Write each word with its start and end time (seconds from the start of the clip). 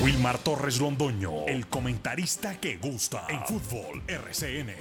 Wilmar 0.00 0.38
Torres 0.38 0.80
Londoño, 0.80 1.46
el 1.46 1.66
comentarista 1.66 2.58
que 2.58 2.78
gusta 2.78 3.26
en 3.28 3.44
fútbol 3.44 4.02
RCN. 4.08 4.72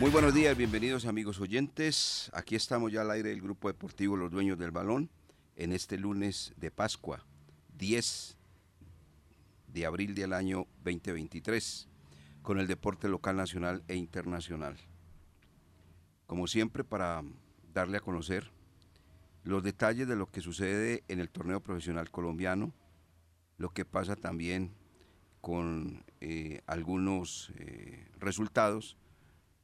Muy 0.00 0.10
buenos 0.10 0.32
días, 0.32 0.56
bienvenidos 0.56 1.04
amigos 1.04 1.38
oyentes. 1.40 2.30
Aquí 2.32 2.56
estamos 2.56 2.90
ya 2.90 3.02
al 3.02 3.10
aire 3.10 3.28
del 3.28 3.42
Grupo 3.42 3.68
Deportivo 3.68 4.16
Los 4.16 4.30
Dueños 4.30 4.58
del 4.58 4.70
Balón 4.70 5.10
en 5.56 5.72
este 5.72 5.98
lunes 5.98 6.54
de 6.56 6.70
Pascua, 6.70 7.24
10 7.76 8.36
de 9.68 9.86
abril 9.86 10.14
del 10.14 10.32
año 10.32 10.66
2023, 10.82 11.88
con 12.42 12.58
el 12.58 12.66
deporte 12.66 13.08
local, 13.08 13.36
nacional 13.36 13.84
e 13.86 13.96
internacional. 13.96 14.76
Como 16.26 16.46
siempre, 16.46 16.84
para 16.84 17.22
darle 17.72 17.98
a 17.98 18.00
conocer 18.00 18.50
los 19.44 19.62
detalles 19.62 20.08
de 20.08 20.16
lo 20.16 20.26
que 20.26 20.40
sucede 20.40 21.04
en 21.08 21.20
el 21.20 21.30
torneo 21.30 21.60
profesional 21.60 22.10
colombiano, 22.10 22.72
lo 23.58 23.70
que 23.70 23.84
pasa 23.84 24.16
también 24.16 24.74
con 25.40 26.04
eh, 26.20 26.62
algunos 26.66 27.52
eh, 27.56 28.08
resultados 28.18 28.96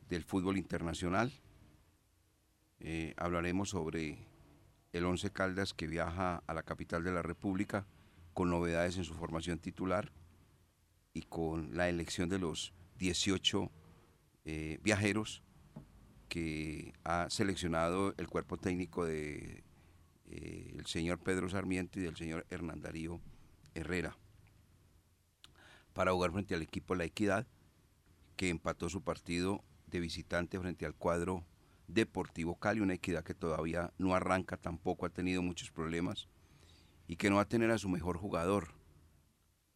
del 0.09 0.25
fútbol 0.25 0.57
internacional. 0.57 1.33
Eh, 2.81 3.15
hablaremos 3.17 3.71
sobre 3.71 4.19
el 4.93 5.05
Once 5.05 5.31
Caldas 5.31 5.73
que 5.73 5.87
viaja 5.87 6.43
a 6.47 6.55
la 6.55 6.63
capital 6.63 7.03
de 7.03 7.13
la 7.13 7.23
República 7.23 7.87
con 8.35 8.51
novedades 8.51 8.97
en 8.99 9.05
su 9.05 9.15
formación 9.15 9.59
titular 9.59 10.13
y 11.15 11.23
con 11.23 11.77
la 11.77 11.89
elección 11.89 12.29
de 12.29 12.39
los 12.39 12.73
18 12.99 13.71
eh, 14.45 14.79
viajeros 14.83 15.43
que 16.33 16.95
ha 17.05 17.29
seleccionado 17.29 18.15
el 18.17 18.27
cuerpo 18.27 18.57
técnico 18.57 19.05
de 19.05 19.63
eh, 20.31 20.75
el 20.79 20.87
señor 20.87 21.19
Pedro 21.19 21.51
Sarmiento 21.51 22.01
y 22.01 22.05
del 22.05 22.17
señor 22.17 22.47
Hernán 22.49 22.81
Darío 22.81 23.21
Herrera 23.75 24.17
para 25.93 26.13
jugar 26.13 26.33
frente 26.33 26.55
al 26.55 26.63
equipo 26.63 26.95
La 26.95 27.05
Equidad 27.05 27.47
que 28.35 28.49
empató 28.49 28.89
su 28.89 29.03
partido 29.03 29.63
de 29.89 30.01
visitante 30.01 30.59
frente 30.59 30.87
al 30.87 30.95
cuadro 30.95 31.45
Deportivo 31.87 32.59
Cali, 32.59 32.81
una 32.81 32.95
equidad 32.95 33.25
que 33.25 33.35
todavía 33.35 33.93
no 33.99 34.15
arranca, 34.15 34.57
tampoco 34.57 35.05
ha 35.05 35.11
tenido 35.11 35.43
muchos 35.43 35.71
problemas 35.71 36.29
y 37.09 37.17
que 37.17 37.29
no 37.29 37.37
va 37.37 37.43
a 37.43 37.49
tener 37.49 37.71
a 37.71 37.77
su 37.77 37.91
mejor 37.91 38.17
jugador, 38.17 38.69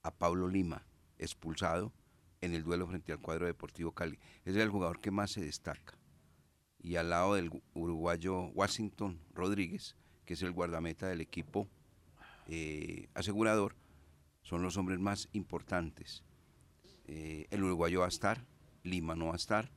a 0.02 0.10
Pablo 0.10 0.48
Lima, 0.48 0.86
expulsado 1.18 1.92
en 2.40 2.54
el 2.54 2.62
duelo 2.62 2.86
frente 2.86 3.12
al 3.12 3.20
cuadro 3.20 3.44
Deportivo 3.44 3.92
Cali. 3.92 4.18
Es 4.46 4.56
el 4.56 4.70
jugador 4.70 5.00
que 5.00 5.10
más 5.10 5.32
se 5.32 5.42
destaca. 5.42 5.98
Y 6.86 6.94
al 6.94 7.10
lado 7.10 7.34
del 7.34 7.50
uruguayo 7.74 8.42
Washington 8.54 9.18
Rodríguez, 9.34 9.96
que 10.24 10.34
es 10.34 10.42
el 10.42 10.52
guardameta 10.52 11.08
del 11.08 11.20
equipo 11.20 11.66
eh, 12.46 13.08
asegurador, 13.12 13.74
son 14.42 14.62
los 14.62 14.76
hombres 14.76 15.00
más 15.00 15.28
importantes. 15.32 16.22
Eh, 17.08 17.48
el 17.50 17.64
uruguayo 17.64 18.00
va 18.00 18.06
a 18.06 18.08
estar, 18.08 18.46
Lima 18.84 19.16
no 19.16 19.26
va 19.26 19.32
a 19.32 19.36
estar, 19.36 19.72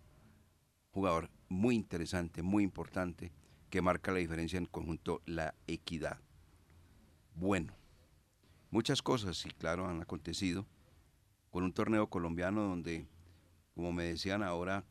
jugador 0.92 1.32
muy 1.48 1.74
interesante, 1.74 2.44
muy 2.44 2.64
importante, 2.64 3.32
que 3.72 3.82
marca 3.82 4.12
la 4.12 4.20
diferencia 4.20 4.60
en 4.60 4.68
conjunto 4.68 5.24
La 5.26 5.56
Equidad. 5.66 6.20
Bueno, 7.34 7.74
muchas 8.70 9.02
cosas, 9.02 9.36
sí, 9.36 9.50
claro, 9.50 9.88
han 9.88 10.00
acontecido 10.00 10.68
con 11.50 11.64
un 11.64 11.74
torneo 11.74 12.08
colombiano 12.08 12.62
donde, 12.62 13.08
como 13.74 13.92
me 13.94 14.04
decían 14.04 14.44
ahora, 14.44 14.86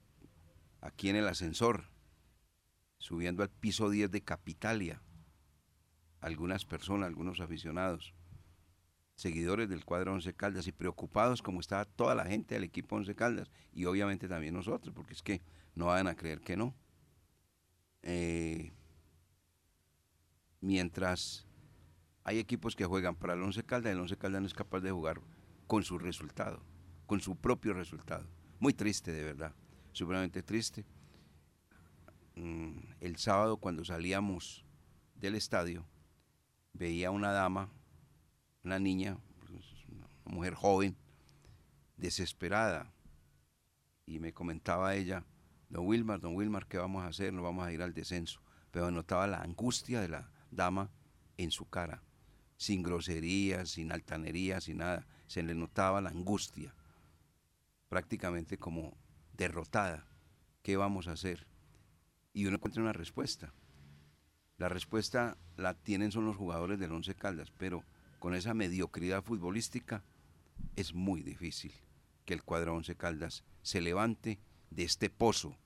aquí 0.81 1.11
en 1.11 1.15
el 1.15 1.29
ascensor, 1.29 1.85
subiendo 2.99 3.43
al 3.43 3.51
piso 3.51 3.91
10 3.91 4.11
de 4.11 4.23
Capitalia, 4.23 5.03
algunas 6.21 6.65
personas, 6.65 7.07
algunos 7.07 7.41
aficionados, 7.41 8.15
seguidores 9.15 9.69
del 9.69 9.85
cuadro 9.85 10.13
Once 10.13 10.33
Caldas 10.35 10.67
y 10.67 10.73
preocupados 10.73 11.43
como 11.43 11.61
está 11.61 11.85
toda 11.85 12.15
la 12.15 12.25
gente 12.25 12.55
del 12.55 12.65
equipo 12.65 12.97
Once 12.97 13.15
Caldas 13.15 13.51
y 13.73 13.85
obviamente 13.85 14.29
también 14.29 14.55
nosotros, 14.55 14.95
porque 14.95 15.15
es 15.15 15.23
que 15.23 15.41
no 15.75 15.87
van 15.87 16.07
a 16.07 16.15
creer 16.15 16.41
que 16.41 16.57
no. 16.57 16.75
Eh, 18.03 18.73
mientras 20.61 21.47
hay 22.25 22.39
equipos 22.39 22.77
que 22.77 22.85
juegan 22.85 23.17
para 23.17 23.35
el 23.35 23.43
Once 23.43 23.63
Caldas, 23.65 23.93
el 23.93 24.01
Once 24.01 24.17
Caldas 24.17 24.41
no 24.41 24.47
es 24.47 24.55
capaz 24.55 24.81
de 24.81 24.91
jugar 24.91 25.21
con 25.67 25.83
su 25.83 25.99
resultado, 25.99 26.63
con 27.07 27.21
su 27.21 27.37
propio 27.37 27.75
resultado. 27.75 28.27
Muy 28.61 28.73
triste, 28.73 29.13
de 29.13 29.25
verdad, 29.25 29.55
supremamente 29.93 30.43
triste. 30.43 30.85
Mm, 32.39 32.79
el 33.01 33.17
sábado 33.17 33.57
cuando 33.57 33.85
salíamos 33.85 34.65
del 35.17 35.35
estadio, 35.35 35.85
veía 36.73 37.11
una 37.11 37.33
dama, 37.33 37.69
una 38.63 38.79
niña, 38.79 39.19
una 39.89 40.09
mujer 40.25 40.55
joven, 40.55 40.97
desesperada, 41.97 42.93
y 44.07 44.21
me 44.21 44.33
comentaba 44.33 44.95
ella, 44.95 45.25
Don 45.69 45.87
Wilmar, 45.87 46.21
don 46.21 46.35
Wilmar, 46.35 46.67
¿qué 46.67 46.79
vamos 46.79 47.03
a 47.05 47.09
hacer? 47.09 47.33
No 47.33 47.43
vamos 47.43 47.67
a 47.67 47.73
ir 47.73 47.83
al 47.83 47.93
descenso. 47.93 48.41
Pero 48.71 48.91
notaba 48.91 49.27
la 49.27 49.43
angustia 49.43 50.01
de 50.01 50.09
la 50.09 50.31
dama 50.51 50.91
en 51.37 51.51
su 51.51 51.69
cara, 51.69 52.03
sin 52.57 52.83
groserías, 52.83 53.71
sin 53.71 53.93
altanerías, 53.93 54.65
sin 54.65 54.79
nada. 54.79 55.07
Se 55.27 55.43
le 55.43 55.55
notaba 55.55 56.01
la 56.01 56.09
angustia, 56.09 56.75
prácticamente 57.89 58.57
como 58.57 58.97
derrotada. 59.35 60.07
¿Qué 60.63 60.77
vamos 60.79 61.07
a 61.09 61.13
hacer? 61.13 61.47
Y 62.39 62.47
uno 62.47 62.55
encuentra 62.55 62.81
una 62.81 62.93
respuesta. 62.93 63.53
La 64.59 64.69
respuesta 64.69 65.37
la 65.57 65.75
tienen 65.75 66.13
son 66.13 66.25
los 66.25 66.37
jugadores 66.37 66.79
del 66.79 66.93
Once 66.93 67.13
Caldas, 67.17 67.51
pero 67.59 67.83
con 68.21 68.33
esa 68.33 68.55
mediocridad 68.55 69.25
futbolística 69.25 70.05
es 70.77 70.95
muy 70.95 71.25
difícil 71.25 71.73
que 72.25 72.35
el 72.35 72.45
cuadro 72.45 72.77
Once 72.77 72.95
Caldas 72.95 73.43
se 73.63 73.81
levante 73.81 74.39
de 74.71 74.85
este 74.85 75.11
pozo, 75.11 75.59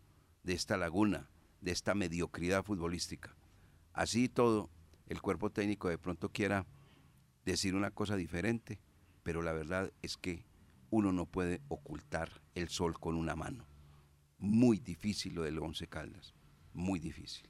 de 0.44 0.54
esta 0.54 0.78
laguna, 0.78 1.28
de 1.60 1.72
esta 1.72 1.94
mediocridad 1.94 2.64
futbolística. 2.64 3.36
Así 3.92 4.30
todo, 4.30 4.70
el 5.08 5.20
cuerpo 5.20 5.50
técnico 5.50 5.90
de 5.90 5.98
pronto 5.98 6.30
quiera 6.30 6.64
decir 7.44 7.74
una 7.74 7.90
cosa 7.90 8.16
diferente, 8.16 8.80
pero 9.22 9.42
la 9.42 9.52
verdad 9.52 9.92
es 10.00 10.16
que 10.16 10.46
uno 10.88 11.12
no 11.12 11.26
puede 11.26 11.60
ocultar 11.68 12.40
el 12.54 12.70
sol 12.70 12.98
con 12.98 13.14
una 13.14 13.36
mano. 13.36 13.66
Muy 14.38 14.78
difícil 14.78 15.34
lo 15.34 15.42
del 15.42 15.58
Once 15.58 15.86
Caldas, 15.86 16.32
muy 16.74 16.98
difícil. 16.98 17.46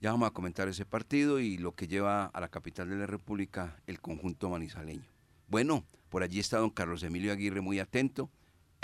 Ya 0.00 0.10
vamos 0.10 0.28
a 0.28 0.32
comentar 0.32 0.68
ese 0.68 0.84
partido 0.84 1.38
y 1.38 1.58
lo 1.58 1.74
que 1.74 1.86
lleva 1.86 2.26
a 2.26 2.40
la 2.40 2.48
capital 2.48 2.88
de 2.88 2.96
la 2.96 3.06
República 3.06 3.76
el 3.86 4.00
conjunto 4.00 4.50
manizaleño. 4.50 5.06
Bueno, 5.48 5.84
por 6.08 6.22
allí 6.22 6.40
está 6.40 6.58
don 6.58 6.70
Carlos 6.70 7.02
Emilio 7.02 7.32
Aguirre 7.32 7.60
muy 7.60 7.78
atento 7.78 8.30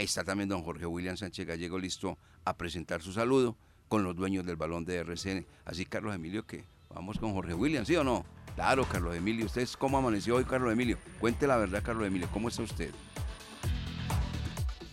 está 0.05 0.25
también 0.25 0.49
don 0.49 0.63
Jorge 0.63 0.87
William 0.87 1.17
Sánchez 1.17 1.47
Gallego 1.47 1.79
listo 1.79 2.19
a 2.45 2.57
presentar 2.57 3.03
su 3.03 3.13
saludo 3.13 3.57
con 3.89 4.05
los 4.05 4.15
dueños 4.15 4.47
del 4.47 4.57
balón 4.57 4.85
de 4.85 4.97
RCN. 4.97 5.47
Así, 5.65 5.85
Carlos 5.87 6.15
Emilio, 6.15 6.47
que 6.47 6.65
vamos 6.95 7.19
con 7.19 7.33
Jorge 7.33 7.55
William, 7.55 7.85
¿sí 7.85 7.97
o 7.97 8.05
no? 8.05 8.25
Claro, 8.55 8.85
Carlos 8.85 9.17
Emilio. 9.17 9.47
¿Usted 9.47 9.69
cómo 9.79 9.99
amaneció 9.99 10.37
hoy, 10.37 10.45
Carlos 10.45 10.73
Emilio? 10.73 10.99
Cuente 11.21 11.47
la 11.47 11.57
verdad, 11.57 11.83
Carlos 11.83 12.07
Emilio. 12.07 12.29
¿Cómo 12.33 12.49
está 12.49 12.63
usted? 12.63 12.93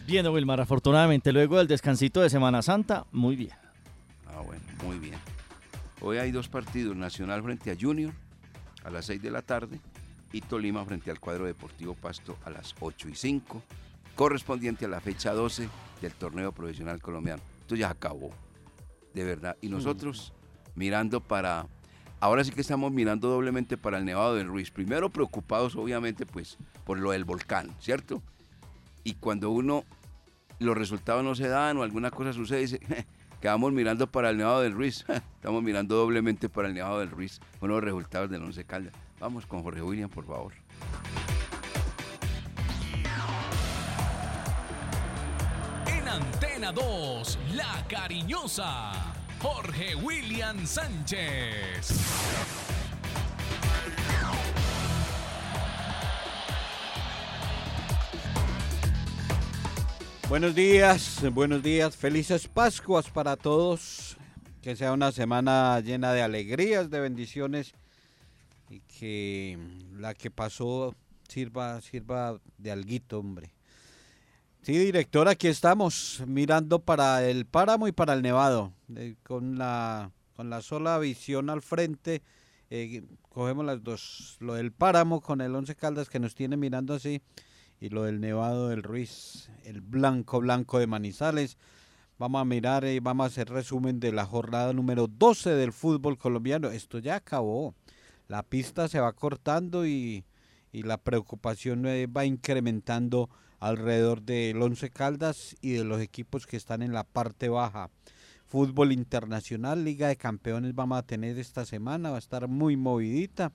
Bien, 0.05 0.25
Wilmar, 0.27 0.61
afortunadamente, 0.61 1.31
luego 1.31 1.57
del 1.57 1.67
descansito 1.67 2.21
de 2.21 2.29
Semana 2.29 2.61
Santa, 2.61 3.05
muy 3.11 3.35
bien. 3.35 3.64
Muy 4.85 4.99
bien. 4.99 5.15
Hoy 5.99 6.17
hay 6.17 6.31
dos 6.31 6.47
partidos, 6.47 6.95
Nacional 6.95 7.41
frente 7.41 7.71
a 7.71 7.75
Junior 7.79 8.13
a 8.83 8.91
las 8.91 9.05
6 9.05 9.19
de 9.19 9.31
la 9.31 9.41
tarde 9.41 9.79
y 10.31 10.41
Tolima 10.41 10.85
frente 10.85 11.09
al 11.09 11.19
cuadro 11.19 11.45
deportivo 11.45 11.95
Pasto 11.95 12.37
a 12.45 12.51
las 12.51 12.75
8 12.79 13.09
y 13.09 13.15
5 13.15 13.63
correspondiente 14.15 14.85
a 14.85 14.87
la 14.87 15.01
fecha 15.01 15.33
12 15.33 15.67
del 16.01 16.13
torneo 16.13 16.51
profesional 16.51 17.01
colombiano. 17.01 17.41
Esto 17.61 17.75
ya 17.75 17.89
acabó, 17.89 18.29
de 19.15 19.23
verdad. 19.23 19.57
Y 19.59 19.69
nosotros 19.69 20.33
mirando 20.75 21.19
para, 21.19 21.65
ahora 22.19 22.43
sí 22.43 22.51
que 22.51 22.61
estamos 22.61 22.91
mirando 22.91 23.27
doblemente 23.27 23.77
para 23.77 23.97
el 23.97 24.05
Nevado 24.05 24.35
del 24.35 24.47
Ruiz. 24.47 24.69
Primero 24.69 25.09
preocupados 25.09 25.75
obviamente 25.75 26.27
pues 26.27 26.59
por 26.85 26.99
lo 26.99 27.09
del 27.09 27.25
volcán, 27.25 27.75
¿cierto? 27.79 28.21
Y 29.03 29.15
cuando 29.15 29.49
uno, 29.49 29.83
los 30.59 30.77
resultados 30.77 31.23
no 31.23 31.33
se 31.33 31.47
dan 31.47 31.75
o 31.77 31.81
alguna 31.83 32.11
cosa 32.11 32.33
sucede, 32.33 32.59
dice, 32.59 32.79
quedamos 33.45 33.73
mirando 33.73 34.07
para 34.07 34.31
el 34.31 34.37
Nevado 34.37 34.61
del 34.61 34.73
Ruiz. 34.73 35.05
Estamos 35.35 35.61
mirando 35.61 35.95
doblemente 35.95 36.49
para 36.49 36.67
el 36.67 36.73
Nevado 36.73 36.97
del 36.97 37.11
Ruiz 37.11 37.39
con 37.59 37.69
los 37.69 37.83
resultados 37.83 38.27
del 38.31 38.41
Once 38.41 38.65
Caldas. 38.65 38.91
Vamos 39.19 39.45
con 39.45 39.61
Jorge 39.61 39.83
William, 39.83 40.09
por 40.09 40.25
favor. 40.25 40.51
Antena 46.07 46.71
2, 46.71 47.39
La 47.53 47.85
Cariñosa, 47.87 49.13
Jorge 49.39 49.95
William 49.95 50.65
Sánchez. 50.65 52.74
Buenos 60.35 60.53
días, 60.53 61.23
buenos 61.31 61.63
días, 61.63 61.95
felices 61.95 62.49
Pascuas 62.49 63.09
para 63.09 63.37
todos. 63.37 64.17
Que 64.61 64.75
sea 64.75 64.91
una 64.91 65.13
semana 65.13 65.79
llena 65.79 66.11
de 66.11 66.21
alegrías, 66.23 66.89
de 66.89 66.99
bendiciones 66.99 67.73
y 68.69 68.81
que 68.81 69.57
la 69.93 70.13
que 70.13 70.31
pasó 70.31 70.93
sirva, 71.29 71.79
sirva 71.79 72.37
de 72.57 72.69
alguito, 72.69 73.17
hombre. 73.17 73.53
Sí, 74.61 74.77
director, 74.77 75.29
aquí 75.29 75.47
estamos 75.47 76.21
mirando 76.27 76.79
para 76.79 77.25
el 77.25 77.45
páramo 77.45 77.87
y 77.87 77.93
para 77.93 78.11
el 78.11 78.21
nevado, 78.21 78.73
con, 79.23 79.57
la, 79.57 80.11
con 80.35 80.49
la 80.49 80.61
sola 80.61 80.99
visión 80.99 81.49
al 81.49 81.61
frente. 81.61 82.21
Eh, 82.69 83.05
cogemos 83.29 83.65
las 83.65 83.81
dos, 83.81 84.35
lo 84.41 84.55
del 84.55 84.73
páramo 84.73 85.21
con 85.21 85.39
el 85.39 85.55
Once 85.55 85.75
Caldas 85.75 86.09
que 86.09 86.19
nos 86.19 86.35
tiene 86.35 86.57
mirando 86.57 86.93
así 86.93 87.21
y 87.79 87.89
lo 87.89 88.03
del 88.03 88.19
Nevado 88.19 88.69
del 88.69 88.83
Ruiz, 88.83 89.49
el 89.63 89.81
blanco 89.81 90.39
blanco 90.39 90.79
de 90.79 90.87
Manizales. 90.87 91.57
Vamos 92.17 92.41
a 92.41 92.45
mirar 92.45 92.85
y 92.85 92.99
vamos 92.99 93.25
a 93.25 93.27
hacer 93.27 93.49
resumen 93.49 93.99
de 93.99 94.11
la 94.11 94.25
jornada 94.25 94.71
número 94.73 95.07
12 95.07 95.51
del 95.51 95.73
fútbol 95.73 96.17
colombiano. 96.17 96.69
Esto 96.69 96.99
ya 96.99 97.15
acabó. 97.15 97.75
La 98.27 98.43
pista 98.43 98.87
se 98.87 98.99
va 98.99 99.11
cortando 99.13 99.85
y, 99.85 100.23
y 100.71 100.83
la 100.83 100.97
preocupación 100.97 101.85
eh, 101.85 102.07
va 102.07 102.25
incrementando 102.25 103.29
alrededor 103.59 104.21
del 104.21 104.61
Once 104.61 104.89
Caldas 104.89 105.55
y 105.61 105.71
de 105.73 105.83
los 105.83 106.01
equipos 106.01 106.45
que 106.45 106.57
están 106.57 106.81
en 106.81 106.93
la 106.93 107.03
parte 107.03 107.49
baja. 107.49 107.89
Fútbol 108.45 108.91
internacional, 108.91 109.83
Liga 109.83 110.07
de 110.07 110.17
Campeones 110.17 110.75
vamos 110.75 110.99
a 110.99 111.03
tener 111.03 111.39
esta 111.39 111.65
semana, 111.65 112.11
va 112.11 112.17
a 112.17 112.19
estar 112.19 112.47
muy 112.47 112.77
movidita. 112.77 113.51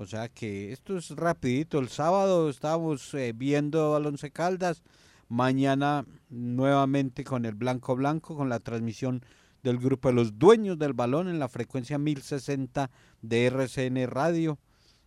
O 0.00 0.06
sea 0.06 0.28
que 0.28 0.70
esto 0.70 0.96
es 0.96 1.10
rapidito. 1.10 1.80
El 1.80 1.88
sábado 1.88 2.48
estábamos 2.48 3.12
eh, 3.14 3.32
viendo 3.34 3.96
al 3.96 4.06
Once 4.06 4.30
Caldas. 4.30 4.84
Mañana 5.28 6.06
nuevamente 6.30 7.24
con 7.24 7.44
el 7.44 7.56
Blanco 7.56 7.96
Blanco, 7.96 8.36
con 8.36 8.48
la 8.48 8.60
transmisión 8.60 9.24
del 9.64 9.78
grupo 9.78 10.06
de 10.06 10.14
los 10.14 10.38
dueños 10.38 10.78
del 10.78 10.92
balón 10.92 11.26
en 11.26 11.40
la 11.40 11.48
frecuencia 11.48 11.98
1060 11.98 12.92
de 13.22 13.46
RCN 13.46 14.06
Radio. 14.06 14.60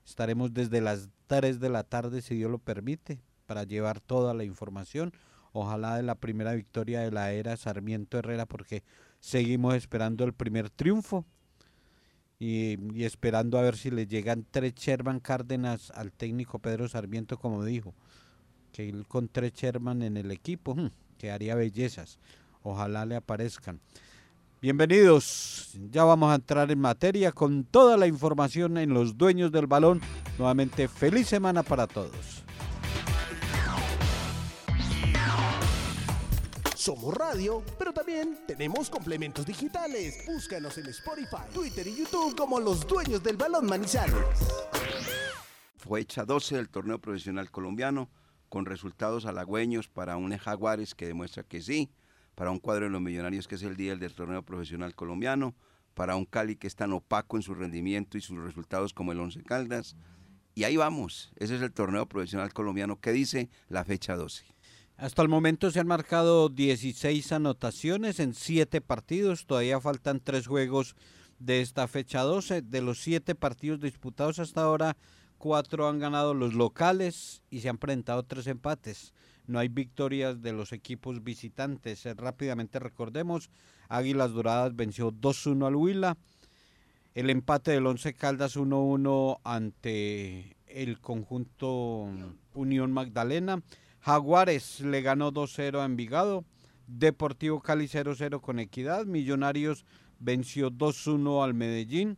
Estaremos 0.05 0.53
desde 0.53 0.81
las 0.81 1.07
3 1.27 1.61
de 1.61 1.69
la 1.69 1.85
tarde, 1.85 2.21
si 2.21 2.35
Dios 2.35 2.51
lo 2.51 2.59
permite, 2.59 3.21
para 3.45 3.63
llevar 3.63 4.01
toda 4.01 4.33
la 4.33 4.43
información. 4.43 5.13
Ojalá 5.53 5.95
de 5.95 6.03
la 6.03 6.15
primera 6.15 6.51
victoria 6.51 6.99
de 6.99 7.11
la 7.11 7.31
era 7.31 7.55
Sarmiento 7.55 8.17
Herrera, 8.17 8.45
porque 8.45 8.83
seguimos 9.21 9.73
esperando 9.73 10.25
el 10.25 10.33
primer 10.33 10.69
triunfo 10.69 11.25
y, 12.41 13.03
esperando 13.03 13.59
a 13.59 13.61
ver 13.61 13.77
si 13.77 13.91
le 13.91 14.07
llegan 14.07 14.47
tres 14.49 14.73
Sherman 14.73 15.19
Cárdenas 15.19 15.91
al 15.91 16.11
técnico 16.11 16.57
Pedro 16.57 16.89
Sarmiento, 16.89 17.37
como 17.37 17.63
dijo, 17.63 17.93
que 18.73 18.89
él 18.89 19.05
con 19.07 19.27
tres 19.27 19.53
Sherman 19.53 20.01
en 20.01 20.17
el 20.17 20.31
equipo, 20.31 20.73
hmm, 20.73 20.89
que 21.19 21.29
haría 21.29 21.53
bellezas. 21.53 22.17
Ojalá 22.63 23.05
le 23.05 23.15
aparezcan. 23.15 23.79
Bienvenidos, 24.59 25.77
ya 25.91 26.03
vamos 26.03 26.31
a 26.31 26.35
entrar 26.35 26.71
en 26.71 26.79
materia 26.79 27.31
con 27.31 27.63
toda 27.63 27.95
la 27.95 28.07
información 28.07 28.79
en 28.79 28.91
los 28.91 29.19
dueños 29.19 29.51
del 29.51 29.67
balón. 29.67 30.01
Nuevamente, 30.39 30.87
feliz 30.87 31.27
semana 31.27 31.61
para 31.61 31.85
todos. 31.85 32.43
Somos 36.81 37.13
radio, 37.13 37.63
pero 37.77 37.93
también 37.93 38.39
tenemos 38.47 38.89
complementos 38.89 39.45
digitales. 39.45 40.25
Búscanos 40.25 40.79
en 40.79 40.87
Spotify, 40.87 41.43
Twitter 41.53 41.85
y 41.85 41.95
YouTube 41.95 42.35
como 42.35 42.59
los 42.59 42.87
dueños 42.87 43.21
del 43.21 43.37
balón 43.37 43.67
Manizales. 43.67 44.15
Fue 45.75 45.99
hecha 45.99 46.25
12 46.25 46.55
del 46.55 46.69
torneo 46.69 46.97
profesional 46.97 47.51
colombiano 47.51 48.09
con 48.49 48.65
resultados 48.65 49.27
halagüeños 49.27 49.89
para 49.89 50.17
un 50.17 50.35
Jaguares 50.35 50.95
que 50.95 51.05
demuestra 51.05 51.43
que 51.43 51.61
sí, 51.61 51.91
para 52.33 52.49
un 52.49 52.57
cuadro 52.57 52.85
de 52.85 52.89
los 52.89 53.01
millonarios 53.01 53.47
que 53.47 53.53
es 53.53 53.61
el 53.61 53.77
día 53.77 53.95
del 53.95 54.15
torneo 54.15 54.41
profesional 54.41 54.95
colombiano, 54.95 55.53
para 55.93 56.15
un 56.15 56.25
Cali 56.25 56.55
que 56.55 56.65
es 56.65 56.75
tan 56.75 56.93
opaco 56.93 57.37
en 57.37 57.43
su 57.43 57.53
rendimiento 57.53 58.17
y 58.17 58.21
sus 58.21 58.39
resultados 58.39 58.91
como 58.91 59.11
el 59.11 59.19
Once 59.19 59.43
Caldas. 59.43 59.95
Y 60.55 60.63
ahí 60.63 60.77
vamos, 60.77 61.31
ese 61.35 61.57
es 61.57 61.61
el 61.61 61.73
torneo 61.73 62.07
profesional 62.07 62.51
colombiano 62.53 62.99
que 62.99 63.11
dice 63.11 63.51
la 63.69 63.85
fecha 63.85 64.15
12. 64.15 64.60
Hasta 65.01 65.23
el 65.23 65.29
momento 65.29 65.71
se 65.71 65.79
han 65.79 65.87
marcado 65.87 66.47
16 66.47 67.31
anotaciones 67.31 68.19
en 68.19 68.35
7 68.35 68.81
partidos. 68.81 69.47
Todavía 69.47 69.81
faltan 69.81 70.19
3 70.19 70.45
juegos 70.45 70.95
de 71.39 71.61
esta 71.61 71.87
fecha 71.87 72.21
12. 72.21 72.61
De 72.61 72.81
los 72.83 73.01
7 73.01 73.33
partidos 73.33 73.79
disputados 73.79 74.37
hasta 74.37 74.61
ahora, 74.61 74.95
4 75.39 75.89
han 75.89 75.97
ganado 75.97 76.35
los 76.35 76.53
locales 76.53 77.41
y 77.49 77.61
se 77.61 77.69
han 77.69 77.79
presentado 77.79 78.21
3 78.21 78.45
empates. 78.45 79.15
No 79.47 79.57
hay 79.57 79.69
victorias 79.69 80.43
de 80.43 80.53
los 80.53 80.71
equipos 80.71 81.23
visitantes. 81.23 82.05
Eh, 82.05 82.13
rápidamente 82.13 82.77
recordemos, 82.77 83.49
Águilas 83.89 84.33
Doradas 84.33 84.75
venció 84.75 85.11
2-1 85.11 85.65
al 85.65 85.77
Huila. 85.77 86.17
El 87.15 87.31
empate 87.31 87.71
del 87.71 87.87
11 87.87 88.13
Caldas 88.13 88.55
1-1 88.55 89.39
ante 89.43 90.57
el 90.67 90.99
conjunto 90.99 92.07
Unión 92.53 92.91
Magdalena. 92.91 93.63
Jaguares 94.01 94.81
le 94.81 95.01
ganó 95.01 95.31
2-0 95.31 95.79
a 95.79 95.85
Envigado. 95.85 96.43
Deportivo 96.87 97.61
Cali 97.61 97.85
0-0 97.85 98.41
con 98.41 98.59
Equidad. 98.59 99.05
Millonarios 99.05 99.85
venció 100.19 100.71
2-1 100.71 101.43
al 101.43 101.53
Medellín. 101.53 102.17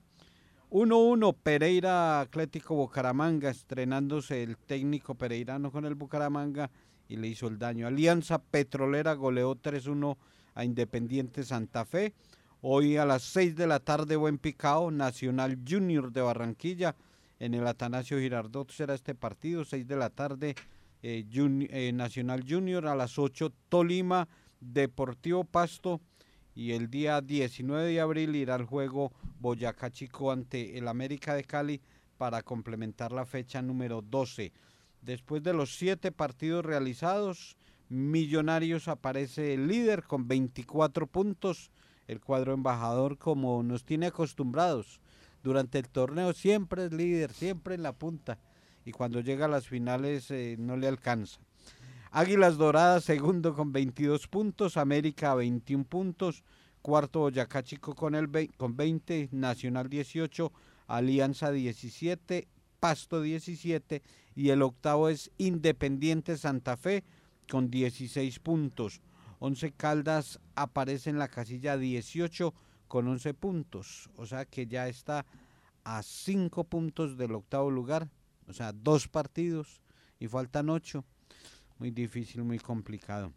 1-1 0.69 1.35
Pereira 1.43 2.19
Atlético 2.21 2.73
Bucaramanga, 2.75 3.49
estrenándose 3.51 4.41
el 4.41 4.57
técnico 4.57 5.13
pereirano 5.13 5.71
con 5.71 5.85
el 5.85 5.93
Bucaramanga 5.93 6.71
y 7.07 7.17
le 7.17 7.27
hizo 7.27 7.47
el 7.47 7.59
daño. 7.59 7.85
Alianza 7.85 8.39
Petrolera 8.39 9.13
goleó 9.13 9.55
3-1 9.55 10.17
a 10.55 10.65
Independiente 10.65 11.43
Santa 11.43 11.85
Fe. 11.85 12.13
Hoy 12.61 12.97
a 12.97 13.05
las 13.05 13.23
6 13.23 13.55
de 13.55 13.67
la 13.67 13.81
tarde, 13.81 14.15
buen 14.15 14.37
picao, 14.37 14.89
Nacional 14.89 15.59
Junior 15.67 16.11
de 16.11 16.21
Barranquilla. 16.21 16.95
En 17.39 17.53
el 17.53 17.67
Atanasio 17.67 18.17
Girardot 18.17 18.71
será 18.71 18.95
este 18.95 19.13
partido, 19.15 19.65
6 19.65 19.85
de 19.85 19.95
la 19.97 20.09
tarde, 20.09 20.55
eh, 21.03 21.25
eh, 21.33 21.91
Nacional 21.93 22.45
Junior 22.47 22.87
a 22.87 22.95
las 22.95 23.19
8, 23.19 23.51
Tolima, 23.67 24.29
Deportivo 24.61 25.43
Pasto 25.43 25.99
y 26.55 26.71
el 26.71 26.89
día 26.89 27.19
19 27.19 27.89
de 27.89 27.99
abril 27.99 28.35
irá 28.37 28.55
al 28.55 28.63
juego 28.63 29.11
Boyacá 29.41 29.91
Chico 29.91 30.31
ante 30.31 30.77
el 30.77 30.87
América 30.87 31.35
de 31.35 31.43
Cali 31.43 31.81
para 32.17 32.41
complementar 32.41 33.11
la 33.11 33.25
fecha 33.25 33.61
número 33.61 34.01
12. 34.01 34.53
Después 35.01 35.43
de 35.43 35.51
los 35.51 35.75
siete 35.75 36.13
partidos 36.13 36.63
realizados, 36.63 37.57
Millonarios 37.89 38.87
aparece 38.87 39.53
el 39.53 39.67
líder 39.67 40.03
con 40.03 40.27
24 40.27 41.05
puntos. 41.05 41.69
El 42.07 42.21
cuadro 42.21 42.53
embajador, 42.53 43.17
como 43.17 43.61
nos 43.61 43.83
tiene 43.83 44.07
acostumbrados, 44.07 45.01
durante 45.43 45.79
el 45.79 45.89
torneo 45.89 46.31
siempre 46.33 46.85
es 46.85 46.93
líder, 46.93 47.33
siempre 47.33 47.75
en 47.75 47.83
la 47.83 47.91
punta 47.91 48.39
y 48.85 48.91
cuando 48.91 49.19
llega 49.21 49.45
a 49.45 49.49
las 49.49 49.67
finales 49.67 50.29
eh, 50.31 50.55
no 50.59 50.77
le 50.77 50.87
alcanza. 50.87 51.39
Águilas 52.11 52.57
Doradas, 52.57 53.05
segundo 53.05 53.55
con 53.55 53.71
22 53.71 54.27
puntos, 54.27 54.77
América 54.77 55.33
21 55.33 55.83
puntos, 55.85 56.43
cuarto 56.81 57.21
Boyacá 57.21 57.63
Chico 57.63 57.95
con, 57.95 58.13
el 58.13 58.29
con 58.55 58.75
20, 58.75 59.29
Nacional 59.31 59.89
18, 59.89 60.51
Alianza 60.87 61.51
17, 61.51 62.47
Pasto 62.79 63.21
17 63.21 64.03
y 64.35 64.49
el 64.49 64.61
octavo 64.61 65.09
es 65.09 65.31
Independiente 65.37 66.37
Santa 66.37 66.77
Fe 66.77 67.03
con 67.49 67.71
16 67.71 68.39
puntos. 68.39 69.01
Once 69.39 69.71
Caldas 69.71 70.39
aparece 70.55 71.09
en 71.09 71.17
la 71.17 71.29
casilla 71.29 71.77
18 71.77 72.53
con 72.87 73.07
11 73.07 73.33
puntos, 73.33 74.09
o 74.17 74.25
sea 74.25 74.45
que 74.45 74.67
ya 74.67 74.87
está 74.87 75.25
a 75.83 76.03
5 76.03 76.63
puntos 76.65 77.17
del 77.17 77.33
octavo 77.33 77.71
lugar, 77.71 78.09
o 78.47 78.53
sea, 78.53 78.71
dos 78.73 79.07
partidos 79.07 79.81
y 80.19 80.27
faltan 80.27 80.69
ocho. 80.69 81.03
Muy 81.79 81.91
difícil, 81.91 82.43
muy 82.43 82.59
complicado. 82.59 83.33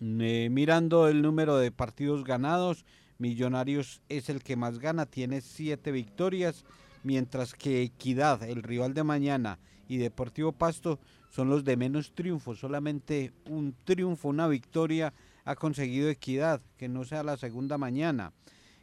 Eh, 0.00 0.48
mirando 0.50 1.08
el 1.08 1.22
número 1.22 1.56
de 1.56 1.70
partidos 1.70 2.24
ganados, 2.24 2.84
Millonarios 3.18 4.00
es 4.08 4.28
el 4.28 4.44
que 4.44 4.54
más 4.54 4.78
gana, 4.78 5.06
tiene 5.06 5.40
siete 5.40 5.90
victorias, 5.90 6.64
mientras 7.02 7.52
que 7.52 7.82
Equidad, 7.82 8.44
el 8.44 8.62
rival 8.62 8.94
de 8.94 9.02
mañana, 9.02 9.58
y 9.88 9.96
Deportivo 9.96 10.52
Pasto 10.52 11.00
son 11.28 11.48
los 11.48 11.64
de 11.64 11.76
menos 11.76 12.14
triunfos. 12.14 12.60
Solamente 12.60 13.32
un 13.46 13.74
triunfo, 13.84 14.28
una 14.28 14.46
victoria 14.46 15.12
ha 15.44 15.56
conseguido 15.56 16.08
Equidad, 16.08 16.60
que 16.76 16.88
no 16.88 17.04
sea 17.04 17.24
la 17.24 17.36
segunda 17.36 17.76
mañana. 17.76 18.32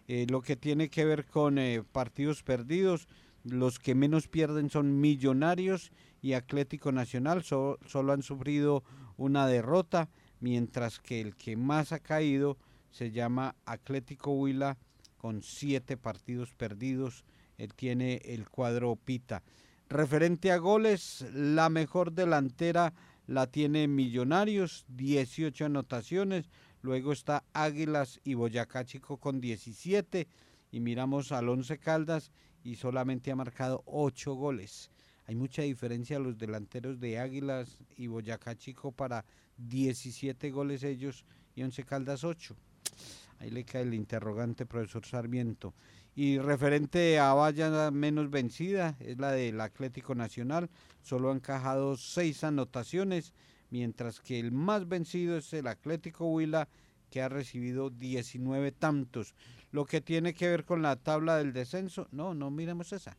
Eh, 0.08 0.27
lo 0.29 0.41
que 0.41 0.55
tiene 0.55 0.89
que 0.89 1.05
ver 1.05 1.25
con 1.25 1.58
eh, 1.58 1.84
partidos 1.91 2.44
perdidos, 2.44 3.08
los 3.45 3.79
que 3.79 3.95
menos 3.95 4.27
pierden 4.27 4.69
son 4.69 4.99
Millonarios 4.99 5.91
y 6.21 6.33
Atlético 6.33 6.91
Nacional, 6.91 7.43
solo 7.43 8.11
han 8.11 8.23
sufrido 8.23 8.83
una 9.17 9.47
derrota, 9.47 10.09
mientras 10.39 10.99
que 10.99 11.21
el 11.21 11.35
que 11.35 11.55
más 11.55 11.91
ha 11.91 11.99
caído 11.99 12.57
se 12.89 13.11
llama 13.11 13.55
Atlético 13.65 14.31
Huila 14.31 14.77
con 15.17 15.43
siete 15.43 15.95
partidos 15.95 16.53
perdidos. 16.53 17.23
Él 17.57 17.73
tiene 17.73 18.21
el 18.25 18.49
cuadro 18.49 18.95
Pita. 18.95 19.43
Referente 19.89 20.51
a 20.51 20.57
goles, 20.57 21.25
la 21.33 21.69
mejor 21.69 22.13
delantera 22.13 22.93
la 23.27 23.47
tiene 23.47 23.87
Millonarios, 23.87 24.85
18 24.89 25.65
anotaciones. 25.65 26.49
Luego 26.81 27.11
está 27.11 27.43
Águilas 27.53 28.19
y 28.23 28.33
Boyacá 28.33 28.85
Chico 28.85 29.17
con 29.17 29.39
17. 29.39 30.27
Y 30.71 30.79
miramos 30.79 31.31
al 31.31 31.49
Once 31.49 31.77
Caldas 31.77 32.31
y 32.65 32.75
solamente 32.75 33.31
ha 33.31 33.36
marcado 33.36 33.84
8 33.86 34.34
goles. 34.34 34.89
Hay 35.27 35.36
mucha 35.36 35.62
diferencia 35.62 36.19
los 36.19 36.38
delanteros 36.38 37.00
de 37.00 37.19
Águilas 37.19 37.77
y 37.95 38.07
Boyacá 38.07 38.57
Chico 38.57 38.91
para 38.91 39.24
17 39.57 40.50
goles 40.51 40.84
ellos 40.84 41.24
y 41.55 41.63
Once 41.63 41.84
Caldas 41.84 42.24
8. 42.24 42.55
Ahí 43.39 43.51
le 43.51 43.63
cae 43.63 43.84
el 43.84 43.93
interrogante, 43.93 44.65
profesor 44.65 45.05
Sarmiento. 45.05 45.74
Y 46.15 46.39
referente 46.39 47.19
a 47.19 47.34
valla 47.34 47.91
menos 47.91 48.31
vencida, 48.31 48.95
es 49.00 49.19
la 49.19 49.31
del 49.31 49.62
Atlético 49.62 50.15
Nacional. 50.15 50.69
Solo 51.03 51.29
ha 51.29 51.36
encajado 51.36 51.98
seis 51.98 52.43
anotaciones, 52.43 53.34
mientras 53.69 54.22
que 54.22 54.39
el 54.39 54.51
más 54.51 54.88
vencido 54.88 55.38
es 55.38 55.53
el 55.53 55.67
Atlético 55.67 56.25
Huila, 56.31 56.67
que 57.15 57.22
ha 57.22 57.29
recibido 57.29 57.91
19 57.91 58.74
tantos. 58.74 59.36
Lo 59.72 59.86
que 59.86 60.01
tiene 60.01 60.34
que 60.34 60.50
ver 60.50 60.65
con 60.65 60.81
la 60.81 60.98
tabla 60.98 61.38
del 61.38 61.53
descenso, 61.53 62.10
no, 62.12 62.34
no 62.34 62.51
miremos 62.51 62.91
esa. 62.91 63.15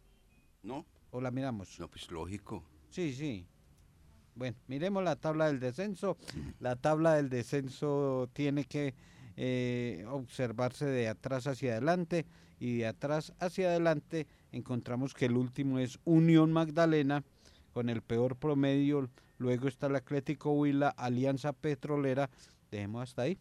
¿No? 0.62 0.84
¿O 1.12 1.22
la 1.22 1.30
miramos? 1.30 1.80
No, 1.80 1.88
pues 1.88 2.10
lógico. 2.10 2.62
Sí, 2.90 3.14
sí. 3.14 3.46
Bueno, 4.34 4.54
miremos 4.66 5.02
la 5.02 5.16
tabla 5.16 5.46
del 5.46 5.60
descenso. 5.60 6.18
La 6.60 6.76
tabla 6.76 7.14
del 7.14 7.30
descenso 7.30 8.28
tiene 8.34 8.64
que 8.64 8.94
eh, 9.34 10.04
observarse 10.10 10.84
de 10.84 11.08
atrás 11.08 11.46
hacia 11.46 11.72
adelante 11.72 12.26
y 12.60 12.76
de 12.76 12.88
atrás 12.88 13.32
hacia 13.38 13.68
adelante 13.68 14.26
encontramos 14.52 15.14
que 15.14 15.24
el 15.24 15.38
último 15.38 15.78
es 15.78 15.98
Unión 16.04 16.52
Magdalena 16.52 17.24
con 17.72 17.88
el 17.88 18.02
peor 18.02 18.36
promedio, 18.36 19.08
luego 19.38 19.68
está 19.68 19.86
el 19.86 19.96
Atlético 19.96 20.52
Huila, 20.52 20.90
Alianza 20.90 21.54
Petrolera, 21.54 22.28
dejemos 22.70 23.02
hasta 23.04 23.22
ahí. 23.22 23.38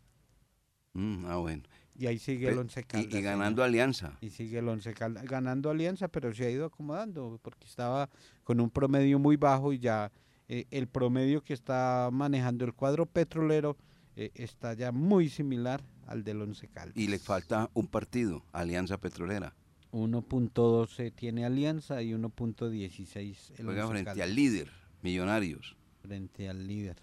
Mm, 0.96 1.26
ah, 1.28 1.36
bueno. 1.38 1.64
Y 1.98 2.08
ahí 2.08 2.20
sigue 2.20 2.50
el 2.50 2.58
Once 2.58 2.84
Caldas. 2.84 3.14
y, 3.14 3.22
ganando. 3.22 3.64
Alianza. 3.64 4.18
Y 4.20 4.30
sigue 4.30 4.60
el 4.60 4.68
Once 4.68 4.94
Caldas 4.94 5.24
ganando 5.26 5.70
Alianza, 5.70 6.08
pero 6.08 6.34
se 6.34 6.46
ha 6.46 6.50
ido 6.50 6.66
acomodando 6.66 7.40
porque 7.42 7.66
estaba 7.68 8.10
con 8.44 8.60
un 8.60 8.70
promedio 8.70 9.20
muy 9.20 9.38
bajo 9.38 9.72
y 9.72 9.80
ya 9.80 10.12
eh, 10.48 10.66
el 10.72 10.88
promedio 10.88 11.42
que 11.42 11.54
está 11.54 12.10
manejando 12.12 12.66
el 12.66 12.74
cuadro 12.74 13.06
petrolero 13.06 13.78
eh, 14.16 14.32
está 14.36 14.74
ya 14.74 14.92
muy 14.92 15.30
similar 15.30 15.84
al 16.08 16.24
del 16.24 16.42
Once 16.42 16.68
Caldas. 16.68 16.98
Y 16.98 17.08
le 17.08 17.20
falta 17.20 17.70
un 17.74 17.88
partido, 17.88 18.44
Alianza 18.52 18.98
Petrolera. 18.98 19.54
1.12 19.92 21.14
tiene 21.14 21.46
Alianza 21.46 22.02
y 22.02 22.12
1.16 22.12 23.52
el 23.58 23.66
Juega 23.66 23.84
Once 23.84 23.92
frente 23.94 24.10
Caldas, 24.12 24.28
al 24.28 24.36
líder, 24.36 24.70
Millonarios. 25.02 25.78
frente 26.02 26.50
al 26.50 26.68
líder. 26.68 26.98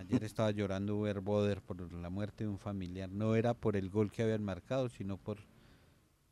Ayer 0.00 0.24
estaba 0.24 0.50
llorando 0.50 0.96
Uber 0.96 1.20
Boder 1.20 1.62
por 1.62 1.92
la 1.92 2.10
muerte 2.10 2.44
de 2.44 2.50
un 2.50 2.58
familiar. 2.58 3.10
No 3.10 3.34
era 3.34 3.54
por 3.54 3.76
el 3.76 3.90
gol 3.90 4.10
que 4.10 4.22
habían 4.22 4.42
marcado, 4.42 4.88
sino 4.88 5.16
por, 5.16 5.38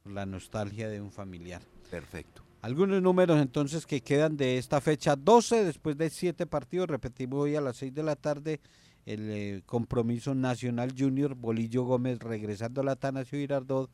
por 0.03 0.13
la 0.13 0.27
nostalgia 0.27 0.89
de 0.89 1.01
un 1.01 1.11
familiar. 1.11 1.63
Perfecto. 1.91 2.43
Algunos 2.63 3.03
números 3.03 3.41
entonces 3.41 3.87
que 3.87 4.01
quedan 4.01 4.37
de 4.37 4.57
esta 4.57 4.81
fecha 4.81 5.17
12, 5.17 5.65
después 5.65 5.99
de 5.99 6.09
siete 6.09 6.47
partidos, 6.47 6.89
repetimos 6.89 7.41
hoy 7.41 7.57
a 7.57 7.61
las 7.61 7.77
6 7.77 7.93
de 7.93 8.03
la 8.03 8.17
tarde, 8.17 8.61
el 9.05 9.31
eh, 9.31 9.63
compromiso 9.67 10.35
nacional 10.35 10.95
junior, 10.97 11.35
Bolillo 11.35 11.85
Gómez 11.85 12.21
regresando 12.21 12.81
a 12.81 12.85
la 12.85 12.97
Tanasio 12.97 13.39
Girardot, 13.39 13.91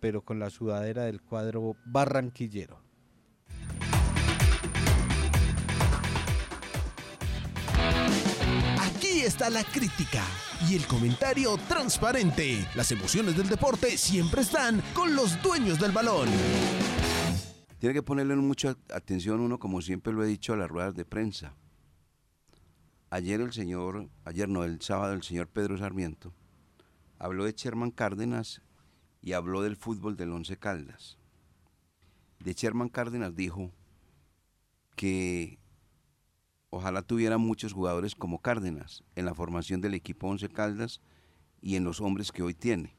pero 0.00 0.22
con 0.22 0.38
la 0.38 0.48
sudadera 0.48 1.04
del 1.04 1.20
cuadro 1.20 1.76
barranquillero. 1.84 2.83
Está 9.26 9.50
la 9.50 9.64
crítica 9.64 10.22
y 10.68 10.76
el 10.76 10.86
comentario 10.86 11.56
transparente. 11.68 12.66
Las 12.74 12.92
emociones 12.92 13.36
del 13.36 13.48
deporte 13.48 13.96
siempre 13.96 14.42
están 14.42 14.82
con 14.94 15.16
los 15.16 15.42
dueños 15.42 15.80
del 15.80 15.92
balón. 15.92 16.28
Tiene 17.78 17.94
que 17.94 18.02
ponerle 18.02 18.36
mucha 18.36 18.76
atención 18.92 19.40
uno, 19.40 19.58
como 19.58 19.80
siempre 19.80 20.12
lo 20.12 20.22
he 20.24 20.26
dicho, 20.26 20.52
a 20.52 20.56
las 20.56 20.70
ruedas 20.70 20.94
de 20.94 21.04
prensa. 21.04 21.54
Ayer 23.10 23.40
el 23.40 23.52
señor, 23.52 24.08
ayer 24.24 24.48
no, 24.48 24.64
el 24.64 24.80
sábado 24.80 25.12
el 25.14 25.22
señor 25.22 25.48
Pedro 25.48 25.78
Sarmiento 25.78 26.32
habló 27.18 27.44
de 27.44 27.52
Sherman 27.52 27.90
Cárdenas 27.90 28.60
y 29.22 29.32
habló 29.32 29.62
del 29.62 29.76
fútbol 29.76 30.16
del 30.16 30.32
Once 30.32 30.56
Caldas. 30.58 31.16
De 32.40 32.52
Sherman 32.52 32.90
Cárdenas 32.90 33.34
dijo 33.34 33.70
que 34.96 35.58
ojalá 36.74 37.02
tuviera 37.02 37.38
muchos 37.38 37.72
jugadores 37.72 38.14
como 38.14 38.40
Cárdenas 38.40 39.02
en 39.14 39.24
la 39.24 39.34
formación 39.34 39.80
del 39.80 39.94
equipo 39.94 40.28
Once 40.28 40.48
Caldas 40.48 41.00
y 41.60 41.76
en 41.76 41.84
los 41.84 42.00
hombres 42.00 42.32
que 42.32 42.42
hoy 42.42 42.54
tiene. 42.54 42.94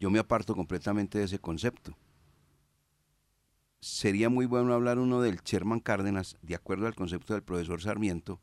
Yo 0.00 0.10
me 0.10 0.18
aparto 0.18 0.54
completamente 0.54 1.18
de 1.18 1.24
ese 1.24 1.38
concepto 1.38 1.96
sería 3.84 4.30
muy 4.30 4.46
bueno 4.46 4.72
hablar 4.72 4.98
uno 4.98 5.20
del 5.20 5.42
Sherman 5.42 5.78
Cárdenas, 5.78 6.38
de 6.40 6.54
acuerdo 6.54 6.86
al 6.86 6.94
concepto 6.94 7.34
del 7.34 7.42
profesor 7.42 7.82
Sarmiento, 7.82 8.40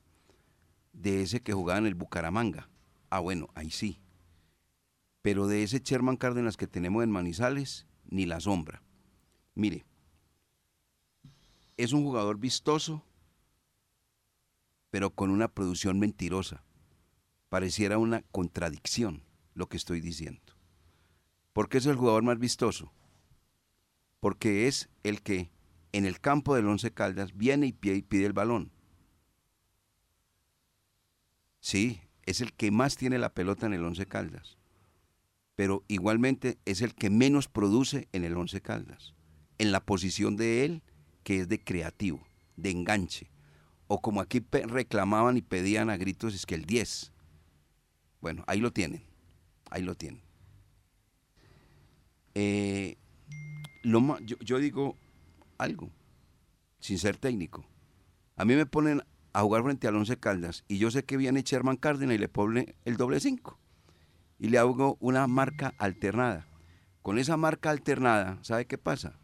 de 0.94 1.24
ese 1.24 1.42
que 1.42 1.54
jugaba 1.54 1.80
en 1.80 1.88
el 1.88 1.96
Bucaramanga. 1.96 2.70
Ah, 3.10 3.22
bueno, 3.22 3.50
ahí 3.56 3.72
sí. 3.72 4.00
Pero 5.24 5.48
de 5.48 5.63
ese 5.63 5.80
Sherman 5.80 6.16
Cárdenas 6.16 6.58
que 6.58 6.68
tenemos 6.68 7.04
en 7.04 7.10
Manizales, 7.10 7.88
ni 8.06 8.28
la 8.28 8.40
sombra. 8.40 8.84
Mire, 9.56 9.84
es 11.75 11.92
un 11.92 12.04
jugador 12.04 12.38
vistoso, 12.38 13.04
pero 14.91 15.10
con 15.10 15.31
una 15.31 15.48
producción 15.48 15.98
mentirosa. 15.98 16.63
Pareciera 17.50 17.98
una 17.98 18.21
contradicción 18.31 19.24
lo 19.55 19.67
que 19.67 19.77
estoy 19.77 20.00
diciendo. 20.00 20.53
¿Por 21.51 21.67
qué 21.67 21.79
es 21.79 21.86
el 21.88 21.95
jugador 21.95 22.24
más 22.24 22.38
vistoso? 22.38 22.93
porque 24.21 24.67
es 24.67 24.88
el 25.03 25.21
que 25.21 25.51
en 25.91 26.05
el 26.05 26.21
campo 26.21 26.55
del 26.55 26.67
Once 26.67 26.89
Caldas 26.93 27.36
viene 27.36 27.67
y 27.67 27.74
pide, 27.74 27.95
y 27.95 28.01
pide 28.03 28.25
el 28.25 28.33
balón. 28.33 28.71
Sí, 31.60 32.01
es 32.25 32.39
el 32.39 32.53
que 32.53 32.71
más 32.71 32.95
tiene 32.95 33.17
la 33.17 33.33
pelota 33.33 33.65
en 33.65 33.74
el 33.74 33.83
Once 33.83 34.05
Caldas, 34.05 34.57
pero 35.55 35.83
igualmente 35.88 36.60
es 36.65 36.81
el 36.81 36.95
que 36.95 37.10
menos 37.10 37.50
produce 37.50 38.07
en 38.13 38.24
el 38.24 38.38
Once 38.38 38.62
Caldas, 38.62 39.15
en 39.57 39.71
la 39.71 39.83
posición 39.83 40.38
de 40.38 40.65
él 40.65 40.83
que 41.24 41.39
es 41.39 41.50
de 41.50 41.62
creativo, 41.63 42.25
de 42.55 42.69
enganche, 42.69 43.31
o 43.93 44.00
como 44.00 44.21
aquí 44.21 44.41
reclamaban 44.50 45.36
y 45.36 45.41
pedían 45.41 45.89
a 45.89 45.98
gritos 45.98 46.33
es 46.33 46.45
que 46.45 46.55
el 46.55 46.63
10. 46.63 47.12
Bueno, 48.21 48.45
ahí 48.48 48.62
lo 48.62 48.71
tienen, 48.71 49.03
ahí 49.69 49.81
lo 49.81 49.95
tienen. 49.95 50.21
Eh, 52.33 52.98
yo 54.39 54.60
digo 54.60 54.95
algo, 55.57 55.91
sin 56.79 57.00
ser 57.00 57.17
técnico. 57.17 57.65
A 58.38 58.45
mí 58.45 58.55
me 58.55 58.65
ponen 58.65 59.03
a 59.33 59.41
jugar 59.41 59.63
frente 59.63 59.89
al 59.89 59.98
Once 59.98 60.17
Caldas 60.17 60.63
y 60.69 60.77
yo 60.77 60.89
sé 60.89 61.03
que 61.03 61.17
viene 61.17 61.41
Sherman 61.41 61.75
Cárdenas 61.75 62.15
y 62.15 62.19
le 62.19 62.29
pone 62.29 62.75
el 62.86 62.95
doble 62.95 63.19
5 63.19 63.60
y 64.39 64.48
le 64.48 64.57
hago 64.57 64.95
una 65.01 65.27
marca 65.27 65.74
alternada. 65.77 66.48
Con 67.01 67.19
esa 67.19 67.36
marca 67.36 67.71
alternada, 67.71 68.39
¿sabe 68.41 68.67
qué 68.67 68.77
pasa? 68.77 69.19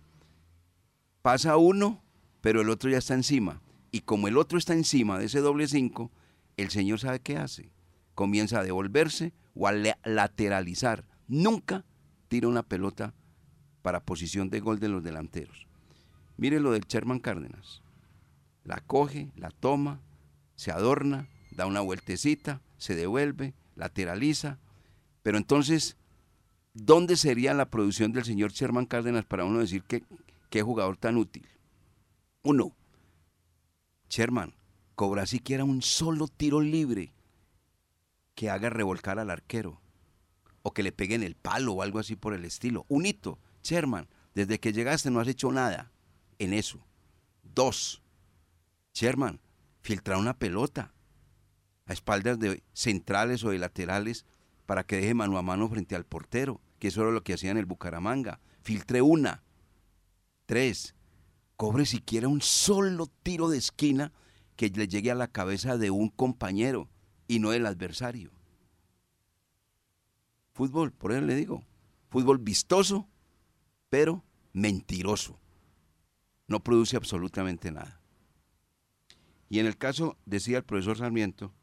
Pasa 1.21 1.55
uno, 1.55 2.03
pero 2.41 2.59
el 2.59 2.69
otro 2.69 2.89
ya 2.89 2.97
está 2.97 3.13
encima. 3.13 3.61
Y 3.91 4.01
como 4.01 4.27
el 4.27 4.37
otro 4.37 4.57
está 4.57 4.73
encima 4.73 5.17
de 5.17 5.25
ese 5.25 5.39
doble 5.39 5.67
5, 5.67 6.11
el 6.57 6.69
señor 6.69 6.99
sabe 6.99 7.19
qué 7.19 7.37
hace. 7.37 7.69
Comienza 8.15 8.59
a 8.59 8.63
devolverse 8.63 9.33
o 9.55 9.67
a 9.67 9.71
la- 9.71 9.97
lateralizar. 10.03 11.05
Nunca 11.27 11.85
tira 12.27 12.47
una 12.47 12.63
pelota 12.63 13.13
para 13.81 14.03
posición 14.03 14.49
de 14.49 14.59
gol 14.59 14.79
de 14.79 14.89
los 14.89 15.03
delanteros. 15.03 15.67
Mire 16.37 16.59
lo 16.59 16.71
del 16.71 16.85
Sherman 16.87 17.19
Cárdenas. 17.19 17.81
La 18.63 18.81
coge, 18.81 19.31
la 19.35 19.49
toma, 19.49 20.01
se 20.55 20.71
adorna, 20.71 21.27
da 21.51 21.65
una 21.65 21.81
vueltecita, 21.81 22.61
se 22.77 22.95
devuelve, 22.95 23.53
lateraliza. 23.75 24.59
Pero 25.23 25.37
entonces, 25.37 25.95
¿dónde 26.73 27.15
sería 27.15 27.53
la 27.53 27.69
producción 27.69 28.11
del 28.11 28.25
señor 28.25 28.51
Sherman 28.51 28.85
Cárdenas 28.85 29.25
para 29.25 29.45
uno 29.45 29.59
decir 29.59 29.83
qué 30.49 30.61
jugador 30.61 30.97
tan 30.97 31.17
útil? 31.17 31.47
Uno, 32.43 32.73
Sherman, 34.09 34.55
cobra 34.95 35.25
siquiera 35.25 35.63
un 35.63 35.81
solo 35.81 36.27
tiro 36.27 36.61
libre 36.61 37.13
que 38.35 38.49
haga 38.49 38.69
revolcar 38.69 39.19
al 39.19 39.29
arquero 39.29 39.81
o 40.61 40.73
que 40.73 40.83
le 40.83 40.91
pegue 40.91 41.15
en 41.15 41.23
el 41.23 41.35
palo 41.35 41.73
o 41.73 41.81
algo 41.81 41.99
así 41.99 42.15
por 42.15 42.33
el 42.33 42.45
estilo. 42.45 42.85
Un 42.87 43.05
hito, 43.05 43.39
Sherman, 43.63 44.07
desde 44.33 44.59
que 44.59 44.73
llegaste 44.73 45.09
no 45.09 45.19
has 45.19 45.27
hecho 45.27 45.51
nada 45.51 45.91
en 46.39 46.53
eso. 46.53 46.85
Dos, 47.43 48.01
Sherman, 48.93 49.39
filtrar 49.81 50.17
una 50.17 50.37
pelota 50.37 50.93
a 51.85 51.93
espaldas 51.93 52.39
de 52.39 52.63
centrales 52.73 53.43
o 53.43 53.51
de 53.51 53.59
laterales 53.59 54.25
para 54.65 54.83
que 54.83 54.97
deje 54.97 55.13
mano 55.13 55.37
a 55.37 55.41
mano 55.41 55.69
frente 55.69 55.95
al 55.95 56.05
portero, 56.05 56.61
que 56.79 56.89
eso 56.89 57.01
era 57.01 57.11
lo 57.11 57.23
que 57.23 57.33
hacía 57.33 57.51
en 57.51 57.57
el 57.57 57.65
Bucaramanga. 57.65 58.39
Filtre 58.61 59.01
una. 59.01 59.43
Tres, 60.45 60.93
cobre 61.57 61.85
siquiera 61.85 62.27
un 62.27 62.41
solo 62.41 63.07
tiro 63.23 63.49
de 63.49 63.57
esquina 63.57 64.13
que 64.55 64.69
le 64.69 64.87
llegue 64.87 65.11
a 65.11 65.15
la 65.15 65.27
cabeza 65.27 65.77
de 65.77 65.91
un 65.91 66.09
compañero 66.09 66.87
y 67.27 67.39
no 67.39 67.49
del 67.49 67.65
adversario. 67.65 68.31
Fútbol, 70.53 70.91
por 70.91 71.11
eso 71.11 71.21
le 71.21 71.35
digo, 71.35 71.63
fútbol 72.09 72.37
vistoso, 72.37 73.07
pero 73.89 74.23
mentiroso. 74.53 75.39
No 76.47 76.63
produce 76.63 76.95
absolutamente 76.95 77.71
nada. 77.71 78.01
Y 79.49 79.59
en 79.59 79.65
el 79.65 79.77
caso, 79.77 80.17
decía 80.25 80.57
el 80.57 80.63
profesor 80.63 80.97
Sarmiento, 80.97 81.53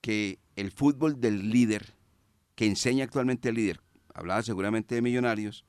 que 0.00 0.40
el 0.56 0.72
fútbol 0.72 1.20
del 1.20 1.50
líder, 1.50 1.94
que 2.54 2.66
enseña 2.66 3.04
actualmente 3.04 3.50
el 3.50 3.56
líder, 3.56 3.80
hablaba 4.14 4.42
seguramente 4.42 4.94
de 4.94 5.02
millonarios, 5.02 5.64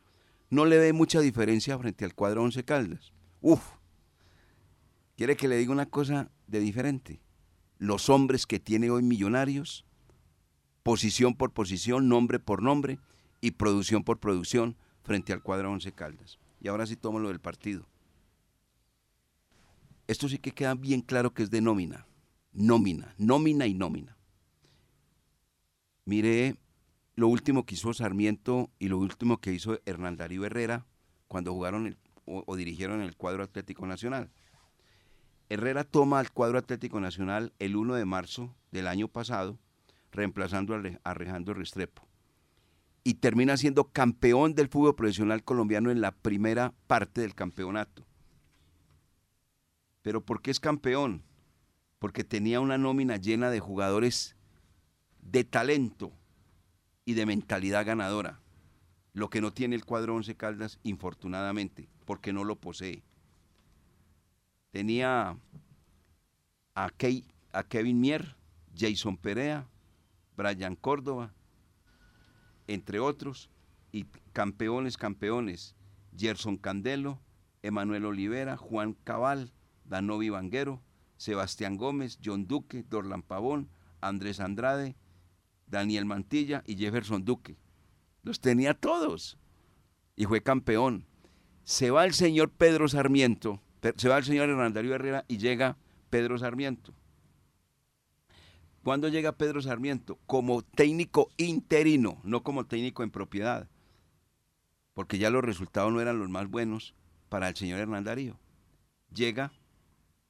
no 0.50 0.66
le 0.66 0.78
ve 0.78 0.94
mucha 0.94 1.20
diferencia 1.20 1.78
frente 1.78 2.06
al 2.06 2.16
cuadro 2.16 2.44
Once 2.44 2.64
Caldas. 2.64 3.14
Uf, 3.44 3.62
quiere 5.18 5.36
que 5.36 5.50
le 5.50 5.58
diga 5.58 5.74
una 5.74 5.86
cosa 5.86 6.32
de 6.48 6.62
diferente. 6.62 7.20
Los 7.78 8.10
hombres 8.10 8.48
que 8.48 8.58
tiene 8.58 8.90
hoy 8.90 9.04
millonarios, 9.04 9.84
posición 10.82 11.36
por 11.36 11.52
posición, 11.52 12.08
nombre 12.08 12.40
por 12.40 12.64
nombre 12.64 13.00
y 13.42 13.52
producción 13.52 14.06
por 14.06 14.22
producción 14.22 14.78
frente 15.04 15.34
al 15.34 15.44
cuadro 15.44 15.74
Once 15.74 15.92
Caldas. 15.92 16.40
Y 16.62 16.70
ahora 16.70 16.86
sí 16.86 16.96
tomo 16.96 17.20
lo 17.20 17.28
del 17.28 17.42
partido. 17.42 17.86
Esto 20.08 20.30
sí 20.30 20.38
que 20.38 20.52
queda 20.52 20.74
bien 20.76 21.02
claro 21.02 21.34
que 21.34 21.44
es 21.44 21.50
de 21.52 21.60
nómina. 21.60 22.08
Nómina, 22.54 23.14
nómina 23.18 23.68
y 23.68 23.74
nómina. 23.74 24.16
Mire 26.06 26.56
lo 27.16 27.28
último 27.28 27.66
que 27.66 27.76
hizo 27.76 27.94
Sarmiento 27.94 28.72
y 28.80 28.88
lo 28.88 29.00
último 29.00 29.42
que 29.42 29.52
hizo 29.52 29.82
Hernán 29.86 30.16
Darío 30.16 30.46
Herrera 30.46 30.86
cuando 31.28 31.52
jugaron 31.52 31.98
o, 32.26 32.44
o, 32.46 32.56
dirigieron 32.56 33.02
el 33.02 33.16
cuadro 33.16 33.44
Atlético 33.44 33.86
Nacional. 33.86 34.32
Herrera 35.50 35.84
toma 35.84 36.20
al 36.20 36.32
cuadro 36.32 36.58
Atlético 36.58 37.00
Nacional 37.00 37.54
el 37.60 37.76
1 37.76 37.96
de 37.96 38.06
marzo 38.06 38.56
del 38.72 38.88
año 38.88 39.08
pasado, 39.08 39.60
reemplazando 40.12 40.76
a 40.76 40.82
Alejandro 41.04 41.54
Restrepo. 41.54 42.08
Y 43.04 43.16
termina 43.16 43.58
siendo 43.58 43.86
campeón 43.86 44.56
del 44.56 44.70
fútbol 44.70 44.96
profesional 44.96 45.44
colombiano 45.44 45.92
en 45.92 46.02
la 46.02 46.12
primera 46.12 46.74
parte 46.88 47.22
del 47.22 47.36
campeonato. 47.36 48.06
Pero 50.02 50.26
¿por 50.26 50.42
qué 50.42 50.52
es 50.52 50.60
campeón? 50.60 51.24
Porque 52.00 52.24
tenía 52.24 52.60
una 52.60 52.78
nómina 52.78 53.18
llena 53.18 53.50
de 53.50 53.60
jugadores 53.60 54.36
de 55.22 55.44
talento, 55.44 56.14
y 57.06 57.14
de 57.14 57.26
mentalidad 57.26 57.86
ganadora, 57.86 58.42
lo 59.14 59.30
que 59.30 59.42
no 59.42 59.54
tiene 59.54 59.76
el 59.76 59.86
cuadro 59.86 60.16
Once 60.16 60.36
Caldas, 60.36 60.80
infortunadamente, 60.84 61.90
porque 62.06 62.34
no 62.34 62.44
lo 62.44 62.56
posee. 62.56 63.04
Tenía 64.72 65.38
a, 66.76 66.92
a 67.54 67.64
Kevin 67.64 68.02
Mier, 68.02 68.36
Jason 68.76 69.18
Perea, 69.18 69.68
Brian 70.36 70.76
Córdoba, 70.76 71.34
entre 72.68 73.00
otros, 73.00 73.50
y 73.92 74.06
campeones, 74.34 74.98
campeones, 74.98 75.76
Gerson 76.18 76.58
Candelo, 76.58 77.20
Emanuel 77.62 78.06
Olivera, 78.06 78.58
Juan 78.58 78.94
Cabal, 79.04 79.54
Danovi 79.86 80.30
Vanguero, 80.30 80.82
Sebastián 81.18 81.78
Gómez, 81.78 82.20
John 82.24 82.48
Duque, 82.48 82.84
Dorlan 82.90 83.22
Pavón, 83.22 83.70
Andrés 84.02 84.40
Andrade, 84.40 84.96
Daniel 85.68 86.06
Mantilla 86.06 86.64
y 86.66 86.76
Jefferson 86.76 87.24
Duque. 87.24 87.58
Los 88.24 88.40
tenía 88.40 88.74
todos. 88.74 89.38
Y 90.16 90.26
fue 90.26 90.42
campeón. 90.42 91.06
Se 91.64 91.92
va 91.92 92.06
el 92.06 92.14
señor 92.14 92.50
Pedro 92.50 92.88
Sarmiento, 92.88 93.62
se 93.96 94.10
va 94.10 94.18
el 94.18 94.24
señor 94.24 94.50
Hernandario 94.50 94.94
Herrera 94.94 95.26
y 95.28 95.38
llega 95.38 95.78
Pedro 96.10 96.38
Sarmiento. 96.38 96.94
¿Cuándo 98.84 99.08
llega 99.08 99.38
Pedro 99.38 99.62
Sarmiento? 99.62 100.20
Como 100.26 100.62
técnico 100.62 101.30
interino, 101.38 102.20
no 102.24 102.44
como 102.44 102.66
técnico 102.66 103.04
en 103.04 103.12
propiedad. 103.12 103.70
Porque 104.94 105.18
ya 105.18 105.30
los 105.30 105.44
resultados 105.44 105.92
no 105.92 106.02
eran 106.02 106.20
los 106.20 106.30
más 106.30 106.50
buenos 106.50 106.94
para 107.30 107.48
el 107.48 107.56
señor 107.56 107.80
Hernán 107.80 108.04
Darío. 108.04 108.38
Llega 109.14 109.54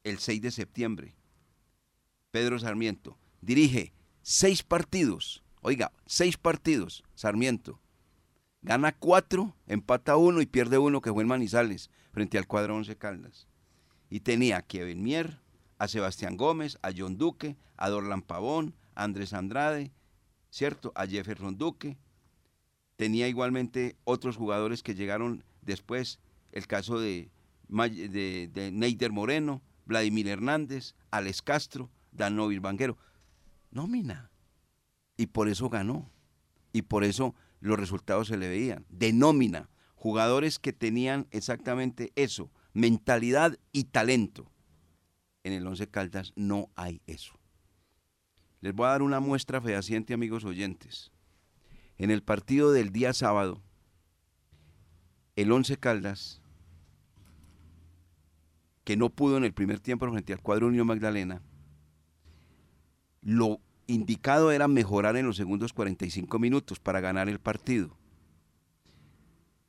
el 0.03 0.19
6 0.19 0.41
de 0.41 0.51
septiembre. 0.51 1.15
Pedro 2.29 2.59
Sarmiento 2.59 3.17
dirige 3.41 3.93
seis 4.21 4.63
partidos, 4.63 5.43
oiga, 5.61 5.91
seis 6.05 6.37
partidos, 6.37 7.03
Sarmiento. 7.13 7.79
Gana 8.63 8.93
cuatro, 8.93 9.55
empata 9.67 10.17
uno 10.17 10.41
y 10.41 10.45
pierde 10.45 10.77
uno 10.77 11.01
que 11.01 11.11
fue 11.11 11.23
en 11.23 11.29
Manizales, 11.29 11.89
frente 12.11 12.37
al 12.37 12.47
cuadro 12.47 12.75
Once 12.75 12.97
Caldas. 12.97 13.47
Y 14.09 14.21
tenía 14.21 14.57
a 14.57 14.61
Kevin 14.61 15.03
Mier, 15.03 15.39
a 15.77 15.87
Sebastián 15.87 16.37
Gómez, 16.37 16.77
a 16.81 16.91
John 16.95 17.17
Duque, 17.17 17.57
a 17.75 17.89
Dorlan 17.89 18.21
Pavón, 18.21 18.75
a 18.95 19.03
Andrés 19.03 19.33
Andrade, 19.33 19.91
¿cierto? 20.49 20.93
A 20.95 21.05
Jefferson 21.05 21.57
Duque. 21.57 21.97
Tenía 22.95 23.27
igualmente 23.27 23.97
otros 24.05 24.37
jugadores 24.37 24.81
que 24.81 24.95
llegaron 24.95 25.43
después, 25.61 26.19
el 26.51 26.65
caso 26.67 26.99
de, 26.99 27.29
de, 27.67 28.49
de 28.53 28.71
Neider 28.71 29.11
Moreno, 29.11 29.61
Vladimir 29.85 30.27
Hernández, 30.27 30.95
Alex 31.11 31.41
Castro, 31.41 31.89
Danovir 32.11 32.61
Banguero 32.61 32.97
nómina. 33.73 34.31
Y 35.17 35.27
por 35.27 35.49
eso 35.49 35.69
ganó. 35.69 36.09
Y 36.71 36.83
por 36.83 37.03
eso 37.03 37.35
los 37.63 37.79
resultados 37.79 38.27
se 38.27 38.37
le 38.37 38.49
veían. 38.49 38.85
De 38.89 39.13
nómina. 39.13 39.69
Jugadores 39.95 40.59
que 40.59 40.73
tenían 40.73 41.27
exactamente 41.31 42.11
eso, 42.15 42.51
mentalidad 42.73 43.57
y 43.71 43.85
talento. 43.85 44.51
En 45.45 45.53
el 45.53 45.65
Once 45.65 45.87
Caldas 45.87 46.33
no 46.35 46.69
hay 46.75 47.01
eso. 47.07 47.39
Les 48.59 48.73
voy 48.73 48.87
a 48.87 48.89
dar 48.89 49.01
una 49.01 49.21
muestra 49.21 49.61
fehaciente, 49.61 50.13
amigos 50.13 50.43
oyentes. 50.43 51.13
En 51.97 52.11
el 52.11 52.21
partido 52.21 52.73
del 52.73 52.91
día 52.91 53.13
sábado, 53.13 53.63
el 55.37 55.49
Once 55.49 55.77
Caldas, 55.77 56.41
que 58.83 58.97
no 58.97 59.09
pudo 59.09 59.37
en 59.37 59.45
el 59.45 59.53
primer 59.53 59.79
tiempo 59.79 60.09
frente 60.11 60.33
al 60.33 60.41
cuadro 60.41 60.67
Unión 60.67 60.87
Magdalena, 60.87 61.41
lo 63.21 63.61
indicado 63.87 64.51
era 64.51 64.67
mejorar 64.67 65.17
en 65.17 65.25
los 65.25 65.37
segundos 65.37 65.73
45 65.73 66.39
minutos 66.39 66.79
para 66.79 67.01
ganar 67.01 67.29
el 67.29 67.39
partido. 67.39 67.97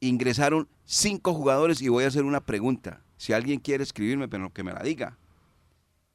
Ingresaron 0.00 0.68
cinco 0.84 1.34
jugadores 1.34 1.80
y 1.82 1.88
voy 1.88 2.04
a 2.04 2.08
hacer 2.08 2.24
una 2.24 2.44
pregunta. 2.44 3.02
Si 3.16 3.32
alguien 3.32 3.60
quiere 3.60 3.82
escribirme, 3.82 4.28
pero 4.28 4.52
que 4.52 4.62
me 4.62 4.72
la 4.72 4.82
diga. 4.82 5.18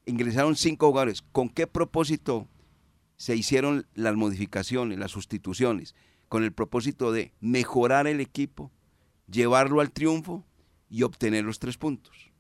Ingresaron 0.05 0.55
cinco 0.55 0.87
jugadores. 0.87 1.23
¿Con 1.31 1.49
qué 1.49 1.67
propósito 1.67 2.47
se 3.17 3.35
hicieron 3.35 3.87
las 3.95 4.15
modificaciones, 4.15 4.99
las 4.99 5.11
sustituciones? 5.11 5.95
Con 6.27 6.43
el 6.43 6.51
propósito 6.51 7.11
de 7.11 7.33
mejorar 7.39 8.05
el 8.05 8.19
equipo, 8.19 8.71
llevarlo 9.27 9.81
al 9.81 9.91
triunfo 9.91 10.45
y 10.89 11.03
obtener 11.03 11.45
los 11.45 11.59
tres 11.59 11.77
puntos. 11.77 12.31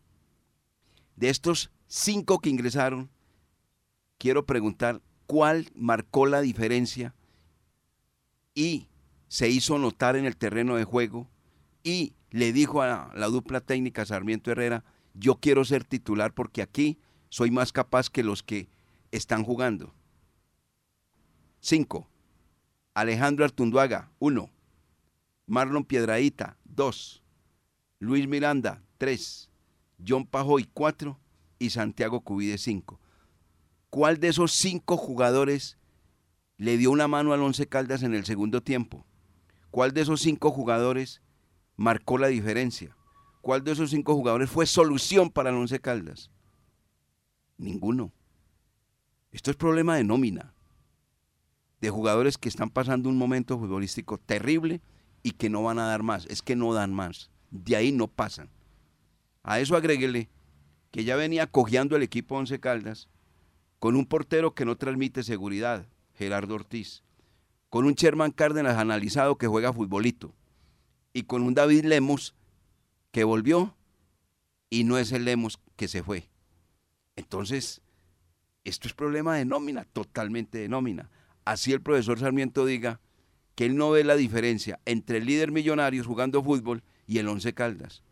De 1.15 1.29
estos 1.29 1.71
cinco 1.87 2.39
que 2.39 2.49
ingresaron, 2.49 3.09
quiero 4.17 4.45
preguntar 4.45 5.01
cuál 5.29 5.69
marcó 5.75 6.25
la 6.25 6.41
diferencia 6.41 7.13
y 8.55 8.87
se 9.27 9.47
hizo 9.47 9.77
notar 9.77 10.15
en 10.15 10.25
el 10.25 10.35
terreno 10.35 10.75
de 10.75 10.85
juego 10.85 11.29
y 11.83 12.13
le 12.31 12.51
dijo 12.51 12.81
a 12.81 13.11
la 13.13 13.27
dupla 13.27 13.61
técnica 13.61 14.07
Sarmiento 14.07 14.49
Herrera, 14.49 14.83
yo 15.13 15.35
quiero 15.35 15.63
ser 15.65 15.83
titular 15.83 16.33
porque 16.33 16.63
aquí 16.63 16.97
soy 17.29 17.51
más 17.51 17.71
capaz 17.71 18.09
que 18.09 18.23
los 18.23 18.41
que 18.41 18.69
están 19.11 19.43
jugando. 19.43 19.93
5. 21.59 22.09
Alejandro 22.95 23.45
Artunduaga, 23.45 24.09
1. 24.17 24.49
Marlon 25.45 25.85
Piedraíta, 25.85 26.57
2. 26.63 27.23
Luis 27.99 28.27
Miranda, 28.27 28.81
3. 28.97 29.47
John 30.07 30.25
Pajoy, 30.25 30.67
4. 30.73 31.19
Y 31.59 31.69
Santiago 31.69 32.21
Cubide, 32.21 32.57
5. 32.57 32.98
¿Cuál 33.89 34.19
de 34.19 34.27
esos 34.27 34.51
cinco 34.51 34.97
jugadores 34.97 35.77
le 36.57 36.77
dio 36.77 36.91
una 36.91 37.07
mano 37.07 37.33
al 37.33 37.41
Once 37.41 37.67
Caldas 37.67 38.03
en 38.03 38.13
el 38.13 38.25
segundo 38.25 38.61
tiempo? 38.61 39.05
¿Cuál 39.71 39.93
de 39.93 40.01
esos 40.01 40.21
cinco 40.21 40.51
jugadores 40.51 41.21
marcó 41.75 42.17
la 42.17 42.27
diferencia? 42.27 42.95
¿Cuál 43.41 43.63
de 43.63 43.71
esos 43.71 43.89
cinco 43.89 44.15
jugadores 44.15 44.49
fue 44.49 44.67
solución 44.67 45.31
para 45.31 45.49
el 45.49 45.55
Once 45.55 45.79
Caldas? 45.79 46.29
Ninguno. 47.57 48.11
Esto 49.31 49.49
es 49.49 49.57
problema 49.57 49.95
de 49.95 50.03
nómina, 50.03 50.53
de 51.81 51.89
jugadores 51.89 52.37
que 52.37 52.49
están 52.49 52.69
pasando 52.69 53.09
un 53.09 53.17
momento 53.17 53.57
futbolístico 53.57 54.17
terrible 54.17 54.81
y 55.23 55.31
que 55.31 55.49
no 55.49 55.63
van 55.63 55.79
a 55.79 55.87
dar 55.87 56.03
más. 56.03 56.25
Es 56.27 56.41
que 56.41 56.55
no 56.55 56.73
dan 56.73 56.93
más. 56.93 57.31
De 57.49 57.75
ahí 57.75 57.91
no 57.91 58.07
pasan. 58.07 58.49
A 59.41 59.59
eso 59.59 59.75
agréguele 59.75 60.29
que 60.91 61.03
ya 61.03 61.15
venía 61.15 61.47
cojeando 61.47 61.95
el 61.95 62.03
equipo 62.03 62.35
Once 62.35 62.59
Caldas 62.59 63.07
con 63.79 63.95
un 63.95 64.05
portero 64.05 64.53
que 64.53 64.65
no 64.65 64.77
transmite 64.77 65.23
seguridad, 65.23 65.87
Gerardo 66.13 66.55
Ortiz, 66.55 67.03
con 67.69 67.85
un 67.85 67.93
Sherman 67.93 68.31
Cárdenas 68.31 68.77
analizado 68.77 69.37
que 69.37 69.47
juega 69.47 69.73
futbolito, 69.73 70.35
y 71.13 71.23
con 71.23 71.41
un 71.41 71.53
David 71.53 71.85
Lemos 71.85 72.35
que 73.11 73.23
volvió 73.23 73.75
y 74.69 74.83
no 74.83 74.97
es 74.97 75.11
el 75.11 75.25
Lemos 75.25 75.59
que 75.75 75.87
se 75.87 76.03
fue. 76.03 76.29
Entonces, 77.15 77.81
esto 78.63 78.87
es 78.87 78.93
problema 78.93 79.35
de 79.35 79.45
nómina, 79.45 79.85
totalmente 79.85 80.57
de 80.59 80.69
nómina. 80.69 81.09
Así 81.45 81.73
el 81.73 81.81
profesor 81.81 82.19
Sarmiento 82.19 82.65
diga 82.65 82.99
que 83.55 83.65
él 83.65 83.75
no 83.75 83.91
ve 83.91 84.03
la 84.03 84.15
diferencia 84.15 84.79
entre 84.85 85.17
el 85.17 85.25
líder 85.25 85.51
Millonarios 85.51 86.05
jugando 86.05 86.43
fútbol 86.43 86.83
y 87.07 87.17
el 87.17 87.27
Once 87.27 87.53
Caldas. 87.53 88.03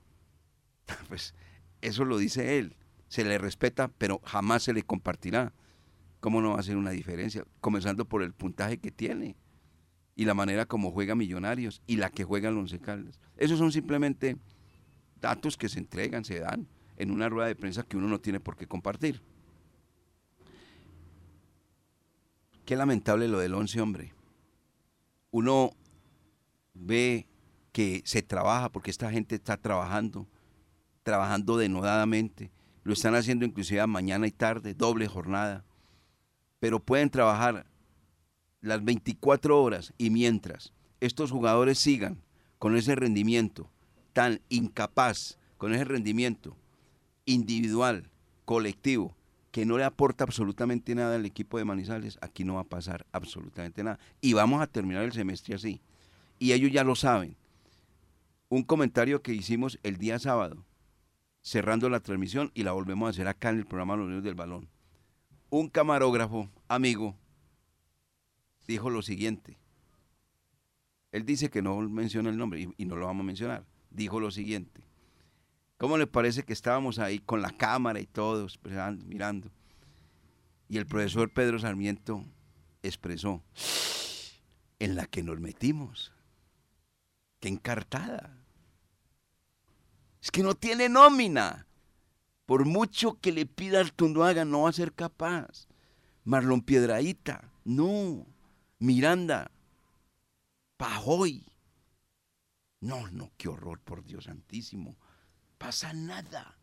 Pues 1.10 1.36
eso 1.82 2.06
lo 2.06 2.18
dice 2.18 2.58
él. 2.58 2.76
Se 3.08 3.24
le 3.24 3.38
respeta, 3.38 3.90
pero 3.98 4.22
jamás 4.24 4.64
se 4.64 4.74
le 4.74 4.84
compartirá. 4.84 5.54
¿Cómo 6.20 6.42
no 6.42 6.54
va 6.54 6.60
a 6.60 6.64
ser 6.64 6.78
una 6.78 6.92
diferencia? 6.92 7.46
Comenzando 7.62 8.06
por 8.06 8.24
el 8.24 8.34
puntaje 8.34 8.80
que 8.80 8.92
tiene 8.92 9.36
y 10.16 10.26
la 10.26 10.34
manera 10.34 10.66
como 10.66 10.92
juega 10.92 11.16
Millonarios 11.16 11.82
y 11.86 11.98
la 11.98 12.10
que 12.10 12.24
juega 12.24 12.50
el 12.50 12.58
Once 12.58 12.80
Caldas. 12.80 13.20
Esos 13.38 13.60
son 13.60 13.72
simplemente 13.72 14.38
datos 15.22 15.58
que 15.58 15.70
se 15.70 15.80
entregan, 15.80 16.26
se 16.26 16.40
dan 16.40 16.68
en 16.98 17.12
una 17.12 17.30
rueda 17.30 17.48
de 17.48 17.56
prensa 17.56 17.84
que 17.84 17.98
uno 17.98 18.08
no 18.08 18.20
tiene 18.20 18.40
por 18.40 18.58
qué 18.58 18.68
compartir. 18.68 19.22
Qué 22.66 22.76
lamentable 22.76 23.28
lo 23.28 23.40
del 23.40 23.54
once, 23.54 23.80
hombre. 23.80 24.14
Uno 25.32 25.72
ve 26.74 27.28
que 27.72 28.02
se 28.04 28.22
trabaja 28.22 28.70
porque 28.70 28.92
esta 28.92 29.10
gente 29.12 29.36
está 29.36 29.56
trabajando, 29.56 30.28
trabajando 31.04 31.58
denodadamente. 31.58 32.52
Lo 32.88 32.94
están 32.94 33.16
haciendo 33.16 33.44
inclusive 33.44 33.86
mañana 33.86 34.28
y 34.28 34.32
tarde, 34.32 34.74
doble 34.74 35.10
jornada. 35.10 35.66
Pero 36.62 36.80
pueden 36.80 37.10
trabajar 37.10 37.66
las 38.62 38.82
24 38.82 39.62
horas 39.62 39.94
y 39.98 40.10
mientras 40.10 40.72
estos 41.02 41.32
jugadores 41.32 41.80
sigan 41.80 42.22
con 42.60 42.78
ese 42.78 42.96
rendimiento 42.96 43.70
tan 44.14 44.40
incapaz, 44.48 45.38
con 45.58 45.74
ese 45.74 45.84
rendimiento 45.84 46.56
individual, 47.26 48.10
colectivo, 48.46 49.18
que 49.52 49.66
no 49.66 49.78
le 49.78 49.84
aporta 49.84 50.24
absolutamente 50.24 50.96
nada 50.96 51.16
al 51.16 51.26
equipo 51.26 51.58
de 51.58 51.66
Manizales, 51.66 52.18
aquí 52.22 52.46
no 52.46 52.54
va 52.54 52.62
a 52.62 52.70
pasar 52.70 53.06
absolutamente 53.12 53.84
nada. 53.84 54.00
Y 54.22 54.32
vamos 54.32 54.62
a 54.62 54.68
terminar 54.68 55.04
el 55.04 55.12
semestre 55.12 55.56
así. 55.56 55.82
Y 56.40 56.54
ellos 56.54 56.72
ya 56.72 56.86
lo 56.86 56.96
saben. 56.96 57.36
Un 58.48 58.64
comentario 58.64 59.22
que 59.22 59.34
hicimos 59.34 59.78
el 59.84 59.98
día 59.98 60.20
sábado, 60.20 60.64
cerrando 61.48 61.88
la 61.88 62.02
transmisión, 62.02 62.52
y 62.54 62.64
la 62.64 62.74
volvemos 62.74 63.08
a 63.08 63.10
hacer 63.12 63.26
acá 63.30 63.52
en 63.52 63.60
el 63.60 63.66
programa 63.66 63.96
Los 63.96 64.10
Niños 64.10 64.24
del 64.26 64.36
Balón. 64.36 64.68
Un 65.50 65.70
camarógrafo, 65.70 66.50
amigo, 66.68 67.16
dijo 68.68 68.90
lo 68.90 69.02
siguiente. 69.02 69.58
Él 71.14 71.26
dice 71.26 71.50
que 71.50 71.62
no 71.62 71.80
menciona 71.80 72.30
el 72.30 72.38
nombre 72.38 72.68
y, 72.78 72.86
no 72.86 72.98
lo 72.98 73.06
vamos 73.06 73.24
a 73.24 73.28
mencionar. 73.28 73.66
Dijo 73.92 74.20
lo 74.20 74.30
siguiente. 74.30 74.82
¿Cómo 75.78 75.98
le 75.98 76.06
parece 76.06 76.44
que 76.44 76.52
estábamos 76.52 77.00
ahí 77.00 77.20
con 77.20 77.42
la 77.42 77.52
cámara 77.52 78.02
y 78.02 78.08
todos 78.08 78.60
mirando? 79.06 79.50
Y 80.68 80.78
el 80.78 80.86
profesor 80.86 81.32
Pedro 81.32 81.60
Sarmiento 81.60 82.26
expresó, 82.84 83.42
en 84.80 84.98
la 84.98 85.06
que 85.06 85.24
nos 85.24 85.40
metimos. 85.40 86.12
Qué 87.40 87.48
encartada. 87.48 88.37
Es 90.28 90.32
que 90.32 90.44
no 90.44 90.56
tiene 90.56 90.90
nómina. 90.90 91.68
Por 92.46 92.66
mucho 92.66 93.18
que 93.22 93.32
le 93.32 93.46
pida 93.46 93.80
al 93.80 93.94
Tunduaga, 93.94 94.44
no 94.44 94.64
va 94.64 94.72
a 94.72 94.74
ser 94.74 94.92
capaz. 94.92 95.70
Marlon 96.26 96.64
Piedraíta, 96.64 97.50
no. 97.64 98.28
Miranda, 98.78 99.50
Pajoy. 100.76 101.46
No, 102.82 103.10
no, 103.10 103.32
qué 103.38 103.48
horror, 103.48 103.80
por 103.80 104.04
Dios 104.04 104.26
santísimo. 104.26 104.98
Pasa 105.58 105.94
nada. 105.94 106.58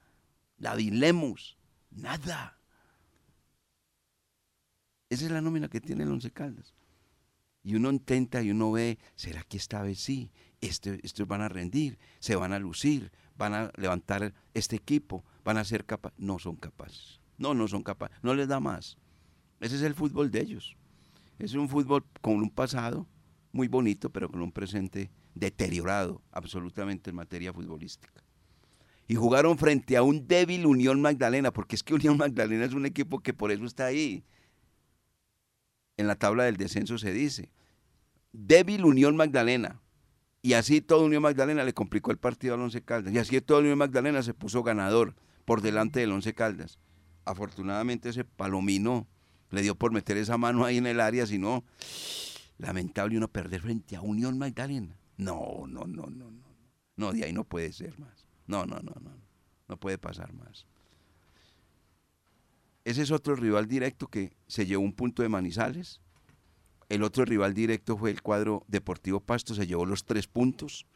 La 0.58 0.76
dilemos, 0.76 1.56
nada. 1.90 2.58
Esa 5.08 5.24
es 5.24 5.30
la 5.30 5.40
nómina 5.40 5.70
que 5.70 5.80
tiene 5.80 6.02
el 6.02 6.12
Once 6.12 6.30
Caldas. 6.30 6.74
Y 7.62 7.76
uno 7.76 7.88
intenta 7.90 8.42
y 8.42 8.50
uno 8.50 8.72
ve, 8.72 8.98
¿será 9.16 9.42
que 9.42 9.56
esta 9.56 9.80
vez 9.80 10.00
sí? 10.00 10.30
Este, 10.60 11.00
estos 11.02 11.26
van 11.26 11.40
a 11.40 11.48
rendir, 11.48 11.98
se 12.18 12.36
van 12.36 12.52
a 12.52 12.58
lucir, 12.58 13.10
van 13.36 13.54
a 13.54 13.70
levantar 13.76 14.32
este 14.54 14.76
equipo, 14.76 15.24
van 15.44 15.58
a 15.58 15.64
ser 15.64 15.84
capaces. 15.84 16.18
No 16.18 16.38
son 16.38 16.56
capaces. 16.56 17.20
No, 17.38 17.54
no 17.54 17.68
son 17.68 17.82
capaces. 17.82 18.16
No 18.22 18.34
les 18.34 18.48
da 18.48 18.60
más. 18.60 18.96
Ese 19.60 19.76
es 19.76 19.82
el 19.82 19.94
fútbol 19.94 20.30
de 20.30 20.40
ellos. 20.40 20.76
Es 21.38 21.54
un 21.54 21.68
fútbol 21.68 22.04
con 22.20 22.34
un 22.34 22.50
pasado 22.50 23.06
muy 23.52 23.68
bonito, 23.68 24.10
pero 24.10 24.28
con 24.28 24.40
un 24.40 24.52
presente 24.52 25.10
deteriorado 25.34 26.22
absolutamente 26.30 27.10
en 27.10 27.16
materia 27.16 27.52
futbolística. 27.52 28.22
Y 29.06 29.16
jugaron 29.16 29.58
frente 29.58 29.96
a 29.96 30.02
un 30.02 30.26
débil 30.26 30.66
Unión 30.66 31.00
Magdalena, 31.00 31.52
porque 31.52 31.76
es 31.76 31.82
que 31.82 31.94
Unión 31.94 32.16
Magdalena 32.16 32.64
es 32.64 32.72
un 32.72 32.86
equipo 32.86 33.20
que 33.20 33.34
por 33.34 33.52
eso 33.52 33.64
está 33.64 33.86
ahí. 33.86 34.24
En 35.96 36.06
la 36.06 36.16
tabla 36.16 36.44
del 36.44 36.56
descenso 36.56 36.98
se 36.98 37.12
dice. 37.12 37.50
Débil 38.32 38.84
Unión 38.84 39.16
Magdalena. 39.16 39.80
Y 40.44 40.52
así 40.52 40.82
todo 40.82 41.06
Unión 41.06 41.22
Magdalena 41.22 41.64
le 41.64 41.72
complicó 41.72 42.10
el 42.10 42.18
partido 42.18 42.52
al 42.52 42.60
Once 42.60 42.82
Caldas. 42.82 43.14
Y 43.14 43.18
así 43.18 43.40
todo 43.40 43.60
Unión 43.60 43.78
Magdalena 43.78 44.22
se 44.22 44.34
puso 44.34 44.62
ganador 44.62 45.14
por 45.46 45.62
delante 45.62 46.00
del 46.00 46.12
Once 46.12 46.34
Caldas. 46.34 46.78
Afortunadamente 47.24 48.10
ese 48.10 48.24
palomino 48.24 49.06
le 49.48 49.62
dio 49.62 49.74
por 49.74 49.90
meter 49.90 50.18
esa 50.18 50.36
mano 50.36 50.66
ahí 50.66 50.76
en 50.76 50.86
el 50.86 51.00
área, 51.00 51.24
si 51.24 51.38
no, 51.38 51.64
lamentable 52.58 53.16
uno 53.16 53.28
perder 53.28 53.62
frente 53.62 53.96
a 53.96 54.02
Unión 54.02 54.36
Magdalena. 54.36 54.98
No, 55.16 55.64
no, 55.66 55.86
no, 55.86 56.10
no, 56.10 56.30
no. 56.30 56.44
No, 56.96 57.12
de 57.12 57.24
ahí 57.24 57.32
no 57.32 57.44
puede 57.44 57.72
ser 57.72 57.98
más. 57.98 58.26
No, 58.46 58.66
no, 58.66 58.80
no, 58.80 58.92
no. 59.00 59.16
No 59.66 59.78
puede 59.78 59.96
pasar 59.96 60.34
más. 60.34 60.66
Ese 62.84 63.00
es 63.00 63.10
otro 63.10 63.34
rival 63.34 63.66
directo 63.66 64.08
que 64.08 64.36
se 64.46 64.66
llevó 64.66 64.84
un 64.84 64.92
punto 64.92 65.22
de 65.22 65.30
Manizales. 65.30 66.02
El 66.94 67.02
otro 67.02 67.24
rival 67.24 67.54
directo 67.54 67.96
fue 67.96 68.12
el 68.12 68.22
cuadro 68.22 68.64
Deportivo 68.68 69.18
Pasto, 69.18 69.52
se 69.52 69.66
llevó 69.66 69.84
los 69.84 70.04
tres 70.04 70.28
puntos 70.28 70.86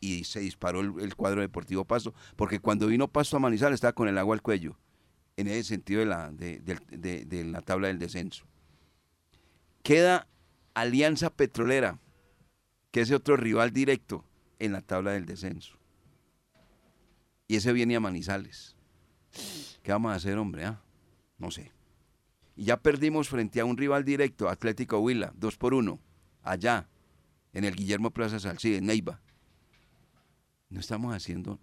y 0.00 0.24
se 0.24 0.40
disparó 0.40 0.80
el, 0.80 1.16
cuadro 1.16 1.40
Deportivo 1.40 1.86
Pasto, 1.86 2.12
porque 2.36 2.60
cuando 2.60 2.88
vino 2.88 3.08
Pasto 3.08 3.38
a 3.38 3.40
Manizales 3.40 3.76
estaba 3.76 3.94
con 3.94 4.06
el 4.06 4.18
agua 4.18 4.34
al 4.34 4.42
cuello 4.42 4.76
en 5.38 5.48
ese 5.48 5.64
sentido 5.64 6.00
de 6.00 6.06
la, 6.06 6.30
de, 6.30 7.44
la 7.50 7.62
tabla 7.62 7.88
del 7.88 7.98
descenso. 7.98 8.44
Queda 9.82 10.26
Alianza 10.74 11.30
Petrolera, 11.30 12.00
que 12.90 13.00
es 13.00 13.10
otro 13.10 13.38
rival 13.38 13.72
directo 13.72 14.26
en 14.58 14.72
la 14.72 14.82
tabla 14.82 15.12
del 15.12 15.24
descenso. 15.24 15.78
Y 17.48 17.56
ese 17.56 17.72
viene 17.72 17.96
a 17.96 18.00
Manizales. 18.00 18.76
¿Qué 19.82 19.90
vamos 19.90 20.12
a 20.12 20.16
hacer, 20.16 20.36
hombre? 20.36 20.66
Ah? 20.66 20.82
No 21.38 21.50
sé. 21.50 21.72
Y 22.56 22.64
ya 22.64 22.78
perdimos 22.78 23.28
frente 23.28 23.60
a 23.60 23.64
un 23.64 23.76
rival 23.76 24.04
directo, 24.04 24.48
Atlético 24.48 24.98
Huila, 24.98 25.32
2 25.36 25.56
por 25.58 25.74
1, 25.74 26.00
allá, 26.42 26.88
en 27.52 27.64
el 27.64 27.76
Guillermo 27.76 28.10
Plaza 28.10 28.40
Salcide, 28.40 28.78
en 28.78 28.86
Neiva. 28.86 29.20
No 30.70 30.80
estamos 30.80 31.14
haciendo... 31.14 31.60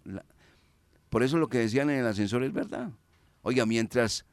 Por 1.09 1.23
eso 1.23 1.37
lo 1.37 1.49
que 1.49 1.59
decían 1.59 1.89
en 1.89 1.99
el 1.99 2.07
ascensor 2.07 2.43
es 2.43 2.53
verdad. 2.53 2.91
Oiga, 3.41 3.65
mientras 3.65 4.25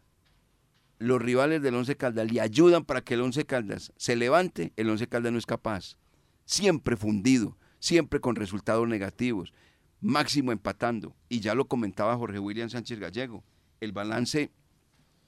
los 0.99 1.21
rivales 1.21 1.63
del 1.63 1.75
Once 1.75 1.97
Caldas 1.97 2.31
le 2.31 2.41
ayudan 2.41 2.85
para 2.85 3.03
que 3.03 3.15
el 3.15 3.23
Once 3.23 3.45
Caldas 3.45 3.93
se 3.97 4.17
levante, 4.17 4.73
el 4.77 4.89
Once 4.89 5.09
Caldas 5.09 5.33
no 5.33 5.39
es 5.39 5.47
capaz. 5.47 5.97
Siempre 6.45 6.97
fundido, 6.97 7.59
siempre 7.79 8.21
con 8.21 8.37
resultados 8.37 8.87
negativos, 8.87 9.53
máximo 10.01 10.53
empatando. 10.53 11.17
Y 11.29 11.41
ya 11.41 11.55
lo 11.55 11.69
comentaba 11.69 12.17
Jorge 12.17 12.39
William 12.39 12.71
Sánchez 12.71 12.99
Gallego, 12.99 13.45
el 13.81 13.93
balance 13.93 14.51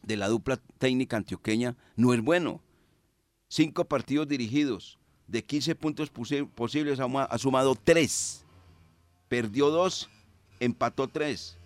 de 0.03 0.17
la 0.17 0.29
dupla 0.29 0.59
técnica 0.79 1.17
antioqueña 1.17 1.77
no 1.97 2.13
es 2.15 2.21
bueno. 2.21 2.61
Cinco 3.49 3.85
partidos 3.85 4.29
dirigidos, 4.29 4.99
de 5.27 5.45
15 5.45 5.75
puntos 5.75 6.11
posibles 6.55 7.01
ha 7.01 7.39
sumado 7.39 7.75
tres. 7.75 8.45
Perdió 9.29 9.71
dos, 9.71 10.11
empató 10.61 11.09
tres. 11.09 11.57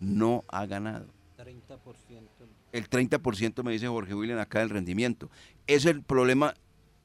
No 0.00 0.44
ha 0.48 0.66
ganado. 0.66 1.06
30%. 1.38 1.78
El 2.72 2.88
30% 2.88 3.62
me 3.62 3.72
dice 3.72 3.86
Jorge 3.86 4.14
William 4.14 4.38
acá 4.38 4.60
del 4.60 4.70
rendimiento. 4.70 5.30
Es 5.66 5.84
el 5.84 6.02
problema, 6.02 6.54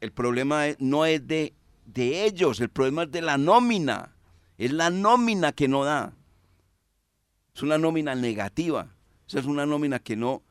el 0.02 0.12
problema 0.12 0.64
no 0.80 1.06
es 1.06 1.28
de, 1.28 1.54
de 1.86 2.26
ellos, 2.26 2.62
el 2.62 2.70
problema 2.70 3.04
es 3.04 3.12
de 3.12 3.22
la 3.22 3.38
nómina. 3.38 4.16
Es 4.58 4.72
la 4.72 4.90
nómina 4.90 5.52
que 5.52 5.68
no 5.68 5.84
da. 5.84 6.14
Es 7.54 7.62
una 7.62 7.78
nómina 7.78 8.16
negativa. 8.16 8.96
Esa 9.28 9.40
es 9.40 9.46
una 9.46 9.66
nómina 9.66 10.00
que 10.00 10.16
no 10.16 10.42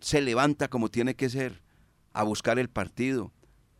se 0.00 0.20
levanta 0.20 0.68
como 0.68 0.90
tiene 0.90 1.14
que 1.14 1.28
ser, 1.28 1.62
a 2.12 2.22
buscar 2.22 2.58
el 2.58 2.68
partido, 2.68 3.32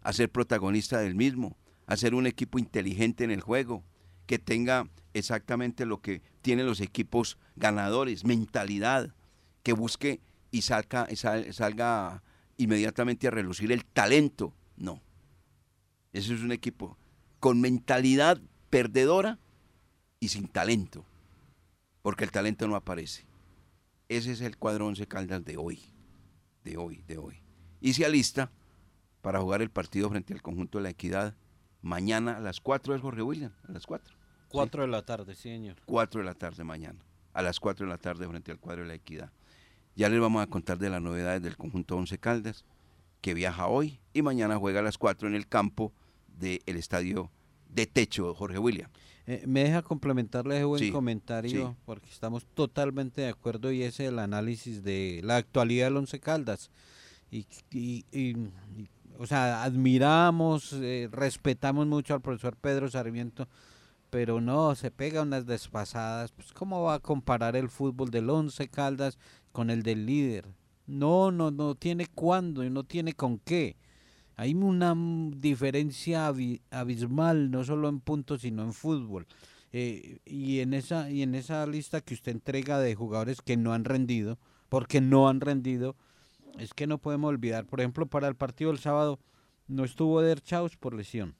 a 0.02 0.12
ser 0.12 0.31
protagonista 0.31 0.98
del 1.00 1.14
mismo, 1.14 1.57
a 1.87 1.96
ser 1.96 2.14
un 2.14 2.26
equipo 2.26 2.59
inteligente 2.59 3.24
en 3.24 3.31
el 3.31 3.40
juego, 3.40 3.85
que 4.26 4.38
tenga 4.38 4.88
exactamente 5.14 5.87
lo 5.87 6.00
que 6.00 6.22
tienen 6.42 6.66
los 6.66 6.81
equipos 6.81 7.38
ganadores, 7.57 8.24
mentalidad, 8.24 9.14
que 9.62 9.72
busque 9.72 10.20
y 10.50 10.62
salga, 10.62 11.09
salga 11.52 12.22
inmediatamente 12.57 13.28
a 13.28 13.31
relucir 13.31 13.72
el 13.72 13.85
talento. 13.85 14.54
No. 14.76 15.02
Ese 16.12 16.35
es 16.35 16.42
un 16.42 16.52
equipo 16.52 16.98
con 17.40 17.61
mentalidad 17.61 18.40
perdedora 18.70 19.38
y 20.20 20.28
sin 20.28 20.48
talento, 20.48 21.04
porque 22.02 22.24
el 22.24 22.31
talento 22.31 22.66
no 22.68 22.76
aparece. 22.76 23.24
Ese 24.09 24.33
es 24.33 24.40
el 24.40 24.57
cuadro 24.57 24.87
Once 24.87 25.07
Caldas 25.07 25.44
de 25.44 25.57
hoy, 25.57 25.81
de 26.64 26.77
hoy, 26.77 27.03
de 27.07 27.18
hoy. 27.18 27.42
Y 27.81 27.94
se 27.94 28.05
alista 28.05 28.51
para 29.23 29.40
jugar 29.40 29.62
el 29.62 29.71
partido 29.71 30.09
frente 30.09 30.33
al 30.33 30.42
conjunto 30.42 30.79
de 30.79 30.85
la 30.85 30.90
Equidad 30.90 31.37
mañana 31.83 32.37
a 32.37 32.40
las 32.40 32.61
4 32.61 32.94
es 32.94 33.01
Jorge 33.01 33.23
William, 33.23 33.53
a 33.68 33.73
las 33.73 33.87
4. 33.87 34.14
4 34.49 34.83
de 34.83 34.88
la 34.88 35.03
tarde, 35.03 35.35
sí, 35.35 35.42
señor. 35.42 35.77
4 35.87 36.21
de 36.21 36.25
la 36.25 36.35
tarde 36.35 36.64
mañana, 36.64 36.99
a 37.33 37.42
las 37.42 37.61
4 37.61 37.87
de 37.87 37.90
la 37.90 37.99
tarde 37.99 38.27
frente 38.27 38.51
al 38.51 38.59
cuadro 38.59 38.83
de 38.83 38.88
la 38.88 38.94
Equidad. 38.94 39.33
Ya 39.94 40.09
les 40.09 40.21
vamos 40.21 40.42
a 40.42 40.47
contar 40.47 40.79
de 40.79 40.90
las 40.90 41.03
novedades 41.03 41.42
del 41.42 41.57
conjunto 41.57 41.97
Once 41.97 42.18
Caldas, 42.18 42.64
que 43.21 43.35
viaja 43.35 43.66
hoy 43.66 44.01
y 44.12 44.23
mañana 44.23 44.57
juega 44.57 44.81
a 44.81 44.83
las 44.83 44.97
4 44.99 45.29
en 45.29 45.35
el 45.35 45.49
campo 45.49 45.92
del 46.29 46.62
estadio 46.66 47.31
de 47.68 47.87
techo 47.87 48.33
Jorge 48.35 48.59
William. 48.59 48.90
Eh, 49.30 49.42
me 49.46 49.62
deja 49.62 49.82
complementarle 49.82 50.54
ese 50.56 50.64
buen 50.64 50.80
Sí, 50.82 50.90
comentario 50.90 51.68
sí. 51.68 51.76
porque 51.84 52.08
estamos 52.08 52.46
totalmente 52.54 53.20
de 53.20 53.28
acuerdo 53.28 53.70
y 53.70 53.82
ese 53.82 54.04
es 54.06 54.08
el 54.12 54.18
análisis 54.20 54.82
de 54.82 55.20
la 55.22 55.36
actualidad 55.36 55.84
del 55.88 55.98
Once 55.98 56.18
Caldas. 56.18 56.70
Y, 57.30 57.46
y- 57.70 58.06
y- 58.10 58.30
y, 58.30 58.88
o 59.18 59.26
sea, 59.26 59.64
admiramos, 59.64 60.72
eh, 60.72 61.10
respetamos 61.12 61.86
mucho 61.86 62.14
al 62.14 62.22
profesor 62.22 62.56
Pedro 62.56 62.88
Sarmiento, 62.90 63.46
pero 64.08 64.40
no, 64.40 64.74
se 64.74 64.90
pega 64.90 65.20
unas 65.20 65.44
despasadas. 65.44 66.32
Pues, 66.32 66.54
¿Cómo 66.54 66.82
va 66.84 66.94
a 66.94 66.98
comparar 67.00 67.54
el 67.54 67.68
fútbol 67.68 68.10
del 68.10 68.30
Once 68.30 68.66
Caldas 68.68 69.18
con 69.52 69.68
el 69.68 69.82
del 69.82 70.06
líder? 70.06 70.46
No, 70.86 71.30
no, 71.30 71.50
no 71.50 71.74
tiene 71.74 72.06
cuándo 72.06 72.64
y 72.64 72.70
no 72.70 72.82
tiene 72.82 73.12
con 73.12 73.38
qué. 73.40 73.76
Hay 74.38 74.55
una 74.55 74.94
diferencia 75.37 76.29
abi- 76.29 76.62
abismal, 76.70 77.51
no 77.51 77.64
solo 77.64 77.88
en 77.88 77.98
puntos, 77.98 78.42
sino 78.42 78.62
en 78.62 78.72
fútbol. 78.72 79.27
Eh, 79.72 80.20
y, 80.24 80.61
en 80.61 80.74
esa, 80.74 81.11
y 81.11 81.22
en 81.22 81.35
esa 81.35 81.66
lista 81.66 82.01
que 82.03 82.14
usted 82.14 82.31
entrega 82.31 82.79
de 82.79 82.94
jugadores 82.94 83.42
que 83.42 83.57
no 83.57 83.72
han 83.72 83.85
rendido, 83.85 84.38
porque 84.68 85.01
no 85.01 85.29
han 85.29 85.40
rendido, 85.40 85.96
es 86.57 86.72
que 86.72 86.87
no 86.87 86.98
podemos 86.98 87.31
olvidar, 87.31 87.66
por 87.66 87.81
ejemplo, 87.81 88.07
para 88.07 88.29
el 88.29 88.37
partido 88.37 88.70
del 88.70 88.79
sábado 88.79 89.18
no 89.66 89.85
estuvo 89.85 90.22
Der 90.22 90.40
Chaus 90.40 90.77
por 90.77 90.94
lesión, 90.94 91.35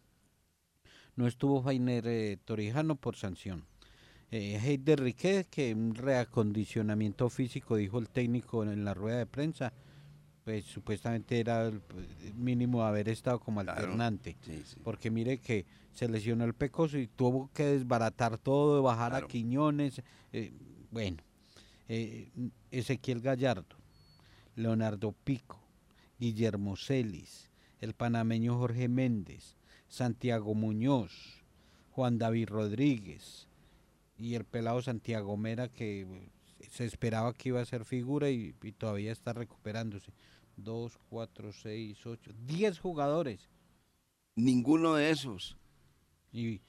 no 1.15 1.29
estuvo 1.29 1.63
Fainer 1.63 2.05
eh, 2.09 2.37
Torijano 2.45 2.97
por 2.97 3.15
sanción. 3.15 3.65
Eh, 4.33 4.77
Riquet, 4.97 5.49
que 5.49 5.73
un 5.73 5.95
reacondicionamiento 5.95 7.31
físico, 7.31 7.77
dijo 7.77 8.01
el 8.01 8.09
técnico 8.09 8.65
en 8.65 8.85
la 8.85 8.93
rueda 8.93 9.19
de 9.19 9.27
prensa, 9.27 9.73
pues 10.49 10.65
supuestamente 10.65 11.39
era 11.41 11.67
el 11.67 11.79
pues, 11.83 12.07
mínimo 12.35 12.83
haber 12.83 13.11
estado 13.11 13.39
como 13.39 13.61
Claro. 13.61 13.81
alternante. 13.83 14.35
Sí, 14.41 14.63
sí. 14.65 14.77
Porque 14.83 15.11
mire 15.11 15.37
que 15.41 15.67
se 15.93 16.09
lesionó 16.09 16.47
el 16.47 16.55
Pecoso 16.55 16.97
y 16.97 17.07
tuvo 17.07 17.51
que 17.53 17.65
desbaratar 17.65 18.39
todo, 18.39 18.83
bajar 18.83 19.11
Claro. 19.11 19.27
a 19.27 19.29
Quiñones. 19.29 20.01
eh, 20.33 20.51
bueno, 20.91 21.19
eh, 21.87 22.31
Ezequiel 22.71 23.21
Gallardo, 23.21 23.77
Leonardo 24.57 25.13
Pico, 25.13 25.61
Guillermo 26.19 26.77
Celis, 26.79 27.51
el 27.83 27.93
panameño 27.93 28.57
Jorge 28.57 28.89
Méndez, 28.89 29.55
Santiago 29.87 30.55
Muñoz, 30.55 31.43
Juan 31.91 32.17
David 32.17 32.49
Rodríguez 32.49 33.49
y 34.17 34.35
el 34.35 34.45
pelado 34.47 34.81
Santiago 34.81 35.37
Mera 35.37 35.69
que 35.69 36.01
eh, 36.03 36.31
se 36.71 36.87
esperaba 36.87 37.35
que 37.35 37.51
iba 37.51 37.61
a 37.61 37.67
ser 37.67 37.85
figura 37.85 38.31
y, 38.31 38.55
y 38.63 38.73
todavía 38.73 39.13
está 39.13 39.35
recuperándose. 39.35 40.11
Dos, 40.59 40.99
cuatro, 41.09 41.53
seis, 41.53 42.05
ocho, 42.05 42.33
diez 42.44 42.81
jugadores. 42.81 43.49
Ninguno 44.35 44.94
de 44.97 45.11
esos 45.11 45.57
Y, 46.33 46.61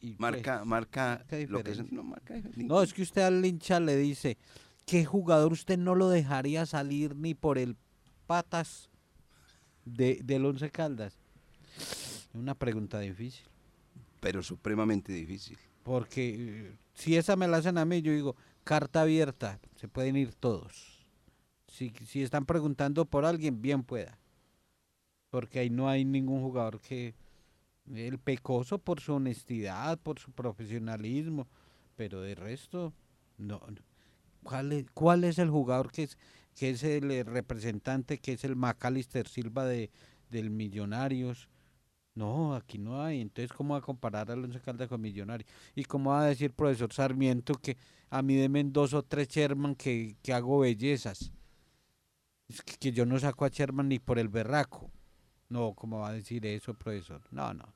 y, 0.00 0.16
marca, 0.18 0.58
pues, 0.58 0.66
marca 0.66 1.24
qué 1.28 1.46
lo 1.46 1.62
que 1.62 1.70
es, 1.72 1.78
diferencia. 1.78 1.96
no 1.96 2.04
marca 2.04 2.34
no, 2.56 2.82
es 2.82 2.94
que 2.94 3.02
usted 3.02 3.22
al 3.22 3.44
hincha 3.44 3.80
le 3.80 3.96
dice, 3.96 4.38
¿qué 4.86 5.04
jugador 5.04 5.52
usted 5.52 5.76
no 5.78 5.94
lo 5.94 6.08
dejaría 6.08 6.64
salir 6.66 7.14
ni 7.16 7.34
por 7.34 7.58
el 7.58 7.76
patas 8.26 8.88
de, 9.84 10.20
del 10.24 10.46
Once 10.46 10.70
Caldas? 10.70 11.18
Una 12.32 12.54
pregunta 12.54 12.98
difícil, 13.00 13.44
pero 14.20 14.42
supremamente 14.42 15.12
difícil. 15.12 15.58
porque 15.82 16.34
eh, 16.38 16.76
si 16.94 17.16
esa 17.16 17.36
me 17.36 17.46
la 17.46 17.58
hacen 17.58 17.76
a 17.78 17.84
mí, 17.84 18.00
yo 18.02 18.12
digo, 18.12 18.36
carta 18.64 19.02
abierta, 19.02 19.60
se 19.76 19.86
pueden 19.88 20.16
ir 20.16 20.34
todos. 20.34 20.97
Si, 21.68 21.92
si 22.06 22.22
están 22.22 22.46
preguntando 22.46 23.04
por 23.04 23.24
alguien, 23.24 23.62
bien 23.62 23.82
pueda. 23.82 24.18
Porque 25.30 25.60
ahí 25.60 25.70
no 25.70 25.88
hay 25.88 26.04
ningún 26.04 26.42
jugador 26.42 26.80
que... 26.80 27.14
El 27.94 28.18
pecoso 28.18 28.78
por 28.78 29.00
su 29.00 29.14
honestidad, 29.14 29.98
por 29.98 30.18
su 30.18 30.30
profesionalismo, 30.32 31.48
pero 31.96 32.20
de 32.20 32.34
resto, 32.34 32.92
no. 33.38 33.62
¿Cuál 34.42 34.72
es, 34.72 34.86
cuál 34.92 35.24
es 35.24 35.38
el 35.38 35.48
jugador 35.48 35.90
que 35.90 36.02
es, 36.02 36.18
que 36.54 36.70
es 36.70 36.82
el 36.82 37.10
eh, 37.10 37.24
representante, 37.24 38.18
que 38.18 38.34
es 38.34 38.44
el 38.44 38.56
Macalister 38.56 39.26
Silva 39.26 39.64
de, 39.64 39.90
del 40.30 40.50
Millonarios? 40.50 41.48
No, 42.14 42.54
aquí 42.54 42.78
no 42.78 43.02
hay. 43.02 43.20
Entonces, 43.20 43.52
¿cómo 43.52 43.74
va 43.74 43.78
a 43.78 43.82
comparar 43.82 44.30
a 44.30 44.34
Alonso 44.34 44.60
Caldas 44.62 44.88
con 44.88 45.00
Millonarios? 45.00 45.48
Y 45.74 45.84
cómo 45.84 46.10
va 46.10 46.22
a 46.22 46.26
decir 46.26 46.52
profesor 46.52 46.92
Sarmiento 46.92 47.54
que 47.54 47.76
a 48.10 48.22
mí 48.22 48.34
de 48.34 48.70
o 48.74 49.02
tres 49.02 49.28
Sherman 49.28 49.74
que, 49.74 50.16
que 50.22 50.32
hago 50.32 50.58
bellezas. 50.58 51.32
Es 52.48 52.62
que, 52.62 52.92
yo 52.92 53.04
no 53.04 53.18
saco 53.18 53.44
a 53.44 53.48
Sherman 53.48 53.88
ni 53.88 53.98
por 53.98 54.18
el 54.18 54.28
berraco. 54.28 54.90
No, 55.48 55.74
¿cómo 55.74 56.00
va 56.00 56.08
a 56.08 56.12
decir 56.12 56.44
eso, 56.46 56.74
profesor? 56.74 57.22
No, 57.30 57.52
no. 57.52 57.74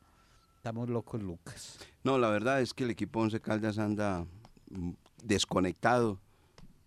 Estamos 0.57 0.89
locos, 0.89 1.23
Lucas. 1.23 1.79
No, 2.05 2.19
la 2.19 2.29
verdad 2.29 2.61
es 2.61 2.73
que 2.73 2.85
el 2.85 2.91
equipo 2.91 3.21
Once 3.21 3.41
Caldas 3.41 3.79
anda 3.79 4.27
mm, 4.71 4.93
desconectado. 5.23 6.21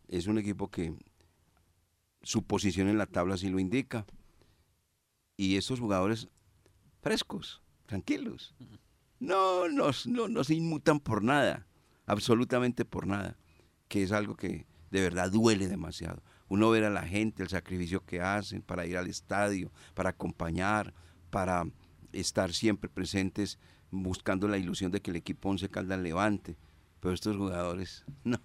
Es 0.07 0.27
un 0.27 0.37
equipo 0.37 0.69
que 0.69 0.93
su 2.21 2.43
posición 2.43 2.87
en 2.87 2.97
la 2.97 3.05
tabla 3.05 3.37
sí 3.37 3.49
lo 3.49 3.59
indica. 3.59 4.05
Y 5.37 5.57
estos 5.57 5.79
jugadores 5.79 6.27
frescos, 7.01 7.61
tranquilos. 7.85 8.55
No, 9.19 9.69
nos, 9.69 10.07
no, 10.07 10.27
no 10.27 10.43
se 10.43 10.55
inmutan 10.55 10.99
por 10.99 11.23
nada, 11.23 11.67
absolutamente 12.05 12.85
por 12.85 13.07
nada, 13.07 13.37
que 13.87 14.03
es 14.03 14.11
algo 14.11 14.35
que 14.35 14.65
de 14.91 15.01
verdad 15.01 15.31
duele 15.31 15.67
demasiado. 15.67 16.23
Uno 16.47 16.69
ver 16.69 16.83
a 16.83 16.89
la 16.89 17.03
gente, 17.03 17.43
el 17.43 17.49
sacrificio 17.49 18.05
que 18.05 18.21
hacen 18.21 18.61
para 18.61 18.85
ir 18.85 18.97
al 18.97 19.07
estadio, 19.07 19.71
para 19.93 20.11
acompañar, 20.11 20.93
para 21.29 21.65
estar 22.13 22.53
siempre 22.53 22.89
presentes 22.89 23.59
buscando 23.91 24.47
la 24.47 24.57
ilusión 24.57 24.91
de 24.91 25.01
que 25.01 25.11
el 25.11 25.17
equipo 25.17 25.49
Once 25.49 25.69
Caldas 25.69 25.99
levante. 25.99 26.57
Pero 26.99 27.13
estos 27.13 27.35
jugadores, 27.37 28.05
no, 28.23 28.39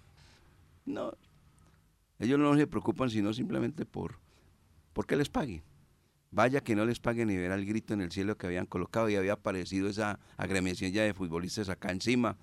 no. 0.85 1.13
Ellos 2.19 2.39
no 2.39 2.55
se 2.55 2.67
preocupan 2.67 3.09
sino 3.09 3.33
simplemente 3.33 3.85
por, 3.85 4.19
por 4.93 5.05
que 5.05 5.15
les 5.15 5.29
paguen. 5.29 5.63
Vaya 6.29 6.61
que 6.61 6.75
no 6.75 6.85
les 6.85 6.99
paguen 6.99 7.29
y 7.29 7.35
verá 7.35 7.55
el 7.55 7.65
grito 7.65 7.93
en 7.93 8.01
el 8.01 8.11
cielo 8.11 8.37
que 8.37 8.47
habían 8.47 8.65
colocado 8.65 9.09
y 9.09 9.15
había 9.15 9.33
aparecido 9.33 9.89
esa 9.89 10.19
agremiación 10.37 10.91
ya 10.91 11.03
de 11.03 11.13
futbolistas 11.13 11.67
acá 11.67 11.91
encima, 11.91 12.37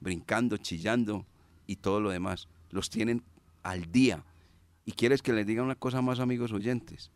brincando, 0.00 0.56
chillando 0.56 1.26
y 1.66 1.76
todo 1.76 2.00
lo 2.00 2.10
demás. 2.10 2.48
Los 2.70 2.88
tienen 2.88 3.22
al 3.62 3.90
día. 3.92 4.24
Y 4.84 4.92
quieres 4.92 5.22
que 5.22 5.32
les 5.32 5.46
diga 5.46 5.62
una 5.62 5.74
cosa 5.74 6.02
más, 6.02 6.20
amigos 6.20 6.52
oyentes. 6.52 7.10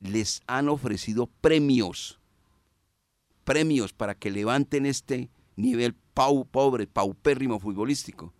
Les 0.00 0.42
han 0.46 0.68
ofrecido 0.68 1.26
premios, 1.40 2.20
premios 3.44 3.92
para 3.92 4.14
que 4.14 4.30
levanten 4.30 4.86
este 4.86 5.30
nivel 5.56 5.94
pau, 6.14 6.46
pobre, 6.46 6.86
paupérrimo 6.86 7.58
futbolístico. 7.58 8.32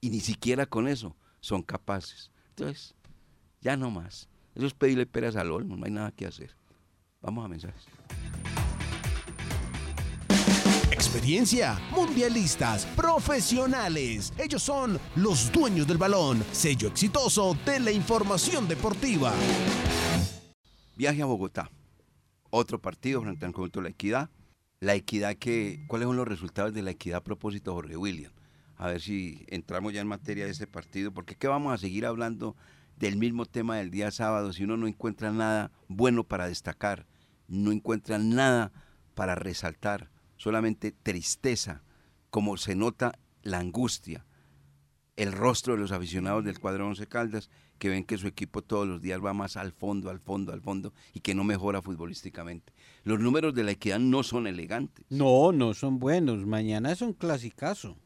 Y 0.00 0.10
ni 0.10 0.20
siquiera 0.20 0.66
con 0.66 0.88
eso 0.88 1.16
son 1.40 1.62
capaces. 1.62 2.30
Entonces, 2.50 2.94
ya 3.60 3.76
no 3.76 3.90
más. 3.90 4.28
Eso 4.54 4.66
es 4.66 4.74
pedirle 4.74 5.06
peras 5.06 5.36
al 5.36 5.50
olmo, 5.50 5.76
no 5.76 5.86
hay 5.86 5.92
nada 5.92 6.12
que 6.12 6.26
hacer. 6.26 6.54
Vamos 7.22 7.44
a 7.44 7.48
mensajes. 7.48 7.86
Experiencia, 10.92 11.80
mundialistas, 11.90 12.84
profesionales. 12.84 14.30
Ellos 14.36 14.62
son 14.62 15.00
los 15.16 15.50
dueños 15.50 15.86
del 15.86 15.96
balón, 15.96 16.44
sello 16.52 16.88
exitoso 16.88 17.56
de 17.64 17.80
la 17.80 17.90
información 17.90 18.68
deportiva. 18.68 19.32
Viaje 20.94 21.22
a 21.22 21.24
Bogotá. 21.24 21.70
Otro 22.50 22.78
partido 22.78 23.22
frente 23.22 23.46
al 23.46 23.54
conjunto 23.54 23.80
de 23.80 23.84
la 23.84 23.88
Equidad. 23.88 24.28
La 24.80 24.94
Equidad 24.94 25.36
que, 25.36 25.82
¿cuáles 25.88 26.08
son 26.08 26.16
los 26.18 26.28
resultados 26.28 26.74
de 26.74 26.82
la 26.82 26.90
Equidad 26.90 27.20
a 27.20 27.24
propósito 27.24 27.72
Jorge 27.72 27.96
William? 27.96 28.32
A 28.76 28.88
ver 28.88 29.00
si 29.00 29.46
entramos 29.48 29.94
ya 29.94 30.02
en 30.02 30.08
materia 30.08 30.44
de 30.44 30.50
este 30.50 30.66
partido, 30.66 31.10
porque 31.10 31.36
¿qué 31.36 31.48
vamos 31.48 31.72
a 31.72 31.78
seguir 31.78 32.04
hablando 32.04 32.54
del 32.98 33.16
mismo 33.16 33.46
tema 33.46 33.78
del 33.78 33.90
día 33.90 34.10
sábado 34.10 34.52
si 34.52 34.64
uno 34.64 34.76
no 34.76 34.86
encuentra 34.86 35.32
nada 35.32 35.70
bueno 35.88 36.22
para 36.22 36.48
destacar, 36.48 37.06
no 37.48 37.72
encuentra 37.72 38.18
nada 38.18 38.72
para 39.14 39.34
resaltar, 39.34 40.10
solamente 40.42 40.90
tristeza, 40.90 41.84
como 42.30 42.56
se 42.56 42.74
nota 42.74 43.16
la 43.44 43.58
angustia, 43.60 44.26
el 45.14 45.30
rostro 45.30 45.74
de 45.74 45.80
los 45.80 45.92
aficionados 45.92 46.44
del 46.44 46.58
cuadro 46.58 46.88
Once 46.88 47.06
Caldas 47.06 47.48
que 47.78 47.88
ven 47.88 48.02
que 48.02 48.18
su 48.18 48.26
equipo 48.26 48.60
todos 48.62 48.88
los 48.88 49.00
días 49.00 49.24
va 49.24 49.32
más 49.34 49.56
al 49.56 49.70
fondo, 49.70 50.10
al 50.10 50.18
fondo, 50.18 50.52
al 50.52 50.60
fondo 50.60 50.92
y 51.14 51.20
que 51.20 51.34
no 51.36 51.44
mejora 51.44 51.80
futbolísticamente. 51.80 52.72
Los 53.04 53.20
números 53.20 53.54
de 53.54 53.62
la 53.62 53.70
equidad 53.70 54.00
no 54.00 54.24
son 54.24 54.48
elegantes. 54.48 55.04
No, 55.10 55.52
no 55.52 55.74
son 55.74 56.00
buenos. 56.00 56.44
Mañana 56.44 56.90
es 56.90 57.02
un 57.02 57.12
clasicazo. 57.12 57.96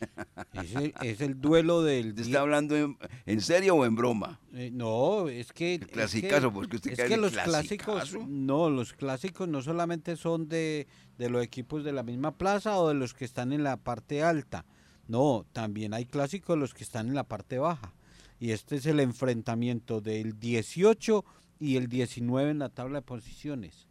Es 0.52 0.74
el, 0.76 0.94
es 1.02 1.20
el 1.20 1.40
duelo 1.40 1.82
del... 1.82 2.10
¿Usted 2.10 2.22
die- 2.22 2.30
está 2.30 2.40
hablando 2.40 2.76
en, 2.76 2.96
en 3.26 3.40
serio 3.40 3.74
o 3.74 3.84
en 3.84 3.96
broma? 3.96 4.40
Eh, 4.52 4.70
no, 4.72 5.28
es 5.28 5.52
que... 5.52 5.74
es 5.74 5.80
que- 5.80 5.86
clasicazo, 5.86 6.52
porque 6.52 6.76
usted 6.76 6.92
es 6.92 7.08
que 7.08 7.16
los 7.16 7.32
clásicos, 7.36 8.16
no, 8.28 8.70
los 8.70 8.92
clásicos 8.92 9.48
no 9.48 9.60
solamente 9.60 10.16
son 10.16 10.48
de, 10.48 10.86
de 11.18 11.28
los 11.28 11.42
equipos 11.42 11.84
de 11.84 11.92
la 11.92 12.02
misma 12.02 12.38
plaza 12.38 12.78
o 12.78 12.88
de 12.88 12.94
los 12.94 13.12
que 13.12 13.24
están 13.24 13.52
en 13.52 13.64
la 13.64 13.76
parte 13.76 14.22
alta. 14.22 14.64
No, 15.08 15.44
también 15.52 15.92
hay 15.92 16.06
clásicos 16.06 16.56
de 16.56 16.60
los 16.60 16.74
que 16.74 16.84
están 16.84 17.08
en 17.08 17.14
la 17.14 17.24
parte 17.24 17.58
baja. 17.58 17.92
Y 18.38 18.52
este 18.52 18.76
es 18.76 18.86
el 18.86 19.00
enfrentamiento 19.00 20.00
del 20.00 20.38
18 20.38 21.24
y 21.58 21.76
el 21.76 21.88
19 21.88 22.52
en 22.52 22.60
la 22.60 22.68
tabla 22.68 23.00
de 23.00 23.02
posiciones. 23.02 23.88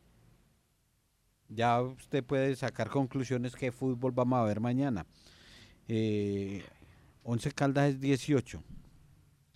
Ya 1.49 1.81
usted 1.81 2.23
puede 2.23 2.55
sacar 2.55 2.89
conclusiones 2.89 3.55
qué 3.55 3.71
fútbol 3.71 4.13
vamos 4.13 4.39
a 4.39 4.43
ver 4.43 4.59
mañana. 4.61 5.05
Eh, 5.87 6.63
11 7.23 7.51
Caldas 7.51 7.89
es 7.89 7.99
18. 7.99 8.63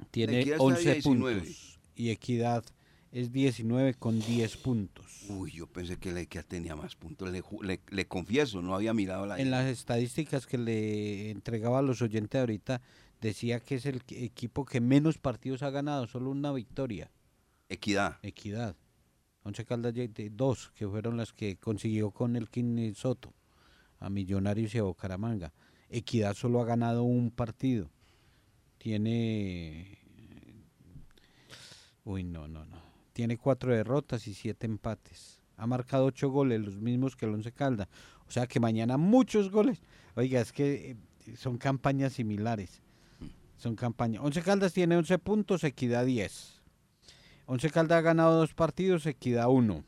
Tiene 0.10 0.42
Equidad 0.42 0.56
está 0.56 0.64
11 0.64 0.94
19. 0.94 1.40
puntos. 1.40 1.80
Y 1.96 2.10
Equidad 2.10 2.66
es 3.12 3.32
19 3.32 3.94
con 3.96 4.20
10 4.20 4.58
puntos. 4.58 5.26
Uy, 5.30 5.52
yo 5.52 5.68
pensé 5.68 5.98
que 5.98 6.12
la 6.12 6.22
Equidad 6.22 6.46
tenía 6.46 6.76
más 6.76 6.96
puntos. 6.96 7.30
Le, 7.32 7.44
le- 7.62 7.82
le 7.90 8.08
confieso, 8.08 8.62
no 8.62 8.74
había 8.76 8.94
mirado 8.94 9.26
la 9.26 9.40
En 9.40 9.52
las 9.52 9.66
estadísticas 9.68 10.48
que 10.48 10.58
le 10.58 11.30
entregaba 11.32 11.80
a 11.80 11.82
los 11.82 12.02
oyentes 12.02 12.40
ahorita, 12.40 12.82
decía 13.20 13.60
que 13.60 13.76
es 13.76 13.86
el 13.86 14.02
equipo 14.10 14.66
que 14.66 14.80
menos 14.82 15.18
partidos 15.18 15.62
ha 15.64 15.70
ganado, 15.70 16.08
solo 16.08 16.32
una 16.32 16.52
victoria. 16.54 17.12
Equidad. 17.70 18.18
Equidad. 18.24 18.76
Once 19.44 19.66
Caldas 19.66 19.94
de 19.94 20.30
dos, 20.32 20.72
que 20.76 20.88
fueron 20.88 21.18
las 21.18 21.34
que 21.34 21.58
consiguió 21.58 22.12
con 22.12 22.36
el 22.36 22.50
King 22.50 22.94
Soto, 22.94 23.34
a 24.00 24.10
Millonarios 24.10 24.74
y 24.76 24.78
a 24.78 24.84
Bucaramanga. 24.84 25.52
Equidad 25.90 26.36
solo 26.36 26.62
ha 26.62 26.66
ganado 26.66 27.04
un 27.04 27.32
partido. 27.32 27.90
Tiene. 28.78 29.98
Uy, 32.04 32.24
no, 32.24 32.48
no, 32.48 32.66
no. 32.66 32.91
Tiene 33.14 33.38
cuatro 33.38 33.74
derrotas 33.74 34.28
y 34.28 34.34
siete 34.34 34.66
empates. 34.66 35.42
Ha 35.58 35.68
marcado 35.68 36.06
ocho 36.06 36.30
goles, 36.30 36.62
los 36.62 36.78
mismos 36.78 37.16
que 37.16 37.26
el 37.26 37.34
Once 37.34 37.52
Caldas. 37.52 37.88
O 38.28 38.32
sea 38.32 38.48
que 38.48 38.60
mañana 38.60 38.98
muchos 38.98 39.52
goles. 39.52 39.82
Oiga, 40.16 40.42
es 40.42 40.52
que 40.52 40.92
eh, 40.92 41.36
son 41.36 41.58
campañas 41.58 42.14
similares. 42.14 42.82
Son 43.58 43.76
campañas. 43.76 44.24
Once 44.24 44.42
Caldas 44.42 44.74
tiene 44.74 44.98
11 44.98 45.20
puntos, 45.20 45.64
Equidad 45.64 46.06
10. 46.06 46.62
Once 47.46 47.70
Caldas 47.70 48.00
ha 48.00 48.02
ganado 48.02 48.38
dos 48.40 48.54
partidos, 48.54 49.06
Equidad 49.06 49.50
uno. 49.50 49.84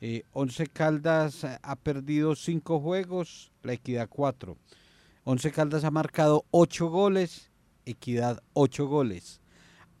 Eh, 0.00 0.24
Once 0.32 0.66
Caldas 0.66 1.44
ha 1.44 1.76
perdido 1.76 2.34
cinco 2.34 2.80
juegos, 2.80 3.52
la 3.62 3.74
Equidad 3.74 4.08
cuatro. 4.08 4.56
Once 5.24 5.50
Caldas 5.52 5.84
ha 5.84 5.90
marcado 5.90 6.44
ocho 6.50 6.88
goles, 6.88 7.50
Equidad 7.84 8.42
ocho 8.52 8.86
goles. 8.86 9.40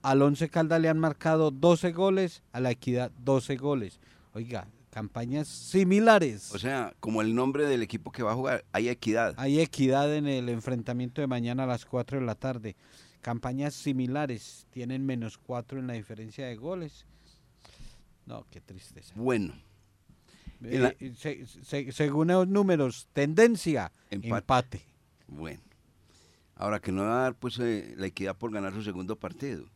Al 0.06 0.22
Once 0.22 0.48
Caldas 0.48 0.80
le 0.80 0.88
han 0.88 1.00
marcado 1.00 1.50
12 1.50 1.90
goles, 1.90 2.44
a 2.52 2.60
la 2.60 2.70
Equidad 2.70 3.10
12 3.24 3.56
goles. 3.56 3.98
Oiga, 4.34 4.68
campañas 4.90 5.48
similares. 5.48 6.54
O 6.54 6.60
sea, 6.60 6.94
como 7.00 7.22
el 7.22 7.34
nombre 7.34 7.66
del 7.66 7.82
equipo 7.82 8.12
que 8.12 8.22
va 8.22 8.30
a 8.30 8.34
jugar, 8.36 8.64
hay 8.70 8.88
equidad. 8.88 9.34
Hay 9.36 9.58
equidad 9.60 10.14
en 10.14 10.28
el 10.28 10.48
enfrentamiento 10.48 11.20
de 11.20 11.26
mañana 11.26 11.64
a 11.64 11.66
las 11.66 11.84
4 11.84 12.20
de 12.20 12.24
la 12.24 12.36
tarde. 12.36 12.76
Campañas 13.20 13.74
similares, 13.74 14.68
tienen 14.70 15.04
menos 15.04 15.38
4 15.38 15.80
en 15.80 15.88
la 15.88 15.94
diferencia 15.94 16.46
de 16.46 16.54
goles. 16.54 17.04
No, 18.26 18.46
qué 18.48 18.60
tristeza. 18.60 19.12
Bueno, 19.16 19.54
la- 20.60 20.94
Eh, 21.00 21.14
se- 21.16 21.46
se- 21.46 21.90
según 21.90 22.28
los 22.28 22.46
números, 22.46 23.08
tendencia, 23.12 23.90
Empate. 24.10 24.28
empate. 24.38 24.82
bueno. 25.26 25.60
Ahora 26.54 26.78
que 26.80 26.92
no 26.92 27.02
va 27.02 27.18
a 27.18 27.22
dar 27.24 27.34
pues 27.34 27.58
eh, 27.58 27.94
la 27.98 28.06
equidad 28.06 28.36
por 28.36 28.52
ganar 28.52 28.72
su 28.72 28.82
segundo 28.84 29.16
partido. 29.16 29.66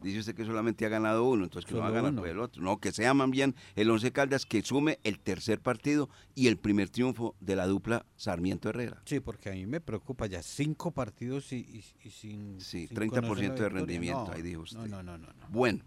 Dice 0.00 0.20
usted 0.20 0.34
que 0.36 0.44
solamente 0.44 0.86
ha 0.86 0.88
ganado 0.88 1.24
uno, 1.24 1.42
entonces 1.44 1.68
que 1.68 1.74
no 1.74 1.80
va 1.80 1.88
a 1.88 1.90
ganar 1.90 2.12
uno. 2.12 2.20
por 2.22 2.28
el 2.28 2.38
otro. 2.38 2.62
No, 2.62 2.78
que 2.78 2.92
sea 2.92 3.14
más 3.14 3.28
bien 3.30 3.56
el 3.74 3.90
Once 3.90 4.12
Caldas 4.12 4.46
que 4.46 4.62
sume 4.62 5.00
el 5.02 5.18
tercer 5.18 5.60
partido 5.60 6.08
y 6.36 6.46
el 6.46 6.56
primer 6.56 6.88
triunfo 6.88 7.34
de 7.40 7.56
la 7.56 7.66
dupla 7.66 8.06
Sarmiento 8.16 8.68
Herrera. 8.68 9.02
Sí, 9.06 9.18
porque 9.18 9.50
a 9.50 9.52
mí 9.54 9.66
me 9.66 9.80
preocupa 9.80 10.26
ya 10.26 10.40
cinco 10.42 10.92
partidos 10.92 11.52
y, 11.52 11.56
y- 11.56 11.84
y 12.06 12.10
sin. 12.10 12.60
Sí, 12.60 12.86
sin 12.86 12.96
30% 12.96 13.10
conocer 13.22 13.48
la 13.48 13.54
de 13.54 13.68
rendimiento, 13.70 14.24
No, 14.26 14.32
ahí 14.32 14.42
dijo 14.42 14.58
No, 14.58 14.62
usted. 14.64 14.78
no, 14.86 15.02
no, 15.02 15.18
no. 15.18 15.26
no. 15.32 15.48
Bueno, 15.48 15.82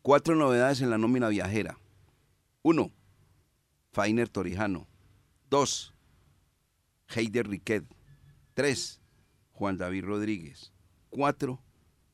cuatro 0.00 0.34
novedades 0.34 0.80
en 0.80 0.88
la 0.88 0.96
nómina 0.96 1.28
viajera. 1.28 1.78
Uno, 2.62 2.90
Fainer 3.92 4.28
Torijano. 4.30 4.86
Dos, 5.50 5.92
Heider 7.14 7.48
Riquet. 7.48 7.84
Tres, 8.54 9.00
Juan 9.52 9.76
David 9.76 10.04
Rodríguez. 10.04 10.72
Cuatro, 11.10 11.60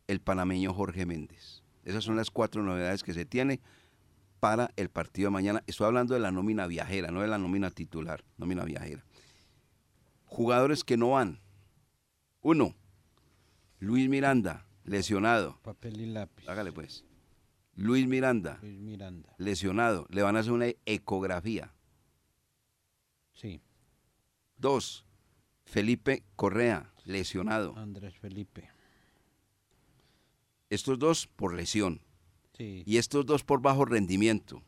el 0.07 0.21
panameño 0.21 0.73
Jorge 0.73 1.07
Méndez. 1.07 1.63
Esas 1.85 2.05
son 2.05 2.17
las 2.17 2.31
cuatro 2.31 2.63
novedades 2.63 3.03
que 3.03 3.15
se 3.15 3.25
tiene 3.25 3.61
para 4.41 4.71
el 4.77 4.89
partido 4.91 5.29
de 5.29 5.33
mañana. 5.33 5.63
Estoy 5.67 5.87
hablando 5.87 6.15
de 6.15 6.21
la 6.21 6.31
nómina 6.33 6.67
viajera, 6.67 7.11
no 7.11 7.21
de 7.23 7.29
la 7.29 7.39
nómina 7.39 7.71
titular, 7.71 8.25
nómina 8.37 8.65
viajera. 8.65 9.05
Jugadores 10.25 10.85
que 10.85 10.97
no 10.97 11.11
van. 11.11 11.41
Uno, 12.41 12.75
Luis 13.79 14.09
Miranda, 14.09 14.67
lesionado. 14.85 15.59
Papel 15.63 16.01
y 16.01 16.07
lápiz. 16.07 16.49
Hágale 16.49 16.73
pues. 16.73 17.05
Luis 17.75 18.07
Miranda, 18.07 18.59
Luis 18.63 18.79
Miranda. 18.81 19.35
lesionado. 19.39 20.07
Le 20.11 20.23
van 20.23 20.37
a 20.37 20.41
hacer 20.41 20.53
una 20.53 20.67
ecografía. 20.87 21.73
Sí, 23.35 23.61
Dos, 24.57 25.05
Felipe 25.65 26.25
Correa, 26.37 26.91
lesionado. 27.05 27.77
Andrés 27.77 28.17
Felipe. 28.19 28.71
Estos 30.71 30.99
dos 30.99 31.27
por 31.27 31.55
lesión. 31.55 32.01
Sí. 32.55 32.83
Y 32.87 32.97
estos 32.97 33.27
dos 33.27 33.45
por 33.45 33.61
bajo 33.61 33.85
rendimiento. 33.85 34.63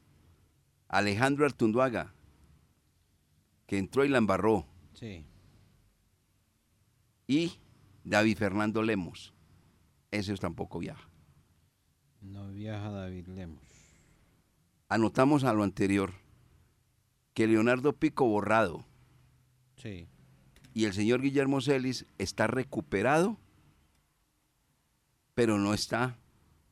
Alejandro 0.89 1.45
Artunduaga, 1.45 2.15
que 3.67 3.79
entró 3.79 4.05
y 4.05 4.09
la 4.09 4.19
embarró. 4.19 4.67
Sí. 4.95 5.25
Y 7.27 7.53
David 8.05 8.39
Fernando 8.39 8.83
Lemos. 8.83 9.35
Ese 10.11 10.35
tampoco 10.37 10.79
viaja. 10.79 11.09
No 12.21 12.51
viaja 12.51 12.91
David 12.91 13.27
Lemos. 13.29 13.63
Anotamos 14.89 15.45
a 15.45 15.53
lo 15.53 15.63
anterior 15.63 16.13
que 17.35 17.47
Leonardo 17.47 17.93
Pico 17.95 18.27
borrado 18.27 18.85
Sí. 19.77 20.09
y 20.73 20.87
el 20.87 20.95
señor 20.95 21.21
Guillermo 21.21 21.61
Celis 21.61 22.07
está 22.17 22.47
recuperado, 22.47 23.39
pero 25.39 25.57
no 25.57 25.73
está 25.73 26.19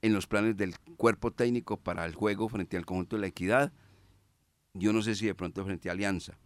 en 0.02 0.12
los 0.12 0.26
planes 0.26 0.56
del 0.56 0.76
cuerpo 0.96 1.30
técnico 1.30 1.76
para 1.76 2.04
el 2.04 2.16
juego 2.16 2.48
frente 2.48 2.76
al 2.76 2.84
conjunto 2.84 3.14
de 3.14 3.20
la 3.20 3.28
equidad. 3.28 3.72
Yo 4.74 4.92
no 4.92 5.02
sé 5.02 5.14
si 5.14 5.24
de 5.24 5.36
pronto 5.36 5.64
frente 5.64 5.88
a 5.88 5.92
Alianza. 5.92 6.36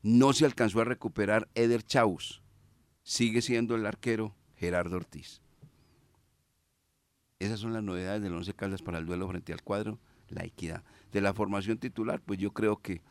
No 0.00 0.32
se 0.32 0.44
alcanzó 0.44 0.82
a 0.82 0.84
recuperar 0.84 1.48
Eder 1.56 1.82
Chaus. 1.82 2.44
Sigue 3.02 3.42
siendo 3.42 3.74
el 3.74 3.86
arquero 3.86 4.36
Gerardo 4.54 4.98
Ortiz. 4.98 5.42
Esas 7.40 7.58
son 7.58 7.72
las 7.72 7.82
novedades 7.82 8.22
del 8.22 8.34
Once 8.34 8.54
Caldas 8.54 8.82
para 8.82 8.98
el 8.98 9.06
duelo 9.06 9.26
frente 9.26 9.52
al 9.52 9.62
cuadro 9.64 9.98
La 10.28 10.44
Equidad. 10.44 10.84
De 11.10 11.20
la 11.20 11.34
formación 11.34 11.78
titular, 11.78 12.20
pues 12.20 12.38
yo 12.38 12.52
creo 12.52 12.76
que 12.76 13.02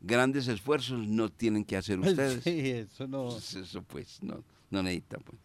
grandes 0.00 0.48
esfuerzos 0.48 1.06
no 1.06 1.28
tienen 1.28 1.64
que 1.64 1.76
hacer 1.76 2.00
ustedes. 2.00 2.42
Sí, 2.42 2.68
eso 2.68 3.06
no. 3.06 3.28
Eso 3.28 3.84
pues 3.84 4.20
no, 4.24 4.42
no 4.70 4.82
necesita 4.82 5.18
pues. 5.18 5.38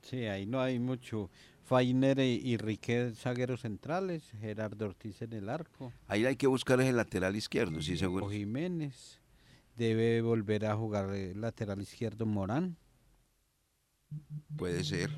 Sí, 0.00 0.24
ahí 0.24 0.46
no 0.46 0.62
hay 0.62 0.78
mucho. 0.78 1.30
Fainer 1.64 2.18
y, 2.18 2.40
y 2.42 2.56
Riquet 2.56 3.14
zagueros 3.14 3.62
centrales, 3.62 4.30
Gerardo 4.40 4.86
Ortiz 4.86 5.22
en 5.22 5.32
el 5.32 5.48
arco, 5.48 5.92
Ahí 6.06 6.24
hay 6.26 6.36
que 6.36 6.46
buscar 6.46 6.80
el 6.80 6.96
lateral 6.96 7.34
izquierdo, 7.36 7.80
sí, 7.80 7.96
seguro. 7.96 8.28
Jiménez. 8.28 9.20
Debe 9.76 10.22
volver 10.22 10.66
a 10.66 10.76
jugar 10.76 11.10
el 11.14 11.40
lateral 11.40 11.80
izquierdo 11.80 12.26
Morán, 12.26 12.76
Puede 14.56 14.84
ser. 14.84 15.10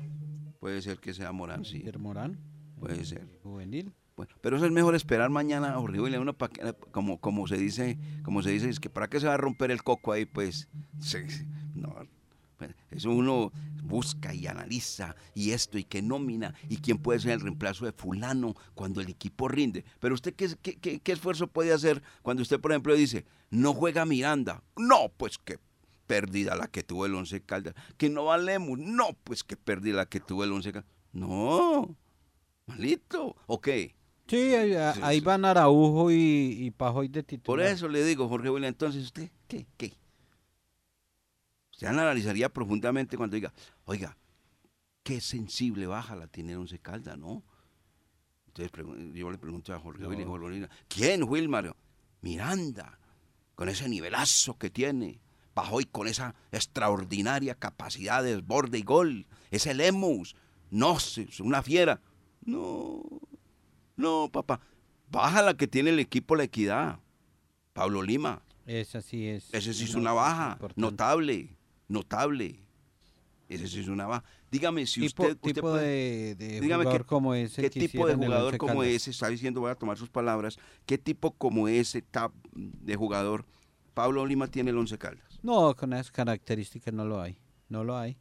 Puede 0.59 0.81
ser 0.81 0.97
que 0.99 1.13
sea 1.13 1.31
Morán, 1.31 1.63
sí. 1.63 1.83
Morán, 1.99 2.39
Puede 2.79 3.05
ser. 3.05 3.27
juvenil. 3.43 3.93
Bueno, 4.15 4.33
pero 4.41 4.57
eso 4.57 4.65
es 4.65 4.71
mejor 4.71 4.95
esperar 4.95 5.29
mañana 5.29 5.75
a 5.75 5.79
Jorge 5.79 5.99
uno 5.99 6.33
pa' 6.33 6.49
como, 6.91 7.19
como 7.19 7.45
se 7.45 7.55
dice, 7.57 7.99
como 8.23 8.41
se 8.41 8.49
dice, 8.49 8.67
es 8.67 8.79
que 8.79 8.89
para 8.89 9.07
qué 9.07 9.19
se 9.19 9.27
va 9.27 9.35
a 9.35 9.37
romper 9.37 9.69
el 9.69 9.83
coco 9.83 10.11
ahí, 10.11 10.25
pues. 10.25 10.67
Sí, 10.99 11.19
sí, 11.29 11.45
no. 11.75 11.95
Eso 12.89 13.11
uno 13.11 13.51
busca 13.83 14.33
y 14.33 14.47
analiza 14.47 15.15
y 15.35 15.51
esto 15.51 15.77
y 15.77 15.83
qué 15.83 16.01
nómina 16.01 16.53
y 16.69 16.77
quién 16.77 16.97
puede 16.97 17.19
ser 17.19 17.31
el 17.33 17.41
reemplazo 17.41 17.85
de 17.85 17.91
fulano 17.91 18.55
cuando 18.73 18.99
el 19.01 19.09
equipo 19.09 19.47
rinde. 19.47 19.85
Pero 19.99 20.15
usted 20.15 20.33
qué, 20.33 20.49
qué, 20.61 20.75
qué- 20.77 20.99
qué 20.99 21.11
esfuerzo 21.11 21.47
puede 21.47 21.71
hacer 21.73 22.01
cuando 22.21 22.41
usted, 22.41 22.59
por 22.59 22.71
ejemplo, 22.71 22.95
dice, 22.95 23.25
no 23.49 23.73
juega 23.73 24.05
Miranda. 24.05 24.63
No, 24.75 25.09
pues 25.17 25.37
qué 25.37 25.59
pérdida 26.07 26.55
la 26.55 26.67
que 26.67 26.83
tuvo 26.83 27.05
el 27.05 27.13
Once 27.15 27.41
Caldas. 27.41 27.75
Que 27.97 28.09
no 28.09 28.25
valemos. 28.25 28.79
No, 28.79 29.09
pues 29.23 29.43
qué 29.43 29.55
pérdida 29.57 29.97
la 29.97 30.05
que 30.05 30.19
tuvo 30.19 30.43
el 30.43 30.51
Once 30.51 30.71
Caldas. 30.71 30.89
No, 31.13 31.95
malito. 32.65 33.35
¿O 33.45 33.61
qué? 33.61 33.95
Sí, 34.27 34.53
ahí, 34.55 34.73
ahí 35.01 35.19
van 35.21 35.45
Araujo 35.45 36.11
y, 36.11 36.15
y 36.59 36.71
Pajoy 36.71 37.07
de 37.07 37.23
Por 37.23 37.27
titular. 37.29 37.67
eso 37.67 37.87
le 37.87 38.03
digo, 38.03 38.27
Jorge 38.27 38.49
William, 38.49 38.69
entonces 38.69 39.03
usted, 39.05 39.31
¿qué? 39.47 39.65
¿Qué? 39.77 39.93
Usted 41.77 41.89
analizaría 41.89 42.49
profundamente 42.49 43.17
cuando 43.17 43.35
diga, 43.35 43.53
oiga, 43.85 44.17
qué 45.03 45.21
sensible 45.21 45.85
baja 45.85 46.15
la 46.15 46.25
tiene 46.25 46.53
el 46.53 46.57
Once 46.57 46.79
Caldas, 46.79 47.19
¿no? 47.19 47.43
Entonces 48.47 48.71
yo 49.13 49.29
le 49.29 49.37
pregunto 49.37 49.75
a 49.75 49.79
Jorge 49.79 50.07
William, 50.07 50.27
Jorge 50.27 50.45
William, 50.47 50.69
¿quién, 50.87 51.21
Wilmar? 51.21 51.75
Miranda, 52.21 52.97
con 53.53 53.69
ese 53.69 53.87
nivelazo 53.87 54.57
que 54.57 54.71
tiene, 54.71 55.19
bajó 55.53 55.79
y 55.79 55.85
con 55.85 56.07
esa 56.07 56.33
extraordinaria 56.51 57.53
capacidad 57.53 58.23
de 58.23 58.37
desborde 58.37 58.79
y 58.79 58.81
gol, 58.81 59.27
ese 59.51 59.75
Lemus, 59.75 60.35
no, 60.71 60.97
es 60.97 61.39
una 61.39 61.61
fiera. 61.61 62.01
No, 62.43 63.03
no, 63.95 64.31
papá, 64.31 64.61
baja 65.11 65.43
la 65.43 65.55
que 65.55 65.67
tiene 65.67 65.91
el 65.91 65.99
equipo 65.99 66.35
La 66.35 66.45
Equidad, 66.45 67.01
Pablo 67.73 68.01
Lima. 68.01 68.41
Esa 68.65 69.03
sí 69.03 69.27
es. 69.27 69.53
Ese 69.53 69.75
sí 69.75 69.83
es 69.83 69.91
una 69.91 70.13
una 70.13 70.13
baja, 70.13 70.51
importante. 70.53 70.81
notable, 70.81 71.56
notable. 71.87 72.59
Ese 73.49 73.67
sí 73.67 73.79
es 73.79 73.87
una 73.87 74.05
baja. 74.07 74.23
Dígame 74.51 74.85
si 74.85 75.01
tipo, 75.07 75.23
usted, 75.23 75.35
usted 75.35 75.53
tipo 75.53 75.61
puede- 75.61 76.35
de, 76.35 76.35
de 76.35 76.59
dígame 76.61 76.83
jugador 76.83 77.05
como 77.05 77.33
ese. 77.33 77.61
¿Qué 77.61 77.69
tipo 77.69 78.05
de 78.07 78.15
jugador 78.15 78.57
como 78.57 78.73
Caldas. 78.81 78.87
ese, 78.89 79.11
está 79.11 79.29
diciendo, 79.29 79.61
voy 79.61 79.71
a 79.71 79.75
tomar 79.75 79.97
sus 79.97 80.09
palabras, 80.09 80.57
qué 80.85 80.97
tipo 80.97 81.31
como 81.31 81.67
ese 81.69 82.01
tap 82.01 82.33
de 82.53 82.95
jugador 82.97 83.45
Pablo 83.93 84.25
Lima 84.25 84.47
tiene 84.47 84.71
el 84.71 84.77
Once 84.77 84.97
Caldas? 84.97 85.39
No, 85.43 85.73
con 85.75 85.93
esas 85.93 86.11
características 86.11 86.93
no 86.93 87.05
lo 87.05 87.21
hay. 87.21 87.37
No 87.69 87.83
lo 87.85 87.97
hay. 87.97 88.17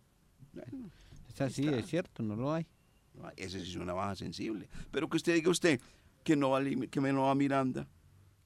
Bueno, 0.53 0.91
Es 1.29 1.41
así, 1.41 1.64
está. 1.67 1.79
es 1.79 1.87
cierto, 1.87 2.23
no 2.23 2.37
lo 2.37 2.53
hay. 2.53 2.67
sí 3.37 3.57
es 3.59 3.75
una 3.77 3.95
baja 3.95 4.14
sensible. 4.14 4.69
Pero 4.93 5.09
que 5.09 5.17
usted 5.17 5.35
diga 5.35 5.51
usted 5.51 5.81
que 6.23 6.37
no 6.37 6.51
va, 6.51 6.61
que 6.62 7.01
no 7.01 7.23
va 7.25 7.35
Miranda, 7.35 7.89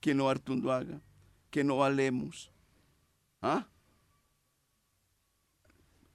que 0.01 0.15
no 0.15 0.25
va 0.25 0.31
Artunduaga, 0.33 1.01
que 1.51 1.63
no 1.63 1.77
va 1.77 1.91
Lemus. 1.91 2.51
¿Ah? 3.43 3.67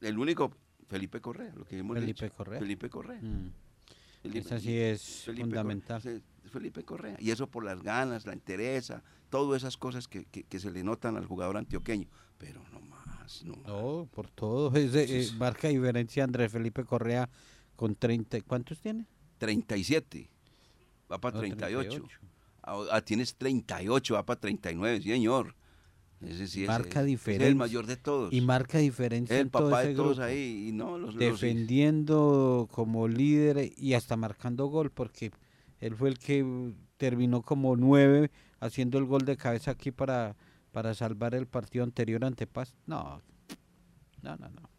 El 0.07 0.17
único, 0.19 0.51
Felipe 0.87 1.19
Correa, 1.21 1.53
lo 1.55 1.65
que 1.65 1.77
hemos 1.79 1.95
Felipe 1.97 2.25
dicho. 2.25 2.35
Correa. 2.35 2.59
Felipe 2.59 2.89
Correa. 2.89 3.19
Mm. 3.21 3.51
Felipe- 4.21 4.39
Esa 4.39 4.59
sí 4.59 4.77
es 4.77 5.01
Felipe 5.25 5.43
fundamental. 5.45 6.01
Correa, 6.01 6.19
Felipe 6.51 6.83
Correa. 6.83 7.17
Y 7.19 7.31
eso 7.31 7.47
por 7.47 7.63
las 7.63 7.81
ganas, 7.83 8.25
la 8.25 8.33
entereza, 8.33 9.03
todas 9.29 9.61
esas 9.61 9.77
cosas 9.77 10.07
que, 10.07 10.25
que- 10.25 10.43
que 10.43 10.59
se 10.59 10.71
le 10.71 10.83
notan 10.83 11.15
al 11.17 11.25
jugador 11.25 11.57
antioqueño. 11.57 12.07
Pero 12.37 12.61
no 12.71 12.79
más, 12.81 13.43
no 13.43 13.55
más. 13.55 13.67
No, 13.67 14.07
por 14.11 14.29
todo. 14.29 14.75
Ese, 14.75 15.03
eh, 15.03 15.07
Sí, 15.23 15.29
sí. 15.31 15.35
marca 15.37 15.67
diferencia 15.69 16.23
Andrés 16.23 16.51
Felipe 16.51 16.83
Correa 16.83 17.29
con 17.75 17.95
30. 17.95 18.41
¿Cuántos 18.41 18.79
tiene? 18.79 19.05
37, 19.37 20.29
va 21.11 21.19
para 21.19 21.35
No, 21.35 21.39
38. 21.41 21.89
38. 21.89 22.19
Ah, 22.63 23.01
tienes 23.01 23.35
38, 23.35 24.15
va 24.15 24.25
para 24.25 24.39
39, 24.39 25.01
sí, 25.01 25.09
señor. 25.09 25.55
Ese 26.21 26.47
sí 26.47 26.61
es, 26.63 26.67
Marca 26.67 26.87
es- 26.89 26.95
es 26.95 27.01
el 27.01 27.05
diferencia. 27.07 27.55
mayor 27.55 27.85
de 27.85 27.97
todos. 27.97 28.33
Y 28.33 28.41
marca 28.41 28.77
diferencia 28.79 29.35
el 29.35 29.43
en 29.43 29.49
todo 29.49 29.69
papá 29.69 29.81
ese 29.81 29.89
de 29.89 29.95
todos 29.95 30.17
grupo. 30.17 30.23
ahí. 30.29 30.67
Y 30.69 30.71
no, 30.71 30.97
los, 30.97 31.13
los- 31.15 31.19
defendiendo 31.19 32.67
como 32.71 33.07
líder 33.07 33.71
y 33.77 33.93
hasta 33.93 34.15
marcando 34.17 34.65
gol 34.67 34.91
porque 34.91 35.31
él 35.79 35.95
fue 35.95 36.09
el 36.09 36.17
que 36.19 36.73
terminó 36.97 37.41
como 37.41 37.75
nueve 37.75 38.31
haciendo 38.59 38.97
el 38.97 39.05
gol 39.05 39.25
de 39.25 39.35
cabeza 39.37 39.71
aquí 39.71 39.91
para, 39.91 40.35
para 40.71 40.93
salvar 40.93 41.35
el 41.35 41.45
partido 41.47 41.83
anterior 41.83 42.23
ante 42.25 42.47
Paz. 42.47 42.75
No, 42.87 43.21
no, 44.21 44.35
no, 44.37 44.49
no. 44.49 44.69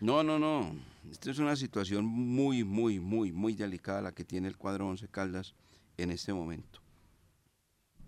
No, 0.00 0.22
no, 0.22 0.38
no. 0.38 0.74
Esta 1.10 1.30
es 1.30 1.38
una 1.38 1.56
situación 1.56 2.04
muy, 2.04 2.62
muy, 2.64 3.00
muy, 3.00 3.32
muy 3.32 3.54
delicada 3.54 4.00
la 4.02 4.12
que 4.12 4.24
tiene 4.24 4.48
el 4.48 4.56
cuadro 4.56 4.88
Once 4.88 5.08
Caldas 5.08 5.54
en 5.96 6.10
este 6.10 6.32
momento. 6.32 6.80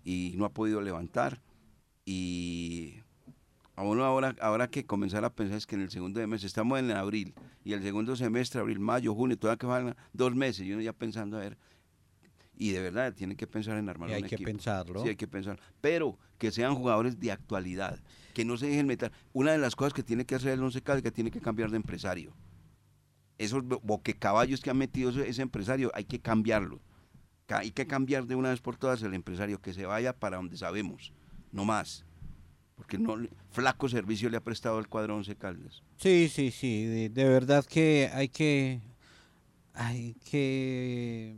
Y 0.03 0.33
no 0.37 0.45
ha 0.45 0.49
podido 0.53 0.81
levantar. 0.81 1.41
Y 2.07 2.93
a 3.75 3.83
uno 3.83 4.05
ahora, 4.05 4.33
ahora 4.39 4.69
que 4.69 4.85
comenzar 4.85 5.25
a 5.25 5.29
pensar 5.35 5.57
es 5.57 5.67
que 5.67 5.75
en 5.75 5.81
el 5.81 5.89
segundo 5.89 6.25
mes, 6.25 6.45
estamos 6.45 6.79
en 6.79 6.89
abril, 6.91 7.33
y 7.65 7.73
el 7.73 7.83
segundo 7.83 8.15
semestre, 8.15 8.61
abril, 8.61 8.79
mayo, 8.79 9.13
junio, 9.13 9.37
todavía 9.37 9.57
que 9.57 9.67
faltan 9.67 9.97
dos 10.13 10.33
meses, 10.33 10.65
y 10.65 10.71
uno 10.71 10.81
ya 10.81 10.93
pensando 10.93 11.35
a 11.35 11.41
ver. 11.41 11.57
Y 12.55 12.71
de 12.71 12.79
verdad 12.81 13.13
tiene 13.13 13.35
que 13.35 13.45
pensar 13.45 13.77
en 13.77 13.89
armar 13.89 14.09
Y 14.09 14.13
hay 14.13 14.23
un 14.23 14.29
que 14.29 14.35
equipo. 14.35 14.47
pensarlo. 14.49 15.03
Sí, 15.03 15.09
hay 15.09 15.15
que 15.17 15.27
pensar. 15.27 15.59
Pero 15.81 16.17
que 16.37 16.49
sean 16.49 16.75
jugadores 16.75 17.19
de 17.19 17.29
actualidad, 17.33 17.99
que 18.33 18.45
no 18.45 18.55
se 18.55 18.67
dejen 18.67 18.87
meter. 18.87 19.11
Una 19.33 19.51
de 19.51 19.57
las 19.57 19.75
cosas 19.75 19.93
que 19.93 20.01
tiene 20.01 20.25
que 20.25 20.35
hacer 20.35 20.53
el 20.53 20.63
Once 20.63 20.81
Caldas 20.81 20.99
es 20.99 21.03
que 21.03 21.11
tiene 21.11 21.29
que 21.29 21.41
cambiar 21.41 21.71
de 21.71 21.75
empresario. 21.75 22.33
Esos 23.37 23.63
bo- 23.65 23.81
boquecaballos 23.83 24.61
que 24.61 24.69
han 24.69 24.77
metido 24.77 25.09
ese, 25.09 25.41
empresario, 25.41 25.91
hay 25.93 26.05
que 26.05 26.19
cambiarlo. 26.19 26.79
Ca- 27.47 27.59
Hay 27.59 27.71
que 27.71 27.85
cambiar 27.85 28.25
de 28.25 28.35
una 28.35 28.49
vez 28.49 28.61
por 28.61 28.77
todas 28.77 29.03
el 29.03 29.13
empresario, 29.13 29.59
que 29.61 29.73
se 29.73 29.85
vaya 29.85 30.13
para 30.17 30.37
donde 30.37 30.55
sabemos, 30.57 31.11
no 31.57 31.65
más. 31.65 32.05
Porque 32.75 32.99
no, 32.99 33.17
flaco 33.49 33.89
servicio 33.89 34.29
le 34.29 34.37
ha 34.37 34.43
prestado 34.43 34.77
el 34.77 34.87
cuadro 34.87 35.15
Once 35.17 35.35
Caldas. 35.35 35.81
Sí, 35.97 36.29
sí, 36.29 36.51
sí, 36.51 36.85
de, 36.85 37.23
verdad 37.23 37.65
que 37.65 38.11
hay 38.13 38.29
que 38.29 38.79
hay 39.73 40.15
que 40.29 41.35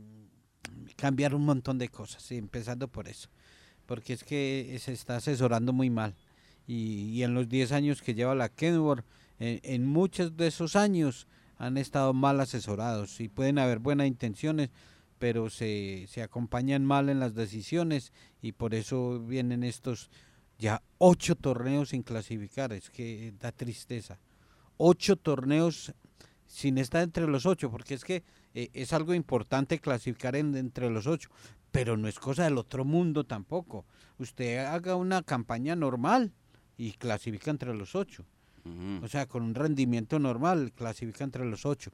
cambiar 0.96 1.34
un 1.34 1.46
montón 1.46 1.78
de 1.78 1.88
cosas, 1.88 2.22
sí, 2.22 2.36
empezando 2.36 2.88
por 2.88 3.08
eso, 3.08 3.30
porque 3.86 4.12
es 4.12 4.22
que 4.22 4.78
se 4.78 4.92
está 4.92 5.16
asesorando 5.16 5.72
muy 5.72 5.88
mal 5.88 6.14
y, 6.66 7.22
en 7.22 7.32
los 7.32 7.48
10 7.48 7.72
años 7.72 8.02
que 8.02 8.14
lleva 8.14 8.34
la 8.34 8.50
Kenworth, 8.50 9.06
en, 9.38 9.60
en 9.62 9.86
muchos 9.86 10.36
de 10.36 10.48
esos 10.48 10.76
años 10.76 11.26
han 11.56 11.78
estado 11.78 12.12
mal 12.12 12.38
asesorados 12.40 13.18
y 13.20 13.28
pueden 13.28 13.58
haber 13.58 13.78
buenas 13.78 14.06
intenciones, 14.06 14.68
pero 15.20 15.50
se, 15.50 16.06
se 16.08 16.22
acompañan 16.22 16.84
mal 16.84 17.10
en 17.10 17.20
las 17.20 17.34
decisiones 17.34 18.12
y 18.42 18.52
por 18.52 18.74
eso 18.74 19.20
vienen 19.20 19.62
estos 19.62 20.10
ya 20.58 20.82
ocho 20.98 21.36
torneos 21.36 21.90
sin 21.90 22.02
clasificar, 22.02 22.72
es 22.72 22.88
que 22.90 23.32
da 23.38 23.52
tristeza. 23.52 24.18
Ocho 24.78 25.16
torneos 25.16 25.92
sin 26.46 26.78
estar 26.78 27.02
entre 27.02 27.26
los 27.28 27.44
ocho, 27.44 27.70
porque 27.70 27.94
es 27.94 28.02
que 28.04 28.24
eh, 28.54 28.70
es 28.72 28.92
algo 28.94 29.12
importante 29.14 29.78
clasificar 29.78 30.36
en- 30.36 30.56
entre 30.56 30.88
los 30.90 31.06
ocho, 31.06 31.28
pero 31.70 31.96
no 31.98 32.08
es 32.08 32.18
cosa 32.18 32.44
del 32.44 32.56
otro 32.58 32.84
mundo 32.86 33.24
tampoco. 33.24 33.84
Usted 34.18 34.58
haga 34.64 34.96
una 34.96 35.22
campaña 35.22 35.76
normal 35.76 36.32
y 36.78 36.92
clasifica 36.92 37.50
entre 37.50 37.74
los 37.74 37.94
ocho. 37.94 38.24
O 39.02 39.08
sea, 39.08 39.26
con 39.26 39.42
un 39.42 39.54
rendimiento 39.54 40.18
normal, 40.18 40.72
clasifica 40.72 41.24
entre 41.24 41.44
los 41.44 41.64
ocho. 41.66 41.90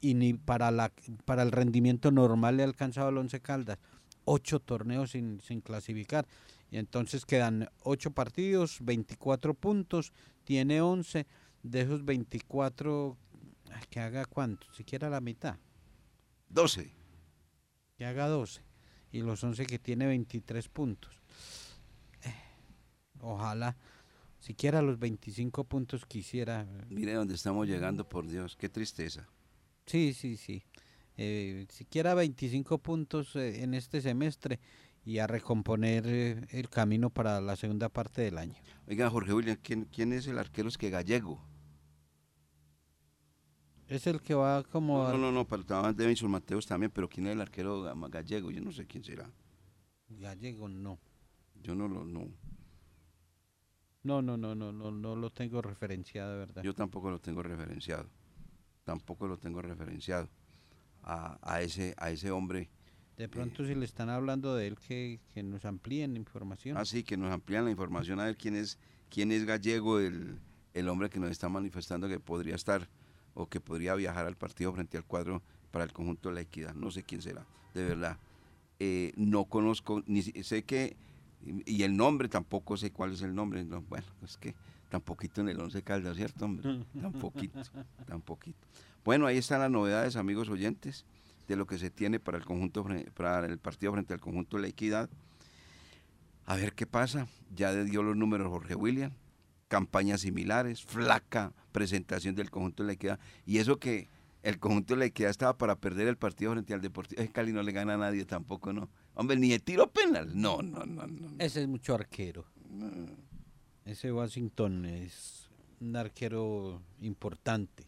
Y 0.00 0.14
ni 0.14 0.34
para, 0.34 0.70
la, 0.70 0.92
para 1.24 1.42
el 1.42 1.52
rendimiento 1.52 2.10
normal 2.10 2.56
le 2.56 2.62
ha 2.62 2.66
alcanzado 2.66 3.08
el 3.08 3.18
Once 3.18 3.40
Caldas. 3.40 3.78
Ocho 4.24 4.60
torneos 4.60 5.12
sin, 5.12 5.40
sin 5.40 5.60
clasificar. 5.60 6.26
Y 6.70 6.76
entonces 6.78 7.24
quedan 7.24 7.68
ocho 7.82 8.10
partidos, 8.10 8.78
24 8.82 9.54
puntos, 9.54 10.12
tiene 10.44 10.80
11. 10.80 11.26
De 11.62 11.80
esos 11.80 12.04
24, 12.04 13.16
ay, 13.72 13.82
que 13.90 13.98
haga 13.98 14.24
cuánto, 14.26 14.72
siquiera 14.72 15.10
la 15.10 15.20
mitad, 15.20 15.56
12. 16.50 16.90
que 17.96 18.06
haga 18.06 18.28
12. 18.28 18.62
Y 19.10 19.22
los 19.22 19.42
11 19.42 19.66
que 19.66 19.78
tiene 19.78 20.06
23 20.06 20.68
puntos. 20.68 21.20
Eh, 22.22 22.32
ojalá, 23.20 23.76
siquiera 24.38 24.82
los 24.82 24.98
25 25.00 25.64
puntos 25.64 26.06
quisiera. 26.06 26.64
Mire 26.88 27.14
dónde 27.14 27.34
estamos 27.34 27.66
llegando, 27.66 28.08
por 28.08 28.28
Dios. 28.28 28.56
Qué 28.56 28.68
tristeza. 28.68 29.28
Sí, 29.88 30.12
sí, 30.12 30.36
sí. 30.36 30.62
Eh, 31.16 31.66
siquiera 31.70 32.14
25 32.14 32.78
puntos 32.78 33.34
eh, 33.34 33.62
en 33.64 33.74
este 33.74 34.00
semestre 34.00 34.60
y 35.04 35.18
a 35.18 35.26
recomponer 35.26 36.04
eh, 36.06 36.46
el 36.50 36.68
camino 36.68 37.10
para 37.10 37.40
la 37.40 37.56
segunda 37.56 37.88
parte 37.88 38.22
del 38.22 38.38
año. 38.38 38.54
Oiga, 38.86 39.10
Jorge 39.10 39.32
William, 39.32 39.56
¿quién, 39.62 39.86
quién 39.86 40.12
es 40.12 40.26
el 40.26 40.38
arquero? 40.38 40.68
Es 40.68 40.78
que 40.78 40.90
Gallego. 40.90 41.42
Es 43.88 44.06
el 44.06 44.20
que 44.20 44.34
va 44.34 44.62
como... 44.64 45.02
No, 45.02 45.08
al- 45.08 45.20
no, 45.20 45.32
no, 45.32 45.46
para 45.46 45.92
Davinson 45.94 46.30
Mateos 46.30 46.66
también, 46.66 46.92
pero 46.92 47.08
¿quién 47.08 47.26
es 47.26 47.32
el 47.32 47.40
arquero 47.40 47.82
ga- 47.84 48.10
gallego? 48.10 48.50
Yo 48.50 48.60
no 48.60 48.70
sé 48.70 48.86
quién 48.86 49.02
será. 49.02 49.30
Gallego, 50.10 50.68
no. 50.68 50.98
Yo 51.62 51.74
no 51.74 51.88
lo, 51.88 52.04
no, 52.04 52.28
No, 54.02 54.22
no, 54.22 54.36
no, 54.36 54.54
no, 54.54 54.72
no, 54.72 54.90
no 54.90 55.16
lo 55.16 55.30
tengo 55.30 55.60
referenciado, 55.62 56.38
verdad. 56.38 56.62
yo 56.62 56.74
tampoco 56.74 57.10
lo 57.10 57.18
tengo 57.18 57.42
referenciado. 57.42 58.08
Tampoco 58.88 59.28
lo 59.28 59.36
tengo 59.36 59.60
referenciado 59.60 60.30
a, 61.02 61.36
a 61.42 61.60
ese, 61.60 61.94
a 61.98 62.10
ese 62.10 62.30
hombre. 62.30 62.70
De 63.18 63.28
pronto 63.28 63.66
si 63.66 63.74
le 63.74 63.84
están 63.84 64.08
hablando 64.08 64.56
de 64.56 64.66
él, 64.66 64.78
que, 64.78 65.20
que 65.34 65.42
nos 65.42 65.66
amplíen 65.66 66.16
información. 66.16 66.78
Así 66.78 67.02
que 67.02 67.18
nos 67.18 67.30
amplían 67.30 67.66
la 67.66 67.70
información 67.70 68.18
a 68.18 68.24
ver 68.24 68.38
quién 68.38 68.56
es, 68.56 68.78
quién 69.10 69.30
es 69.30 69.44
gallego, 69.44 70.00
el, 70.00 70.38
el 70.72 70.88
hombre 70.88 71.10
que 71.10 71.20
nos 71.20 71.30
está 71.30 71.50
manifestando 71.50 72.08
que 72.08 72.18
podría 72.18 72.54
estar 72.54 72.88
o 73.34 73.46
que 73.46 73.60
podría 73.60 73.94
viajar 73.94 74.24
al 74.24 74.38
partido 74.38 74.72
frente 74.72 74.96
al 74.96 75.04
cuadro 75.04 75.42
para 75.70 75.84
el 75.84 75.92
conjunto 75.92 76.30
de 76.30 76.36
la 76.36 76.40
equidad. 76.40 76.72
No 76.72 76.90
sé 76.90 77.02
quién 77.02 77.20
será, 77.20 77.44
de 77.74 77.84
verdad. 77.84 78.16
Eh, 78.78 79.12
no 79.16 79.44
conozco, 79.44 80.02
ni 80.06 80.22
sé 80.22 80.62
que, 80.62 80.96
y 81.44 81.76
y 81.76 81.82
el 81.82 81.94
nombre 81.94 82.30
tampoco 82.30 82.78
sé 82.78 82.90
cuál 82.90 83.12
es 83.12 83.20
el 83.20 83.34
nombre. 83.34 83.62
no, 83.64 83.82
bueno, 83.82 84.06
es 84.24 84.38
que 84.38 84.54
tan 84.88 85.00
poquito 85.00 85.40
en 85.40 85.48
el 85.48 85.60
Once 85.60 85.82
Caldas, 85.82 86.16
¿cierto, 86.16 86.44
hombre? 86.44 86.84
Tan 87.00 87.12
poquito, 87.12 87.60
tan 88.06 88.22
poquito. 88.22 88.66
Bueno, 89.04 89.26
ahí 89.26 89.38
están 89.38 89.60
las 89.60 89.70
novedades, 89.70 90.16
amigos 90.16 90.48
oyentes, 90.48 91.04
de 91.46 91.56
lo 91.56 91.66
que 91.66 91.78
se 91.78 91.90
tiene 91.90 92.20
para 92.20 92.38
el 92.38 92.44
conjunto, 92.44 92.86
para 93.14 93.46
el 93.46 93.58
partido 93.58 93.92
frente 93.92 94.14
al 94.14 94.20
conjunto 94.20 94.56
de 94.56 94.62
la 94.62 94.68
equidad. 94.68 95.08
A 96.44 96.56
ver 96.56 96.72
qué 96.72 96.86
pasa. 96.86 97.26
Ya 97.54 97.74
dio 97.84 98.02
los 98.02 98.16
números 98.16 98.48
Jorge 98.48 98.74
William. 98.74 99.12
campañas 99.68 100.22
similares, 100.22 100.82
flaca 100.82 101.52
presentación 101.72 102.34
del 102.34 102.50
conjunto 102.50 102.82
de 102.82 102.88
la 102.88 102.92
equidad. 102.94 103.20
Y 103.46 103.58
eso 103.58 103.78
que 103.78 104.08
el 104.42 104.58
conjunto 104.58 104.94
de 104.94 105.00
la 105.00 105.04
equidad 105.06 105.30
estaba 105.30 105.56
para 105.56 105.76
perder 105.76 106.08
el 106.08 106.16
partido 106.16 106.52
frente 106.52 106.74
al 106.74 106.80
Deportivo. 106.80 107.20
Es 107.22 107.30
Cali 107.30 107.52
no 107.52 107.62
le 107.62 107.72
gana 107.72 107.94
a 107.94 107.98
nadie 107.98 108.24
tampoco, 108.24 108.72
¿no? 108.72 108.88
Hombre, 109.14 109.36
ni 109.36 109.50
de 109.50 109.58
tiro 109.58 109.90
penal. 109.90 110.30
No, 110.34 110.62
no, 110.62 110.84
no, 110.86 111.06
no. 111.06 111.28
Ese 111.38 111.62
es 111.62 111.68
mucho 111.68 111.94
arquero. 111.94 112.46
Ese 113.88 114.12
Washington 114.12 114.84
es 114.84 115.48
un 115.80 115.96
arquero 115.96 116.80
importante. 117.00 117.84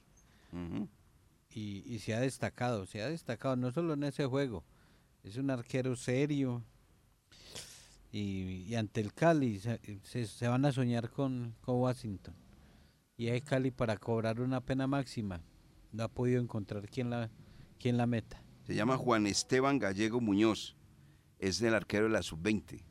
Y, 1.53 1.83
y 1.87 1.99
se 1.99 2.15
ha 2.15 2.21
destacado, 2.21 2.87
se 2.87 3.03
ha 3.03 3.09
destacado 3.09 3.55
no 3.57 3.71
solo 3.71 3.95
en 3.95 4.05
ese 4.05 4.25
juego, 4.27 4.65
es 5.25 5.37
un 5.37 5.51
arquero 5.51 5.95
serio 5.97 6.63
y, 8.13 8.65
y 8.69 8.75
ante 8.77 9.01
el 9.01 9.13
Cali 9.13 9.59
se, 9.61 9.79
se- 10.05 10.27
se 10.27 10.49
van 10.49 10.65
a 10.65 10.73
soñar 10.73 11.11
con, 11.11 11.55
con 11.61 11.77
Washington 11.77 12.35
y 13.17 13.29
hay 13.29 13.41
Cali 13.41 13.71
para 13.71 13.97
cobrar 13.97 14.41
una 14.41 14.61
pena 14.61 14.87
máxima, 14.87 15.41
no 15.93 16.05
ha 16.05 16.09
podido 16.09 16.41
encontrar 16.41 16.89
quién 16.89 17.11
la, 17.11 17.31
quién 17.79 17.97
la 17.97 18.07
meta. 18.07 18.43
Se 18.67 18.75
llama 18.75 18.97
Juan 18.97 19.27
Esteban 19.27 19.79
Gallego 19.79 20.21
Muñoz. 20.21 20.77
Es 21.39 21.61
el 21.63 21.75
arquero 21.75 22.05
de 22.05 22.11
la 22.11 22.23
sub-20. 22.23 22.83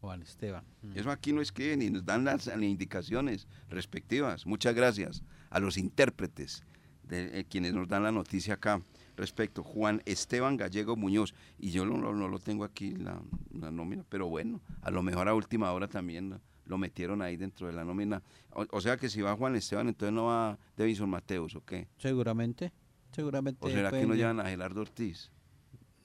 Juan 0.00 0.22
Esteban. 0.22 0.64
Mm. 0.82 0.96
Eso 0.98 1.10
aquí 1.10 1.32
no 1.32 1.40
escriben 1.40 1.82
y 1.82 1.90
nos 1.90 2.04
dan 2.04 2.24
las 2.24 2.46
las 2.46 2.62
indicaciones 2.62 3.46
respectivas. 3.68 4.46
Muchas 4.46 4.74
gracias 4.74 5.22
a 5.50 5.60
los 5.60 5.76
intérpretes 5.76 6.62
de 7.04 7.40
eh, 7.40 7.44
quienes 7.48 7.74
nos 7.74 7.88
dan 7.88 8.02
la 8.04 8.12
noticia 8.12 8.54
acá 8.54 8.80
respecto. 9.16 9.62
Juan 9.62 10.00
Esteban 10.06 10.56
Gallego 10.56 10.96
Muñoz. 10.96 11.34
Y 11.58 11.70
yo 11.70 11.84
no, 11.84 11.98
no- 11.98 12.14
no 12.14 12.28
lo 12.28 12.38
tengo 12.38 12.64
aquí 12.64 12.92
la, 12.96 13.20
la 13.52 13.70
nómina, 13.70 14.04
pero 14.08 14.28
bueno, 14.28 14.60
a 14.82 14.90
lo 14.90 15.02
mejor 15.02 15.28
a 15.28 15.34
última 15.34 15.70
hora 15.72 15.88
también 15.88 16.40
lo- 16.64 16.78
metieron 16.78 17.20
ahí 17.20 17.36
dentro 17.36 17.66
de 17.66 17.72
la 17.72 17.84
nómina. 17.84 18.22
O, 18.52 18.64
o 18.70 18.80
sea 18.80 18.96
que 18.96 19.08
si 19.08 19.20
va 19.20 19.36
Juan 19.36 19.56
Esteban, 19.56 19.88
entonces 19.88 20.14
no 20.14 20.26
va 20.26 20.56
Davison 20.76 21.10
Mateos, 21.10 21.54
¿o 21.56 21.64
qué? 21.64 21.88
Seguramente, 21.98 22.72
seguramente. 23.12 23.58
¿O 23.66 23.68
será 23.70 23.90
que 23.90 24.06
no 24.06 24.14
llevan 24.14 24.38
a 24.40 24.44
Gerardo 24.46 24.80
Ortiz? 24.82 25.30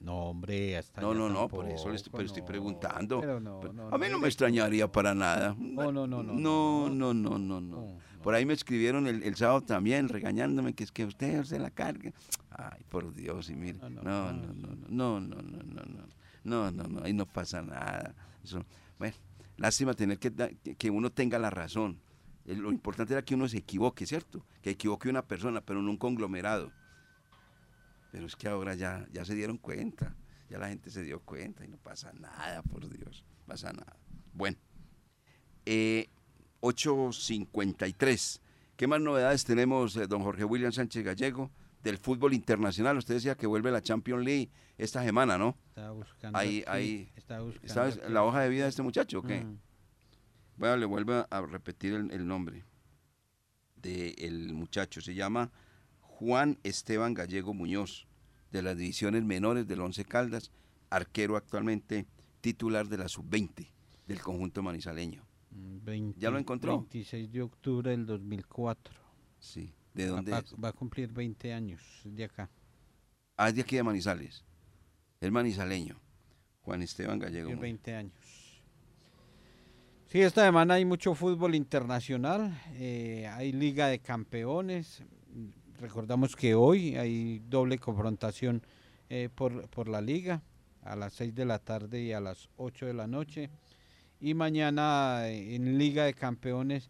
No, 0.05 0.25
hombre, 0.29 0.77
hasta 0.77 1.01
No, 1.01 1.15
no, 1.15 1.29
no, 1.29 1.47
por 1.47 1.67
eso 1.67 1.89
le 1.89 1.95
estoy, 1.95 2.11
pero 2.11 2.25
estoy 2.25 2.43
preguntando. 2.43 3.23
a 3.91 3.97
mí 3.97 4.05
no 4.11 4.19
me 4.19 4.27
extrañaría 4.27 4.91
para 4.91 5.15
nada. 5.15 5.55
No, 5.57 5.91
no, 5.91 6.05
no, 6.05 6.21
no, 6.21 6.33
No, 6.33 6.89
no, 6.89 7.13
no, 7.15 7.39
no, 7.39 7.59
no, 7.59 7.97
Por 8.21 8.35
ahí 8.35 8.45
me 8.45 8.53
escribieron 8.53 9.07
el, 9.07 9.35
sábado 9.35 9.61
también 9.61 10.07
regañándome 10.07 10.73
que 10.73 10.83
es 10.83 10.91
que 10.91 11.05
usted 11.05 11.43
se 11.43 11.57
la 11.57 11.71
carga. 11.71 12.11
Ay, 12.51 12.83
por 12.87 13.15
Dios, 13.15 13.49
y 13.49 13.55
mire. 13.55 13.79
No, 13.79 13.89
No, 13.89 14.31
no, 14.31 14.53
no, 14.53 14.75
no, 14.87 15.19
no, 15.19 15.41
no, 15.41 15.63
no, 15.63 16.07
no, 16.43 16.71
no, 16.71 16.83
no, 16.87 17.03
ahí 17.03 17.13
no 17.13 17.25
pasa 17.25 17.63
nada. 17.63 18.13
Bueno, 18.99 19.15
lástima 19.57 19.95
tener 19.95 20.19
que, 20.19 20.31
que- 20.77 20.91
uno 20.91 21.11
tenga 21.11 21.39
la 21.39 21.49
razón. 21.49 21.99
Eh, 22.45 22.55
Lo 22.55 22.71
importante 22.71 23.13
era 23.13 23.25
que 23.25 23.33
uno 23.33 23.47
se 23.47 23.57
equivoque, 23.57 24.05
¿cierto? 24.05 24.45
Que 24.61 24.69
equivoque 24.69 25.09
una 25.09 25.23
persona, 25.25 25.61
pero 25.61 25.81
no 25.81 25.89
un 25.89 25.97
conglomerado. 25.97 26.71
Pero 28.15 28.27
es 28.27 28.37
que 28.37 28.47
ahora 28.47 28.75
ya, 28.75 29.05
ya 29.11 29.25
se 29.25 29.35
dieron 29.35 29.57
cuenta, 29.57 30.15
ya 30.49 30.57
la 30.57 30.69
gente 30.69 30.89
se 30.89 31.03
dio 31.03 31.19
cuenta 31.19 31.65
y 31.65 31.67
no 31.67 31.75
pasa 31.75 32.13
nada, 32.13 32.61
por 32.63 32.87
Dios, 32.87 33.25
pasa 33.45 33.73
nada. 33.73 33.97
Bueno, 34.31 34.55
eh, 35.65 36.07
8.53. 36.61 38.39
¿Qué 38.77 38.87
más 38.87 39.01
novedades 39.01 39.43
tenemos, 39.43 39.97
eh, 39.97 40.07
don 40.07 40.23
Jorge 40.23 40.45
William 40.45 40.71
Sánchez 40.71 41.03
Gallego, 41.03 41.51
del 41.83 41.97
fútbol 41.97 42.33
internacional? 42.33 42.97
Usted 42.97 43.15
decía 43.15 43.35
que 43.35 43.47
vuelve 43.47 43.69
la 43.69 43.81
Champions 43.81 44.23
League 44.23 44.49
esta 44.77 45.03
semana, 45.03 45.37
¿no? 45.37 45.57
Estaba 45.67 45.91
buscando. 45.91 46.39
Ahí- 46.39 46.59
aquí, 46.65 46.69
ahí- 46.69 47.11
buscando 47.15 47.53
¿Sabes 47.65 47.97
aquí. 48.01 48.13
la 48.13 48.23
hoja 48.23 48.39
de 48.43 48.47
vida 48.49 48.63
de 48.63 48.69
este 48.69 48.81
muchacho 48.81 49.19
o 49.19 49.23
qué? 49.23 49.41
Mm. 49.43 49.59
Bueno, 50.55 50.77
le 50.77 50.85
vuelvo 50.85 51.27
a 51.29 51.41
repetir 51.41 51.95
el, 51.95 52.11
el 52.11 52.25
nombre 52.25 52.63
del 53.75 54.53
muchacho. 54.53 55.01
Se 55.01 55.13
llama 55.13 55.51
Juan 56.25 56.57
Esteban 56.63 57.13
Gallego 57.13 57.53
Muñoz, 57.53 58.07
de 58.51 58.63
las 58.63 58.75
divisiones 58.75 59.23
menores 59.23 59.67
del 59.67 59.79
Once 59.81 60.03
Caldas, 60.05 60.51
arquero 60.89 61.37
actualmente 61.37 62.07
titular 62.41 62.87
de 62.87 62.97
la 62.97 63.07
sub-20 63.07 63.67
del 64.07 64.21
conjunto 64.21 64.63
manizaleño. 64.63 65.23
Mm, 65.51 65.85
20 65.85 66.19
¿Ya 66.19 66.31
lo 66.31 66.39
encontró? 66.39 66.79
26 66.79 67.31
de 67.31 67.43
octubre 67.43 67.91
del 67.91 68.07
2004. 68.07 68.95
Sí. 69.37 69.71
¿De 69.93 70.07
dónde 70.07 70.31
va, 70.31 70.43
va 70.63 70.69
a 70.69 70.73
cumplir 70.73 71.11
20 71.13 71.53
años 71.53 71.83
de 72.03 72.23
acá. 72.23 72.49
Ah, 73.37 73.49
es 73.49 73.55
de 73.55 73.61
aquí 73.61 73.75
de 73.75 73.83
Manizales. 73.83 74.43
Es 75.21 75.31
manizaleño. 75.31 76.01
Juan 76.63 76.81
Esteban 76.81 77.19
Gallego. 77.19 77.49
Muñoz. 77.49 77.61
20 77.61 77.95
años. 77.95 78.63
Sí, 80.07 80.21
esta 80.21 80.43
semana 80.43 80.73
hay 80.73 80.85
mucho 80.85 81.13
fútbol 81.13 81.53
internacional. 81.53 82.59
eh, 82.73 83.27
hay 83.31 83.51
Liga 83.51 83.87
de 83.89 83.99
Campeones. 83.99 85.03
Recordamos 85.79 86.35
que 86.35 86.55
hoy 86.55 86.95
hay 86.95 87.39
doble 87.49 87.77
confrontación 87.77 88.61
eh, 89.09 89.29
por, 89.33 89.67
por 89.69 89.87
la 89.87 90.01
liga 90.01 90.41
a 90.83 90.95
las 90.95 91.13
6 91.13 91.35
de 91.35 91.45
la 91.45 91.59
tarde 91.59 92.01
y 92.01 92.13
a 92.13 92.19
las 92.19 92.49
8 92.57 92.85
de 92.85 92.93
la 92.93 93.07
noche. 93.07 93.49
Y 94.21 94.33
mañana 94.33 95.27
eh, 95.27 95.55
en 95.55 95.77
Liga 95.77 96.05
de 96.05 96.13
Campeones 96.13 96.89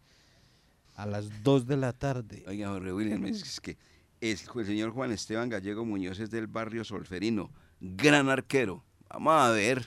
a 0.95 1.05
las 1.05 1.43
2 1.43 1.65
de 1.67 1.77
la 1.77 1.93
tarde. 1.93 2.43
Oiga, 2.47 2.69
Jorge 2.69 2.93
William, 2.93 3.25
es 3.25 3.59
que 3.59 3.77
es- 4.21 4.47
el 4.55 4.65
señor 4.65 4.91
Juan 4.91 5.11
Esteban 5.11 5.49
Gallego 5.49 5.83
Muñoz 5.85 6.19
es 6.19 6.29
del 6.29 6.47
barrio 6.47 6.83
Solferino, 6.83 7.51
gran 7.81 8.29
arquero. 8.29 8.83
Vamos 9.09 9.33
a 9.33 9.49
ver. 9.51 9.85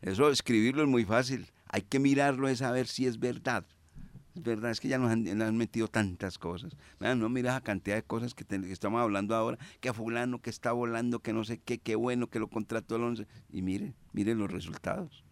Eso 0.00 0.30
escribirlo 0.30 0.82
es 0.82 0.88
muy 0.88 1.04
fácil. 1.04 1.46
Hay 1.66 1.82
que 1.82 1.98
mirarlo 1.98 2.48
es 2.48 2.58
saber 2.58 2.86
si 2.86 3.06
es 3.06 3.18
verdad. 3.18 3.64
Verdad, 4.42 4.70
es 4.70 4.80
que 4.80 4.88
ya 4.88 4.98
nos 4.98 5.10
han, 5.10 5.24
nos 5.24 5.48
han 5.48 5.56
metido 5.56 5.88
tantas 5.88 6.38
cosas. 6.38 6.76
No 7.00 7.28
mira 7.28 7.54
la 7.54 7.60
cantidad 7.60 7.96
de 7.96 8.02
cosas 8.02 8.34
que, 8.34 8.44
estamos 8.70 9.00
hablando 9.00 9.34
ahora, 9.34 9.58
que 9.80 9.88
a 9.88 9.92
fulano 9.92 10.40
que 10.40 10.50
está 10.50 10.72
volando, 10.72 11.20
que 11.20 11.32
no 11.32 11.44
sé 11.44 11.58
qué, 11.58 11.78
qué 11.78 11.96
bueno, 11.96 12.28
que 12.28 12.38
lo 12.38 12.48
contrató 12.48 12.96
el 12.96 13.02
11. 13.02 13.26
Y 13.50 13.62
mire, 13.62 13.94
mire 14.12 14.34
los 14.34 14.50
resultados. 14.50 15.24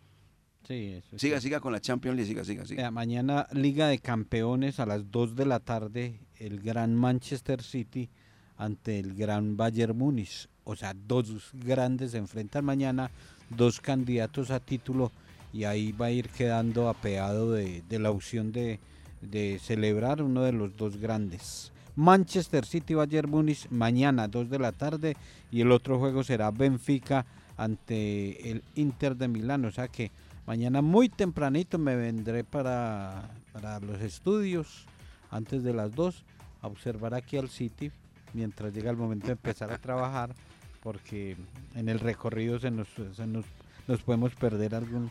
Sí, 0.66 0.94
eso 0.94 1.18
Siga, 1.18 1.40
sí. 1.40 1.44
siga 1.46 1.60
con 1.60 1.72
la 1.72 1.80
Champions 1.80 2.16
League, 2.16 2.28
siga, 2.28 2.44
siga, 2.44 2.66
siga. 2.66 2.90
Mañana 2.90 3.46
Liga 3.52 3.86
de 3.86 3.98
Campeones 4.00 4.80
a 4.80 4.86
las 4.86 5.10
2 5.12 5.36
de 5.36 5.46
la 5.46 5.60
tarde, 5.60 6.20
el 6.38 6.60
gran 6.60 6.94
Manchester 6.94 7.62
City 7.62 8.10
ante 8.56 8.98
el 8.98 9.14
gran 9.14 9.56
Bayern 9.56 9.96
Múnich. 9.96 10.48
O 10.64 10.74
sea, 10.74 10.94
dos 10.94 11.50
grandes 11.52 12.12
se 12.12 12.18
enfrentan 12.18 12.64
mañana, 12.64 13.10
dos 13.50 13.80
candidatos 13.80 14.50
a 14.50 14.58
título 14.58 15.12
y 15.52 15.64
ahí 15.64 15.92
va 15.92 16.06
a 16.06 16.10
ir 16.10 16.28
quedando 16.28 16.88
apeado 16.88 17.52
de, 17.52 17.82
de 17.88 17.98
la 18.00 18.10
opción 18.10 18.50
de, 18.50 18.80
de 19.20 19.58
celebrar 19.58 20.22
uno 20.22 20.42
de 20.42 20.52
los 20.52 20.76
dos 20.76 20.96
grandes. 20.96 21.72
Manchester 21.96 22.66
City 22.66 22.94
Bayern 22.94 23.30
Múnich 23.30 23.68
mañana 23.70 24.28
2 24.28 24.50
de 24.50 24.58
la 24.58 24.72
tarde 24.72 25.16
y 25.50 25.62
el 25.62 25.72
otro 25.72 25.98
juego 25.98 26.22
será 26.22 26.50
Benfica 26.50 27.24
ante 27.56 28.50
el 28.50 28.62
Inter 28.74 29.16
de 29.16 29.28
Milán. 29.28 29.64
O 29.64 29.72
sea 29.72 29.88
que 29.88 30.10
mañana 30.46 30.82
muy 30.82 31.08
tempranito 31.08 31.78
me 31.78 31.96
vendré 31.96 32.44
para, 32.44 33.30
para 33.52 33.80
los 33.80 34.00
estudios 34.02 34.84
antes 35.30 35.62
de 35.62 35.72
las 35.72 35.94
2 35.94 36.24
a 36.60 36.66
observar 36.66 37.14
aquí 37.14 37.38
al 37.38 37.48
City 37.48 37.90
mientras 38.34 38.74
llega 38.74 38.90
el 38.90 38.96
momento 38.96 39.26
de 39.26 39.32
empezar 39.32 39.72
a 39.72 39.78
trabajar 39.78 40.34
porque 40.82 41.36
en 41.74 41.88
el 41.88 41.98
recorrido 41.98 42.60
se 42.60 42.70
nos, 42.70 42.88
se 43.16 43.26
nos, 43.26 43.44
nos 43.88 44.02
podemos 44.02 44.34
perder 44.34 44.74
algún 44.74 45.10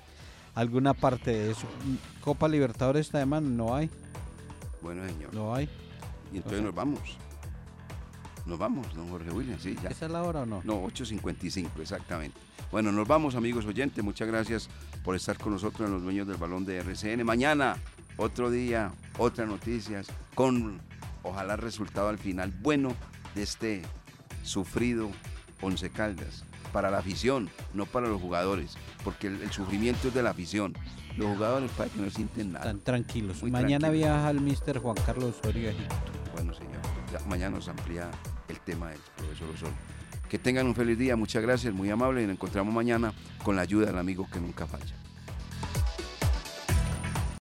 alguna 0.55 0.93
parte 0.93 1.31
de 1.31 1.51
eso. 1.51 1.67
Copa 2.21 2.47
Libertadores 2.47 3.05
esta 3.07 3.19
semana 3.19 3.47
no 3.47 3.75
hay, 3.75 3.89
Bueno, 4.81 5.05
señor. 5.07 5.33
no 5.33 5.53
hay. 5.53 5.69
Y 6.33 6.37
entonces 6.37 6.61
nos 6.63 6.73
vamos. 6.73 6.99
Nos 8.45 8.59
vamos, 8.59 8.93
don 8.93 9.09
Jorge 9.09 9.31
William, 9.31 9.59
sí, 9.59 9.75
ya. 9.81 9.89
¿Esa 9.89 10.05
es 10.05 10.11
la 10.11 10.21
hora 10.23 10.41
o 10.41 10.45
no? 10.45 10.61
No, 10.63 10.83
8.55, 10.83 11.69
exactamente. 11.81 12.37
Bueno, 12.71 12.91
nos 12.91 13.07
vamos, 13.07 13.33
amigos 13.35 13.65
oyentes. 13.65 14.03
Muchas 14.03 14.27
gracias 14.27 14.69
por 15.03 15.15
estar 15.15 15.37
con 15.37 15.53
nosotros 15.53 15.87
en 15.87 15.93
los 15.93 16.03
dueños 16.03 16.27
del 16.27 16.37
balón 16.37 16.63
de 16.65 16.77
RCN. 16.77 17.23
Mañana, 17.25 17.77
otro 18.17 18.51
día, 18.51 18.91
otras 19.17 19.47
noticias, 19.47 20.07
con 20.35 20.79
ojalá 21.23 21.55
resultado 21.55 22.09
al 22.09 22.19
final 22.19 22.51
bueno 22.61 22.93
de 23.33 23.41
este 23.43 23.81
sufrido 24.43 25.09
Once 25.61 25.89
Caldas. 25.89 26.43
Para 26.71 26.91
la 26.91 26.99
afición, 26.99 27.49
no 27.73 27.85
para 27.87 28.07
los 28.07 28.21
jugadores, 28.21 28.75
porque 29.05 29.27
el, 29.27 29.41
el 29.41 29.51
sufrimiento 29.51 30.09
es 30.09 30.13
de 30.13 30.21
la 30.21 30.31
afición. 30.31 30.73
Los 31.15 31.27
jugadores 31.27 31.71
para 31.71 31.89
que 31.89 32.01
no 32.01 32.09
sienten 32.09 32.51
nada. 32.51 32.65
Están 32.65 32.81
tranquilos. 32.81 33.41
Muy 33.41 33.51
Mañana 33.51 33.87
tranquilos. 33.87 34.09
viaja 34.09 34.29
el 34.31 34.41
mister 34.41 34.79
Juan 34.79 34.97
Carlos 35.05 35.35
Osorio. 35.39 35.71
Bueno, 36.33 36.53
señor, 36.53 36.81
ya 37.13 37.19
mañana 37.25 37.55
nos 37.55 37.69
amplía 37.69 38.11
el 38.49 38.59
tema 38.59 38.89
del 38.89 38.99
profesor 39.15 39.49
Osorio. 39.51 39.75
Que 40.27 40.39
tengan 40.39 40.65
un 40.67 40.75
feliz 40.75 40.97
día, 40.97 41.15
muchas 41.15 41.41
gracias, 41.41 41.73
muy 41.73 41.89
amable, 41.89 42.23
y 42.23 42.25
nos 42.25 42.33
encontramos 42.33 42.73
mañana 42.73 43.13
con 43.43 43.55
la 43.55 43.61
ayuda 43.61 43.85
del 43.85 43.97
amigo 43.97 44.27
que 44.29 44.41
nunca 44.41 44.67
falla. 44.67 44.93